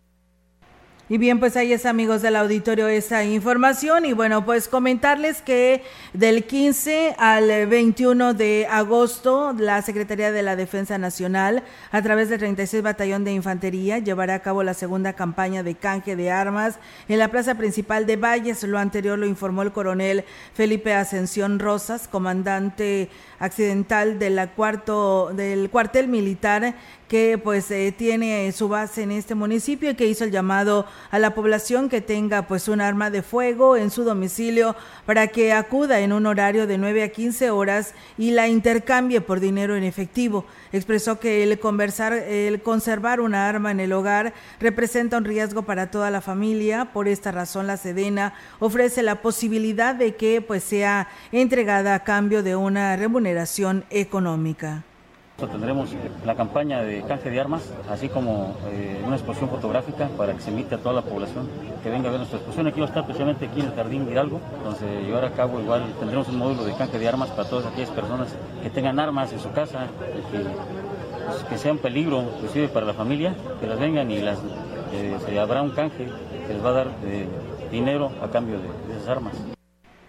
Y 1.13 1.19
bien, 1.19 1.41
pues 1.41 1.59
ahí 1.59 1.75
es 1.75 1.85
amigos 1.85 2.23
del 2.23 2.37
auditorio 2.37 2.89
esa 2.89 3.23
información 3.23 4.07
y 4.07 4.15
bueno, 4.15 4.47
pues 4.47 4.67
comentarles 4.67 5.43
que 5.43 5.83
del 6.15 6.45
15 6.45 7.17
al 7.19 7.67
21 7.67 8.33
de 8.33 8.67
agosto 8.71 9.53
la 9.53 9.83
Secretaría 9.83 10.33
de 10.33 10.43
la 10.43 10.57
Defensa 10.57 10.97
Nacional 10.97 11.65
a 11.91 12.01
través 12.01 12.31
del 12.31 12.39
36 12.39 12.83
Batallón 12.83 13.25
de 13.25 13.33
Infantería 13.35 13.99
llevará 13.99 14.37
a 14.37 14.39
cabo 14.39 14.63
la 14.63 14.73
segunda 14.73 15.13
campaña 15.13 15.63
de 15.63 15.75
canje 15.75 16.17
de 16.17 16.31
armas 16.31 16.79
en 17.09 17.19
la 17.19 17.29
plaza 17.29 17.57
principal 17.57 18.07
de 18.07 18.17
Valles. 18.17 18.63
Lo 18.63 18.79
anterior 18.79 19.19
lo 19.19 19.27
informó 19.27 19.61
el 19.61 19.73
coronel 19.73 20.25
Felipe 20.55 20.95
Ascensión 20.95 21.59
Rosas, 21.59 22.09
comandante 22.09 23.11
accidental 23.39 24.19
cuarto, 24.57 25.31
del 25.35 25.69
cuartel 25.69 26.09
militar 26.09 26.75
que 27.13 27.37
pues 27.37 27.71
eh, 27.71 27.95
tiene 27.95 28.51
su 28.53 28.71
base 28.71 29.03
en 29.03 29.13
este 29.13 29.35
municipio 29.35 29.91
y 29.91 29.95
que 29.95 30.07
hizo 30.07 30.25
el 30.25 30.31
llamado 30.31 30.87
a 31.11 31.19
la 31.19 31.35
población 31.35 31.91
que 31.91 32.01
tenga 32.01 32.47
pues 32.47 32.69
un 32.69 32.81
arma 32.81 33.11
de 33.11 33.21
fuego 33.21 33.77
en 33.77 33.91
su 33.91 34.03
domicilio 34.03 34.75
para 35.05 35.27
que 35.27 35.53
acuda 35.53 36.01
en 36.01 36.15
un 36.15 36.25
horario 36.25 36.67
de 36.67 36.79
9 36.79 37.03
a 37.03 37.09
15 37.11 37.51
horas 37.51 37.93
y 38.17 38.31
la 38.31 38.49
intercambie 38.49 39.21
por 39.21 39.41
dinero 39.41 39.77
en 39.77 39.85
efectivo. 39.85 40.47
Expresó 40.73 41.21
que 41.21 41.43
el 41.43 41.59
conversar, 41.59 42.15
el 42.15 42.63
conservar 42.63 43.21
una 43.21 43.47
arma 43.47 43.73
en 43.73 43.81
el 43.81 43.93
hogar 43.93 44.33
representa 44.59 45.19
un 45.19 45.27
riesgo 45.27 45.65
para 45.65 45.91
toda 45.91 46.11
la 46.11 46.23
familia. 46.23 46.95
Por 46.95 47.09
esta 47.09 47.31
razón, 47.31 47.67
la 47.67 47.77
Sedena 47.77 48.33
ofrece 48.59 49.03
la 49.03 49.21
posibilidad 49.21 49.95
de 49.95 50.17
que 50.17 50.41
pues 50.41 50.65
sea 50.65 51.11
entregada 51.31 51.95
a 51.95 52.05
cambio 52.05 52.43
de 52.43 52.57
una 52.57 52.97
remuneración 52.97 53.85
económica. 53.91 54.85
Tendremos 55.47 55.91
la 56.25 56.35
campaña 56.35 56.83
de 56.83 57.03
canje 57.03 57.31
de 57.31 57.41
armas, 57.41 57.73
así 57.91 58.09
como 58.09 58.55
eh, 58.67 59.03
una 59.05 59.17
exposición 59.17 59.51
fotográfica 59.51 60.09
para 60.17 60.35
que 60.35 60.41
se 60.41 60.51
invite 60.51 60.77
a 60.77 60.79
toda 60.79 60.95
la 60.95 61.03
población 61.03 61.49
que 61.83 61.91
venga 61.91 62.09
a 62.09 62.11
ver 62.11 62.21
nuestra 62.21 62.39
exposición. 62.39 62.67
Aquí 62.69 62.81
va 62.81 62.87
a 62.87 62.89
estar 62.89 63.05
precisamente 63.05 63.47
aquí 63.47 63.61
en 63.61 63.67
el 63.67 63.75
Jardín 63.75 64.09
Hidalgo, 64.11 64.41
entonces 64.59 65.05
llevar 65.05 65.25
a 65.25 65.31
cabo 65.31 65.61
igual 65.61 65.85
tendremos 65.99 66.29
un 66.29 66.39
módulo 66.39 66.65
de 66.65 66.75
canje 66.75 66.99
de 66.99 67.09
armas 67.09 67.31
para 67.31 67.49
todas 67.49 67.67
aquellas 67.67 67.91
personas 67.91 68.29
que 68.63 68.71
tengan 68.71 68.99
armas 68.99 69.33
en 69.33 69.41
su 69.41 69.51
casa, 69.53 69.87
que, 70.31 70.39
pues, 70.39 71.45
que 71.45 71.59
sea 71.59 71.73
un 71.73 71.79
peligro 71.79 72.23
inclusive 72.23 72.69
para 72.69 72.87
la 72.87 72.95
familia, 72.95 73.35
que 73.61 73.67
las 73.67 73.79
vengan 73.79 74.11
y 74.11 74.21
las 74.21 74.39
eh, 74.93 75.17
se 75.25 75.39
habrá 75.39 75.63
un 75.63 75.71
canje 75.71 76.07
que 76.47 76.53
les 76.53 76.65
va 76.65 76.71
a 76.71 76.73
dar 76.73 76.89
eh, 77.05 77.27
dinero 77.71 78.11
a 78.23 78.29
cambio 78.29 78.59
de 78.59 78.97
esas 78.97 79.09
armas. 79.09 79.35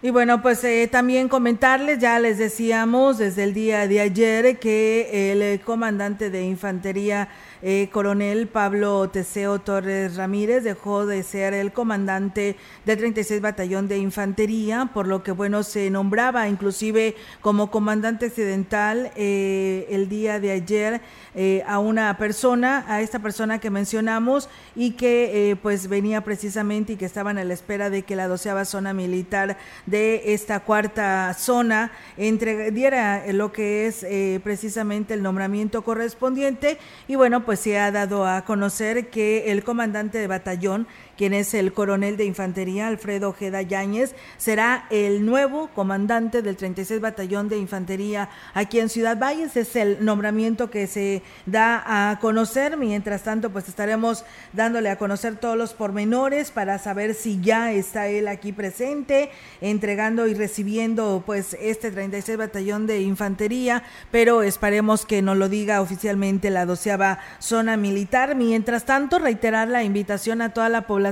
Y 0.04 0.10
bueno, 0.10 0.42
pues 0.42 0.62
eh, 0.64 0.86
también 0.86 1.30
comentarles, 1.30 1.98
ya 1.98 2.18
les 2.18 2.36
decíamos 2.36 3.16
desde 3.16 3.42
el 3.42 3.54
día 3.54 3.88
de 3.88 4.00
ayer 4.00 4.58
que 4.58 5.32
el 5.32 5.40
eh, 5.40 5.60
comandante 5.64 6.28
de 6.28 6.44
infantería 6.44 7.28
eh, 7.66 7.88
coronel 7.90 8.46
Pablo 8.46 9.08
Teseo 9.08 9.58
Torres 9.58 10.16
Ramírez 10.16 10.64
dejó 10.64 11.06
de 11.06 11.22
ser 11.22 11.54
el 11.54 11.72
comandante 11.72 12.56
del 12.84 12.98
36 12.98 13.40
Batallón 13.40 13.88
de 13.88 13.96
Infantería, 13.96 14.90
por 14.92 15.06
lo 15.06 15.22
que, 15.22 15.32
bueno, 15.32 15.62
se 15.62 15.88
nombraba 15.88 16.46
inclusive 16.46 17.16
como 17.40 17.70
comandante 17.70 18.26
accidental 18.26 19.12
eh, 19.16 19.86
el 19.88 20.10
día 20.10 20.40
de 20.40 20.50
ayer 20.50 21.00
eh, 21.34 21.62
a 21.66 21.78
una 21.78 22.18
persona, 22.18 22.84
a 22.86 23.00
esta 23.00 23.20
persona 23.20 23.58
que 23.58 23.70
mencionamos 23.70 24.50
y 24.76 24.90
que 24.90 25.50
eh, 25.50 25.56
pues 25.56 25.88
venía 25.88 26.20
precisamente 26.20 26.92
y 26.92 26.96
que 26.96 27.06
estaban 27.06 27.38
a 27.38 27.44
la 27.44 27.54
espera 27.54 27.88
de 27.88 28.02
que 28.02 28.14
la 28.14 28.28
doceava 28.28 28.66
zona 28.66 28.92
militar 28.92 29.56
de 29.86 30.34
esta 30.34 30.60
cuarta 30.60 31.32
zona 31.32 31.92
entre, 32.18 32.72
diera 32.72 33.24
lo 33.32 33.52
que 33.52 33.86
es 33.86 34.04
precisamente 34.42 35.14
el 35.14 35.22
nombramiento 35.22 35.82
correspondiente. 35.82 36.76
Y 37.08 37.14
bueno, 37.14 37.44
pues 37.44 37.53
se 37.56 37.78
ha 37.78 37.90
dado 37.90 38.26
a 38.26 38.44
conocer 38.44 39.10
que 39.10 39.50
el 39.52 39.64
comandante 39.64 40.18
de 40.18 40.26
batallón 40.26 40.86
quien 41.16 41.34
es 41.34 41.54
el 41.54 41.72
coronel 41.72 42.16
de 42.16 42.24
infantería 42.24 42.88
Alfredo 42.88 43.28
Ojeda 43.28 43.62
Yáñez, 43.62 44.14
será 44.36 44.86
el 44.90 45.24
nuevo 45.24 45.68
comandante 45.68 46.42
del 46.42 46.56
36 46.56 47.00
Batallón 47.00 47.48
de 47.48 47.58
Infantería 47.58 48.28
aquí 48.52 48.80
en 48.80 48.88
Ciudad 48.88 49.18
Valles. 49.18 49.56
Es 49.56 49.76
el 49.76 50.04
nombramiento 50.04 50.70
que 50.70 50.86
se 50.86 51.22
da 51.46 52.10
a 52.10 52.18
conocer. 52.18 52.76
Mientras 52.76 53.22
tanto, 53.22 53.50
pues 53.50 53.68
estaremos 53.68 54.24
dándole 54.52 54.90
a 54.90 54.98
conocer 54.98 55.36
todos 55.36 55.56
los 55.56 55.74
pormenores 55.74 56.50
para 56.50 56.78
saber 56.78 57.14
si 57.14 57.40
ya 57.40 57.72
está 57.72 58.08
él 58.08 58.28
aquí 58.28 58.52
presente, 58.52 59.30
entregando 59.60 60.26
y 60.26 60.34
recibiendo 60.34 61.22
pues 61.24 61.56
este 61.60 61.90
36 61.90 62.38
Batallón 62.38 62.86
de 62.86 63.02
Infantería, 63.02 63.84
pero 64.10 64.42
esperemos 64.42 65.06
que 65.06 65.22
nos 65.22 65.36
lo 65.36 65.48
diga 65.48 65.80
oficialmente 65.80 66.50
la 66.50 66.66
doceava 66.66 67.20
zona 67.38 67.76
militar. 67.76 68.34
Mientras 68.34 68.84
tanto, 68.84 69.18
reiterar 69.18 69.68
la 69.68 69.84
invitación 69.84 70.42
a 70.42 70.52
toda 70.52 70.68
la 70.68 70.82
población 70.82 71.03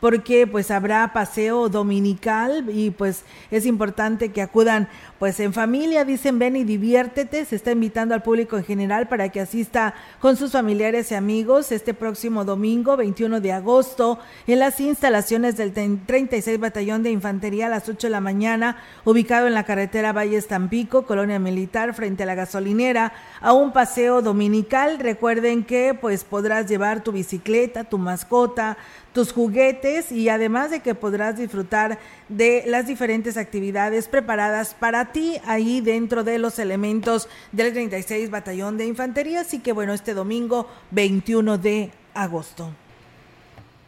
porque 0.00 0.46
pues 0.46 0.70
habrá 0.70 1.12
paseo 1.12 1.68
dominical 1.68 2.66
y 2.68 2.90
pues 2.90 3.24
es 3.50 3.66
importante 3.66 4.30
que 4.30 4.42
acudan 4.42 4.88
pues 5.18 5.40
en 5.40 5.52
familia, 5.52 6.04
dicen 6.04 6.38
ven 6.38 6.56
y 6.56 6.64
diviértete, 6.64 7.44
se 7.44 7.56
está 7.56 7.72
invitando 7.72 8.14
al 8.14 8.22
público 8.22 8.56
en 8.56 8.64
general 8.64 9.08
para 9.08 9.30
que 9.30 9.40
asista 9.40 9.94
con 10.20 10.36
sus 10.36 10.52
familiares 10.52 11.10
y 11.10 11.14
amigos 11.14 11.72
este 11.72 11.94
próximo 11.94 12.44
domingo 12.44 12.96
21 12.96 13.40
de 13.40 13.52
agosto 13.52 14.18
en 14.46 14.58
las 14.58 14.80
instalaciones 14.80 15.56
del 15.56 15.72
36 15.72 16.60
Batallón 16.60 17.02
de 17.02 17.10
Infantería 17.10 17.66
a 17.66 17.70
las 17.70 17.88
8 17.88 18.06
de 18.06 18.10
la 18.10 18.20
mañana, 18.20 18.76
ubicado 19.04 19.46
en 19.46 19.54
la 19.54 19.64
carretera 19.64 20.12
Valles 20.12 20.48
Tampico, 20.48 21.06
Colonia 21.06 21.38
Militar, 21.38 21.94
frente 21.94 22.22
a 22.22 22.26
la 22.26 22.34
gasolinera, 22.34 23.12
a 23.40 23.52
un 23.52 23.72
paseo 23.72 24.22
dominical. 24.22 24.98
Recuerden 24.98 25.64
que 25.64 25.96
pues 25.98 26.24
podrás 26.24 26.66
llevar 26.66 27.02
tu 27.02 27.12
bicicleta, 27.12 27.84
tu 27.84 27.98
mascota, 27.98 28.76
tus 29.16 29.32
juguetes 29.32 30.12
y 30.12 30.28
además 30.28 30.70
de 30.70 30.80
que 30.80 30.94
podrás 30.94 31.38
disfrutar 31.38 31.98
de 32.28 32.64
las 32.66 32.86
diferentes 32.86 33.38
actividades 33.38 34.08
preparadas 34.08 34.74
para 34.74 35.06
ti 35.10 35.38
ahí 35.46 35.80
dentro 35.80 36.22
de 36.22 36.38
los 36.38 36.58
elementos 36.58 37.26
del 37.50 37.72
36 37.72 38.28
Batallón 38.28 38.76
de 38.76 38.84
Infantería. 38.84 39.40
Así 39.40 39.60
que 39.60 39.72
bueno, 39.72 39.94
este 39.94 40.12
domingo 40.12 40.68
21 40.90 41.56
de 41.56 41.90
agosto. 42.12 42.68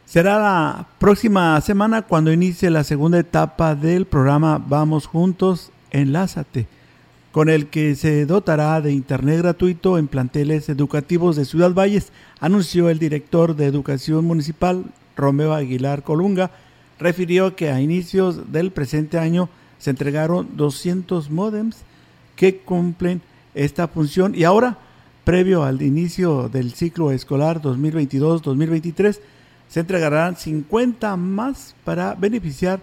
Será 0.03 0.39
la 0.39 0.87
próxima 0.97 1.61
semana 1.61 2.01
cuando 2.01 2.33
inicie 2.33 2.71
la 2.71 2.83
segunda 2.83 3.19
etapa 3.19 3.75
del 3.75 4.07
programa 4.07 4.57
Vamos 4.57 5.05
Juntos, 5.05 5.71
Enlázate, 5.91 6.65
con 7.31 7.49
el 7.49 7.67
que 7.67 7.93
se 7.93 8.25
dotará 8.25 8.81
de 8.81 8.93
internet 8.93 9.37
gratuito 9.37 9.99
en 9.99 10.07
planteles 10.07 10.69
educativos 10.69 11.35
de 11.35 11.45
Ciudad 11.45 11.71
Valles, 11.71 12.11
anunció 12.39 12.89
el 12.89 12.97
director 12.97 13.55
de 13.55 13.67
Educación 13.67 14.25
Municipal, 14.25 14.85
Romeo 15.19 15.53
Aguilar 15.53 16.03
Colunga, 16.03 16.51
refirió 16.99 17.55
que 17.55 17.69
a 17.69 17.81
inicios 17.81 18.51
del 18.51 18.71
presente 18.71 19.19
año 19.19 19.49
se 19.77 19.91
entregaron 19.91 20.49
200 20.55 21.29
modems 21.29 21.77
que 22.35 22.57
cumplen 22.57 23.21
esta 23.53 23.87
función. 23.87 24.33
Y 24.35 24.43
ahora, 24.43 24.77
previo 25.23 25.63
al 25.63 25.81
inicio 25.81 26.49
del 26.49 26.73
ciclo 26.73 27.11
escolar 27.11 27.61
2022-2023, 27.61 29.19
se 29.67 29.79
entregarán 29.79 30.35
50 30.35 31.15
más 31.15 31.75
para 31.83 32.15
beneficiar 32.15 32.81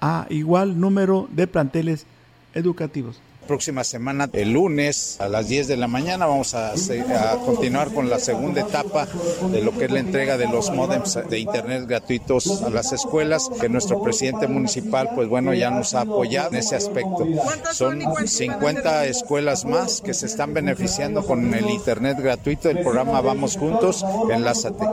a 0.00 0.26
igual 0.28 0.78
número 0.78 1.28
de 1.32 1.46
planteles 1.46 2.06
educativos 2.54 3.20
próxima 3.46 3.84
semana, 3.84 4.28
el 4.32 4.52
lunes 4.52 5.16
a 5.20 5.28
las 5.28 5.48
10 5.48 5.68
de 5.68 5.76
la 5.76 5.88
mañana, 5.88 6.26
vamos 6.26 6.54
a, 6.54 6.72
a, 6.72 7.36
continuar 7.44 7.92
con 7.92 8.08
la 8.08 8.18
segunda 8.18 8.60
etapa 8.60 9.06
de 9.50 9.60
lo 9.62 9.76
que 9.76 9.86
es 9.86 9.90
la 9.90 10.00
entrega 10.00 10.36
de 10.36 10.48
los 10.48 10.70
modems 10.70 11.18
de 11.28 11.38
internet 11.38 11.84
gratuitos 11.86 12.62
a 12.62 12.70
las 12.70 12.92
escuelas, 12.92 13.50
que 13.60 13.68
nuestro 13.68 14.02
presidente 14.02 14.46
municipal, 14.46 15.10
pues 15.14 15.28
bueno, 15.28 15.52
ya 15.54 15.70
nos 15.70 15.94
ha 15.94 16.02
apoyado 16.02 16.50
en 16.50 16.56
ese 16.56 16.76
aspecto. 16.76 17.26
Son 17.72 18.00
50 18.26 19.06
escuelas 19.06 19.64
más 19.64 20.00
que 20.00 20.14
se 20.14 20.26
están 20.26 20.54
beneficiando 20.54 21.24
con 21.24 21.52
el 21.54 21.70
internet 21.70 22.18
gratuito 22.20 22.68
del 22.68 22.80
programa 22.80 23.20
Vamos 23.20 23.56
Juntos, 23.56 24.04
enlázate. 24.30 24.86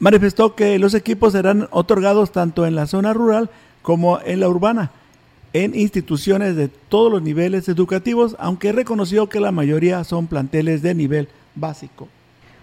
Manifestó 0.00 0.54
que 0.54 0.78
los 0.78 0.94
equipos 0.94 1.32
serán 1.32 1.68
otorgados 1.70 2.30
tanto 2.30 2.66
en 2.66 2.76
la 2.76 2.86
zona 2.86 3.12
rural 3.12 3.50
como 3.82 4.20
en 4.20 4.40
la 4.40 4.48
urbana 4.48 4.92
en 5.52 5.74
instituciones 5.74 6.56
de 6.56 6.68
todos 6.68 7.10
los 7.10 7.22
niveles 7.22 7.68
educativos, 7.68 8.36
aunque 8.38 8.72
reconoció 8.72 9.28
que 9.28 9.40
la 9.40 9.52
mayoría 9.52 10.04
son 10.04 10.26
planteles 10.26 10.82
de 10.82 10.94
nivel 10.94 11.28
básico. 11.54 12.08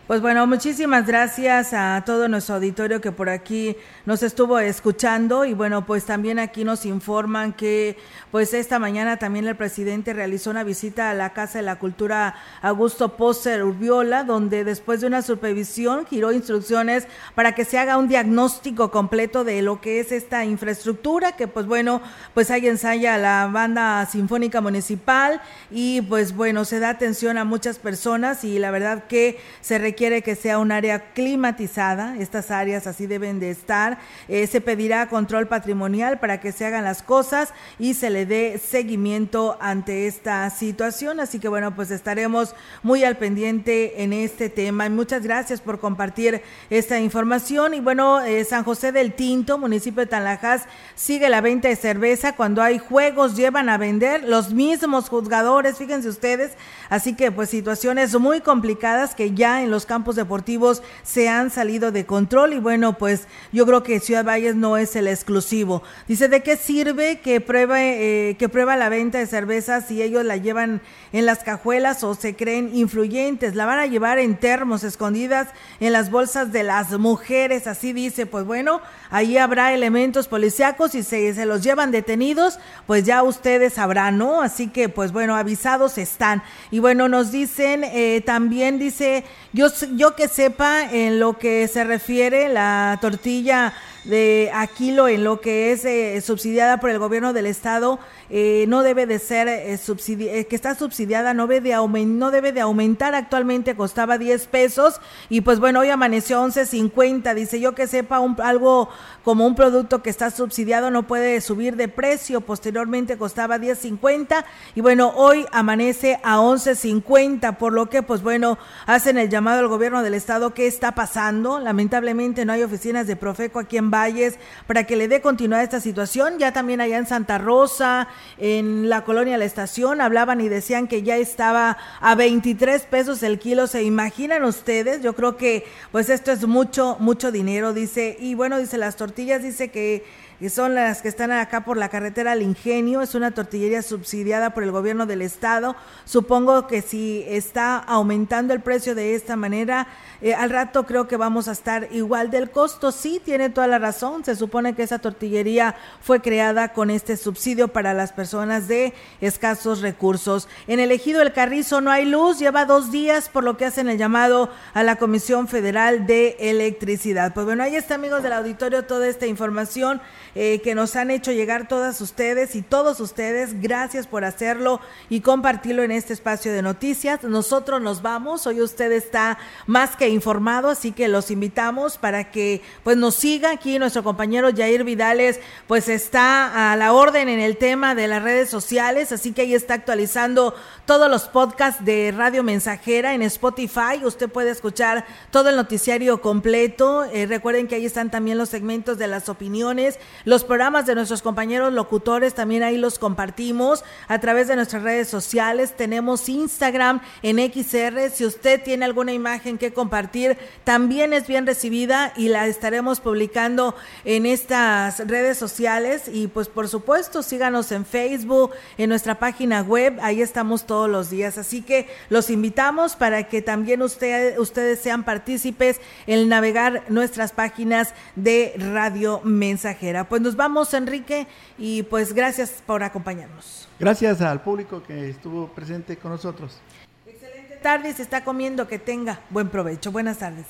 Pues 0.08 0.22
bueno, 0.22 0.46
muchísimas 0.46 1.08
gracias 1.08 1.74
a 1.74 2.04
todo 2.06 2.28
nuestro 2.28 2.54
auditorio 2.56 3.02
que 3.02 3.12
por 3.12 3.28
aquí 3.28 3.76
nos 4.06 4.22
estuvo 4.22 4.60
escuchando. 4.60 5.46
Y 5.46 5.56
bueno, 5.56 5.88
pues 5.88 6.06
también 6.06 6.38
aquí 6.38 6.64
nos 6.64 6.86
informan 6.86 7.54
que 7.54 7.98
pues 8.30 8.54
esta 8.54 8.78
mañana 8.78 9.18
también 9.18 9.48
el 9.48 9.56
presidente 9.56 10.14
realizó 10.14 10.52
una 10.52 10.64
visita 10.64 11.10
a 11.10 11.16
la 11.16 11.34
Casa 11.34 11.58
de 11.58 11.64
la 11.64 11.80
Cultura 11.80 12.36
Augusto 12.62 13.18
Póster 13.18 13.64
Urbiola, 13.64 14.24
donde 14.24 14.64
después 14.64 15.02
de 15.02 15.08
una 15.08 15.24
supervisión 15.24 16.06
giró 16.06 16.32
instrucciones 16.32 17.08
para 17.34 17.56
que 17.56 17.66
se 17.66 17.80
haga 17.80 17.98
un 17.98 18.08
diagnóstico 18.08 18.92
completo 18.92 19.44
de 19.44 19.64
lo 19.64 19.82
que 19.82 20.00
es 20.00 20.12
esta 20.12 20.46
infraestructura, 20.46 21.32
que 21.32 21.48
pues 21.48 21.66
bueno, 21.66 22.00
pues 22.36 22.52
ahí 22.52 22.68
ensaya 22.68 23.18
la 23.18 23.50
banda 23.52 24.06
sinfónica 24.06 24.62
municipal. 24.62 25.42
Y 25.72 26.04
pues 26.04 26.36
bueno, 26.36 26.64
se 26.64 26.80
da 26.80 26.90
atención 26.90 27.40
a 27.40 27.44
muchas 27.44 27.80
personas 27.80 28.44
y 28.44 28.60
la 28.60 28.70
verdad 28.70 29.06
que 29.08 29.40
se 29.62 29.80
requiere 29.80 29.95
quiere 29.96 30.22
que 30.22 30.36
sea 30.36 30.60
un 30.60 30.72
área 30.72 31.14
climatizada, 31.14 32.16
estas 32.20 32.52
áreas 32.52 32.88
así 32.88 33.08
deben 33.08 33.40
de 33.40 33.50
estar, 33.50 33.98
eh, 34.28 34.48
se 34.48 34.62
pedirá 34.62 35.08
control 35.08 35.48
patrimonial 35.48 36.20
para 36.20 36.40
que 36.40 36.52
se 36.52 36.66
hagan 36.66 36.84
las 36.84 37.02
cosas 37.02 37.54
y 37.80 37.94
se 37.96 38.10
le 38.10 38.26
dé 38.26 38.60
seguimiento 38.60 39.58
ante 39.60 40.08
esta 40.08 40.50
situación, 40.50 41.20
así 41.20 41.40
que 41.40 41.48
bueno, 41.48 41.76
pues 41.76 41.92
estaremos 41.92 42.56
muy 42.84 43.04
al 43.04 43.18
pendiente 43.18 44.04
en 44.04 44.14
este 44.14 44.50
tema. 44.50 44.86
Y 44.86 44.90
muchas 44.90 45.24
gracias 45.24 45.62
por 45.62 45.80
compartir 45.80 46.42
esta 46.70 47.00
información. 47.00 47.74
Y 47.74 47.80
bueno, 47.80 48.22
eh, 48.22 48.44
San 48.46 48.64
José 48.64 48.92
del 48.92 49.14
Tinto, 49.14 49.58
municipio 49.58 50.02
de 50.02 50.08
Tanlajas, 50.08 50.64
sigue 50.96 51.30
la 51.30 51.42
venta 51.42 51.68
de 51.68 51.76
cerveza, 51.76 52.36
cuando 52.36 52.62
hay 52.62 52.78
juegos 52.78 53.36
llevan 53.36 53.70
a 53.70 53.78
vender 53.78 54.24
los 54.24 54.54
mismos 54.54 55.10
juzgadores, 55.10 55.78
fíjense 55.78 56.10
ustedes, 56.10 56.52
así 56.90 57.16
que 57.16 57.32
pues 57.32 57.50
situaciones 57.50 58.18
muy 58.20 58.42
complicadas 58.42 59.16
que 59.16 59.34
ya 59.34 59.64
en 59.64 59.72
los 59.72 59.85
campos 59.86 60.16
deportivos 60.16 60.84
se 61.04 61.30
han 61.30 61.50
salido 61.50 61.92
de 61.92 62.06
control 62.06 62.54
y 62.54 62.60
bueno, 62.60 62.98
pues 62.98 63.28
yo 63.52 63.66
creo 63.66 63.84
que 63.84 64.00
Ciudad 64.00 64.26
Valles 64.26 64.56
no 64.56 64.78
es 64.78 64.96
el 64.96 65.08
exclusivo. 65.08 65.84
Dice, 66.08 66.28
¿de 66.28 66.44
qué 66.44 66.58
sirve 66.58 67.20
que 67.20 67.42
pruebe, 67.42 68.30
eh, 68.30 68.38
que 68.38 68.50
prueba 68.50 68.76
la 68.76 68.90
venta 68.90 69.18
de 69.18 69.28
cervezas 69.28 69.86
si 69.88 70.02
ellos 70.02 70.26
la 70.26 70.38
llevan 70.38 70.82
en 71.14 71.26
las 71.26 71.44
cajuelas 71.44 72.04
o 72.04 72.16
se 72.16 72.36
creen 72.36 72.72
influyentes? 72.76 73.56
La 73.56 73.66
van 73.66 73.80
a 73.80 73.86
llevar 73.86 74.20
en 74.20 74.38
termos 74.38 74.84
escondidas 74.84 75.50
en 75.80 75.94
las 75.94 76.12
bolsas 76.12 76.52
de 76.52 76.64
las 76.64 76.92
mujeres, 76.98 77.68
así 77.68 77.94
dice, 77.94 78.26
pues 78.26 78.46
bueno, 78.46 78.82
ahí 79.10 79.38
habrá 79.38 79.74
elementos 79.74 80.28
policíacos 80.28 80.96
y 80.96 81.04
si 81.04 81.34
se 81.34 81.46
los 81.46 81.64
llevan 81.64 81.92
detenidos, 81.92 82.60
pues 82.88 83.04
ya 83.04 83.24
ustedes 83.24 83.74
sabrán, 83.74 84.18
¿no? 84.18 84.42
Así 84.42 84.68
que 84.68 84.90
pues 84.90 85.12
bueno, 85.12 85.36
avisados 85.36 85.98
están. 85.98 86.44
Y 86.72 86.80
bueno, 86.80 87.08
nos 87.08 87.32
dicen, 87.32 87.84
eh, 87.84 88.22
también 88.26 88.80
dice, 88.80 89.24
yo 89.56 89.68
yo 89.96 90.16
que 90.16 90.28
sepa 90.28 90.84
en 90.92 91.20
lo 91.20 91.40
que 91.40 91.68
se 91.70 91.86
refiere 91.86 92.50
la 92.50 92.98
tortilla 93.02 93.74
de 94.06 94.52
Aquilo 94.54 95.08
en 95.08 95.24
lo 95.24 95.42
que 95.42 95.72
es 95.72 95.84
eh, 95.86 96.22
subsidiada 96.22 96.80
por 96.80 96.90
el 96.90 97.00
gobierno 97.00 97.34
del 97.34 97.46
estado 97.46 98.00
eh, 98.30 98.66
no 98.68 98.82
debe 98.82 99.06
de 99.06 99.20
ser 99.20 99.48
eh, 99.48 99.76
eh, 99.76 100.46
que 100.46 100.56
está 100.56 100.74
subsidiada 100.74 101.36
no 101.36 101.46
debe, 101.46 101.70
de 101.70 102.06
no 102.06 102.32
debe 102.32 102.52
de 102.52 102.62
aumentar. 102.62 103.14
Actualmente 103.14 103.76
costaba 103.76 104.18
10 104.18 104.48
pesos 104.48 105.00
y 105.30 105.42
pues 105.42 105.60
bueno 105.60 105.82
hoy 105.82 105.90
amaneció 105.90 106.44
11.50 106.44 107.36
dice 107.36 107.60
yo 107.60 107.76
que 107.76 107.86
sepa 107.86 108.20
un, 108.20 108.36
algo 108.42 108.90
como 109.24 109.46
un 109.46 109.56
producto 109.56 110.02
que 110.02 110.10
está 110.10 110.32
subsidiado 110.32 110.90
no 110.90 111.04
puede 111.04 111.40
subir 111.42 111.76
de 111.76 111.88
precio. 111.88 112.42
Posteriormente 112.42 113.18
costaba 113.18 113.60
10.50 113.60 114.44
y 114.74 114.82
bueno 114.82 115.14
hoy 115.16 115.46
amanece 115.52 116.20
a 116.24 116.40
11.50 116.40 117.58
por 117.58 117.74
lo 117.74 117.90
que 117.90 118.02
pues 118.02 118.24
bueno 118.24 118.58
hacen 118.88 119.20
el 119.20 119.30
llamado 119.30 119.60
al 119.60 119.68
gobierno 119.68 120.02
del 120.02 120.16
estado. 120.16 120.54
Qué 120.56 120.66
está 120.66 120.96
pasando 120.96 121.60
lamentablemente 121.60 122.44
no 122.44 122.54
hay 122.54 122.64
oficinas 122.64 123.06
de 123.06 123.16
Profeco 123.16 123.60
aquí 123.60 123.78
en 123.78 123.92
Valles 123.96 124.36
para 124.68 124.84
que 124.84 124.96
le 124.96 125.08
dé 125.08 125.22
continuidad 125.22 125.62
a 125.62 125.64
esta 125.64 125.80
situación 125.80 126.38
ya 126.40 126.52
también 126.52 126.82
allá 126.82 126.98
en 126.98 127.08
Santa 127.08 127.38
Rosa 127.38 128.08
en 128.38 128.90
la 128.90 129.04
colonia 129.04 129.38
La 129.38 129.46
Estación, 129.46 130.02
hablaban 130.02 130.42
y 130.42 130.50
decían 130.50 130.88
que 130.88 131.04
ya 131.04 131.18
estaba 131.18 131.78
a 132.02 132.16
23 132.16 132.82
pesos 132.84 133.24
el 133.24 133.40
kilo. 133.40 133.68
¿Se 133.68 133.84
imaginan 133.84 134.44
ustedes? 134.44 135.02
Yo 135.02 135.14
creo 135.14 135.38
que 135.38 135.66
pues 135.92 136.10
esto 136.10 136.32
es 136.32 136.46
mucho, 136.46 136.98
mucho 137.00 137.32
dinero, 137.32 137.74
dice. 137.74 138.18
Y 138.20 138.36
bueno, 138.36 138.58
dice 138.58 138.78
las 138.78 138.96
tortillas, 138.96 139.44
dice 139.44 139.70
que 139.70 140.04
y 140.40 140.50
son 140.50 140.76
las 140.76 141.02
que 141.02 141.08
están 141.08 141.32
acá 141.32 141.64
por 141.64 141.78
la 141.78 141.90
carretera 141.90 142.34
al 142.34 142.42
Ingenio. 142.42 143.02
Es 143.02 143.16
una 143.16 143.32
tortillería 143.32 143.82
subsidiada 143.82 144.54
por 144.54 144.64
el 144.64 144.72
gobierno 144.72 145.06
del 145.06 145.22
estado. 145.22 145.76
Supongo 146.06 146.68
que 146.68 146.82
si 146.82 147.24
está 147.28 147.78
aumentando 147.78 148.54
el 148.54 148.62
precio 148.62 148.96
de 148.96 149.16
esta 149.16 149.36
manera, 149.36 149.88
eh, 150.22 150.34
al 150.34 150.50
rato 150.50 150.86
creo 150.86 151.08
que 151.08 151.18
vamos 151.18 151.48
a 151.48 151.54
estar 151.54 151.88
igual 151.92 152.32
del 152.32 152.52
costo. 152.52 152.92
Sí, 152.92 153.22
tiene 153.24 153.50
toda 153.50 153.68
la 153.68 153.80
razón. 153.80 154.26
Se 154.26 154.36
supone 154.36 154.76
que 154.76 154.84
esa 154.84 155.00
tortillería 155.00 155.76
fue 156.02 156.22
creada 156.22 156.74
con 156.74 156.90
este 156.90 157.18
subsidio 157.18 157.70
para 157.70 157.94
las 157.94 158.12
personas 158.12 158.68
de 158.68 158.94
escasos 159.22 159.82
recursos. 159.82 160.48
En 160.68 160.80
el 160.80 160.92
ejido 160.92 161.22
El 161.22 161.34
Carrizo 161.34 161.82
no 161.82 161.92
hay 161.92 162.06
luz, 162.06 162.40
lleva 162.40 162.66
dos 162.66 162.92
días, 162.92 163.30
por 163.30 163.44
lo 163.44 163.58
que 163.58 163.66
hacen 163.66 163.88
el 163.88 163.98
llamado 163.98 164.50
a 164.74 164.84
la 164.84 164.98
Comisión 164.98 165.48
Federal 165.48 166.06
de 166.06 166.36
Electricidad. 166.40 167.34
Pues 167.34 167.46
bueno, 167.46 167.64
ahí 167.64 167.76
está, 167.76 167.96
amigos 167.96 168.24
del 168.24 168.34
auditorio, 168.34 168.86
toda 168.86 169.08
esta 169.08 169.26
información. 169.28 170.02
Eh, 170.38 170.60
que 170.62 170.76
nos 170.76 170.98
han 170.98 171.12
hecho 171.12 171.32
llegar 171.32 171.70
todas 171.70 172.02
ustedes 172.02 172.56
y 172.56 172.62
todos 172.62 173.00
ustedes. 173.00 173.62
Gracias 173.62 174.06
por 174.06 174.26
hacerlo 174.26 174.82
y 175.10 175.22
compartirlo 175.22 175.82
en 175.82 175.92
este 175.92 176.12
espacio 176.12 176.52
de 176.52 176.62
noticias. 176.62 177.24
Nosotros 177.24 177.82
nos 177.82 178.02
vamos. 178.02 178.46
Hoy 178.46 178.60
usted 178.60 178.92
está 178.92 179.38
más 179.66 179.96
que 179.96 180.10
informado, 180.10 180.68
así 180.68 180.92
que 180.92 181.08
los 181.08 181.32
invitamos 181.32 181.98
para 181.98 182.32
que 182.32 182.62
pues 182.84 182.98
nos 182.98 183.16
siga 183.16 183.52
aquí. 183.52 183.80
Nuestro 183.80 184.04
compañero 184.04 184.50
Jair 184.54 184.84
Vidales 184.84 185.40
pues 185.68 185.88
está 185.88 186.74
a 186.74 186.76
la 186.76 186.92
orden 186.92 187.30
en 187.30 187.40
el 187.40 187.56
tema 187.56 187.96
de 187.96 188.10
las 188.10 188.22
redes 188.22 188.50
sociales, 188.50 189.14
así 189.14 189.32
que 189.32 189.44
ahí 189.44 189.54
está 189.54 189.76
actualizando 189.76 190.54
todos 190.86 191.10
los 191.10 191.30
podcasts 191.30 191.84
de 191.86 192.14
Radio 192.16 192.44
Mensajera 192.44 193.14
en 193.14 193.22
Spotify. 193.22 194.04
Usted 194.04 194.30
puede 194.30 194.52
escuchar 194.52 195.06
todo 195.32 195.50
el 195.50 195.56
noticiario 195.56 196.20
completo. 196.20 197.06
Eh, 197.06 197.26
recuerden 197.26 197.68
que 197.68 197.76
ahí 197.76 197.86
están 197.86 198.12
también 198.12 198.38
los 198.38 198.50
segmentos 198.50 198.98
de 198.98 199.08
las 199.08 199.30
opiniones, 199.30 199.98
los 200.26 200.44
programas 200.44 200.88
de 200.88 200.96
nuestros 200.96 201.22
compañeros 201.22 201.72
locutores 201.72 202.34
también 202.34 202.64
ahí 202.64 202.78
los 202.78 203.00
compartimos 203.00 203.84
a 204.08 204.20
través 204.20 204.48
de 204.48 204.56
nuestras 204.56 204.82
redes 204.82 205.08
sociales. 205.08 205.78
Tenemos 205.78 206.28
Instagram 206.28 207.02
en 207.22 207.38
XR. 207.38 208.10
Si 208.12 208.26
usted 208.26 208.62
tiene 208.64 208.86
alguna 208.86 209.14
imagen 209.14 209.60
que 209.60 209.72
compartir, 209.72 210.38
también 210.64 211.14
es 211.14 211.28
bien 211.28 211.46
recibida 211.46 212.12
y 212.18 212.30
la 212.30 212.48
estaremos 212.48 213.00
publicando 213.00 213.76
en 214.04 214.26
estas 214.26 215.08
redes 215.08 215.38
sociales. 215.38 216.10
Y 216.12 216.28
pues 216.28 216.48
por 216.48 216.68
supuesto, 216.68 217.22
síganos 217.22 217.72
en 217.72 217.86
Facebook, 217.86 218.52
en 218.80 218.90
nuestra 218.90 219.20
página 219.20 219.62
web. 219.62 219.98
Ahí 220.02 220.22
estamos 220.22 220.66
todos 220.66 220.90
los 220.90 221.12
días. 221.12 221.38
Así 221.38 221.62
que 221.62 221.88
los 222.10 222.32
invitamos 222.32 222.96
para 222.96 223.26
que 223.26 223.44
también 223.44 223.84
usted, 223.84 224.40
ustedes 224.40 224.80
sean 224.80 225.04
partícipes 225.04 225.80
en 226.08 226.28
navegar 226.30 226.84
nuestras 226.90 227.32
páginas 227.32 227.94
de 228.16 228.54
Radio 228.58 229.22
Mensajera. 229.24 230.10
Pues 230.16 230.24
nos 230.24 230.38
vamos, 230.38 230.74
Enrique, 230.74 231.28
y 231.58 231.84
pues 231.84 232.14
gracias 232.14 232.64
por 232.66 232.84
acompañarnos. 232.84 233.68
Gracias 233.78 234.22
al 234.22 234.42
público 234.42 234.82
que 234.82 235.10
estuvo 235.10 235.48
presente 235.50 235.98
con 235.98 236.12
nosotros. 236.12 236.58
Excelente 237.06 237.58
tarde, 237.58 237.94
se 237.94 238.04
está 238.04 238.24
comiendo, 238.24 238.66
que 238.66 238.80
tenga 238.80 239.20
buen 239.30 239.50
provecho. 239.50 239.92
Buenas 239.92 240.20
tardes. 240.20 240.46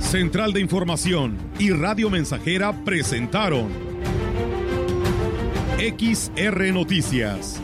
Central 0.00 0.52
de 0.52 0.60
Información 0.60 1.38
y 1.58 1.70
Radio 1.70 2.10
Mensajera 2.10 2.74
presentaron 2.84 3.70
XR 5.78 6.74
Noticias. 6.74 7.58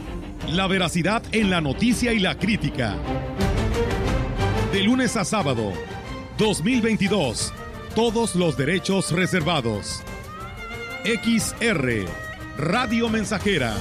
La 0.49 0.67
veracidad 0.69 1.23
en 1.33 1.51
la 1.51 1.61
noticia 1.61 2.15
y 2.15 2.19
la 2.19 2.39
crítica. 2.39 2.97
De 4.73 4.83
lunes 4.83 5.19
a 5.19 5.27
sábado 5.27 5.75
2022. 6.41 7.53
Todos 7.95 8.35
los 8.35 8.57
derechos 8.57 9.13
reservados. 9.13 10.03
XR, 11.05 12.07
Radio 12.57 13.11
Mensajera 13.11 13.75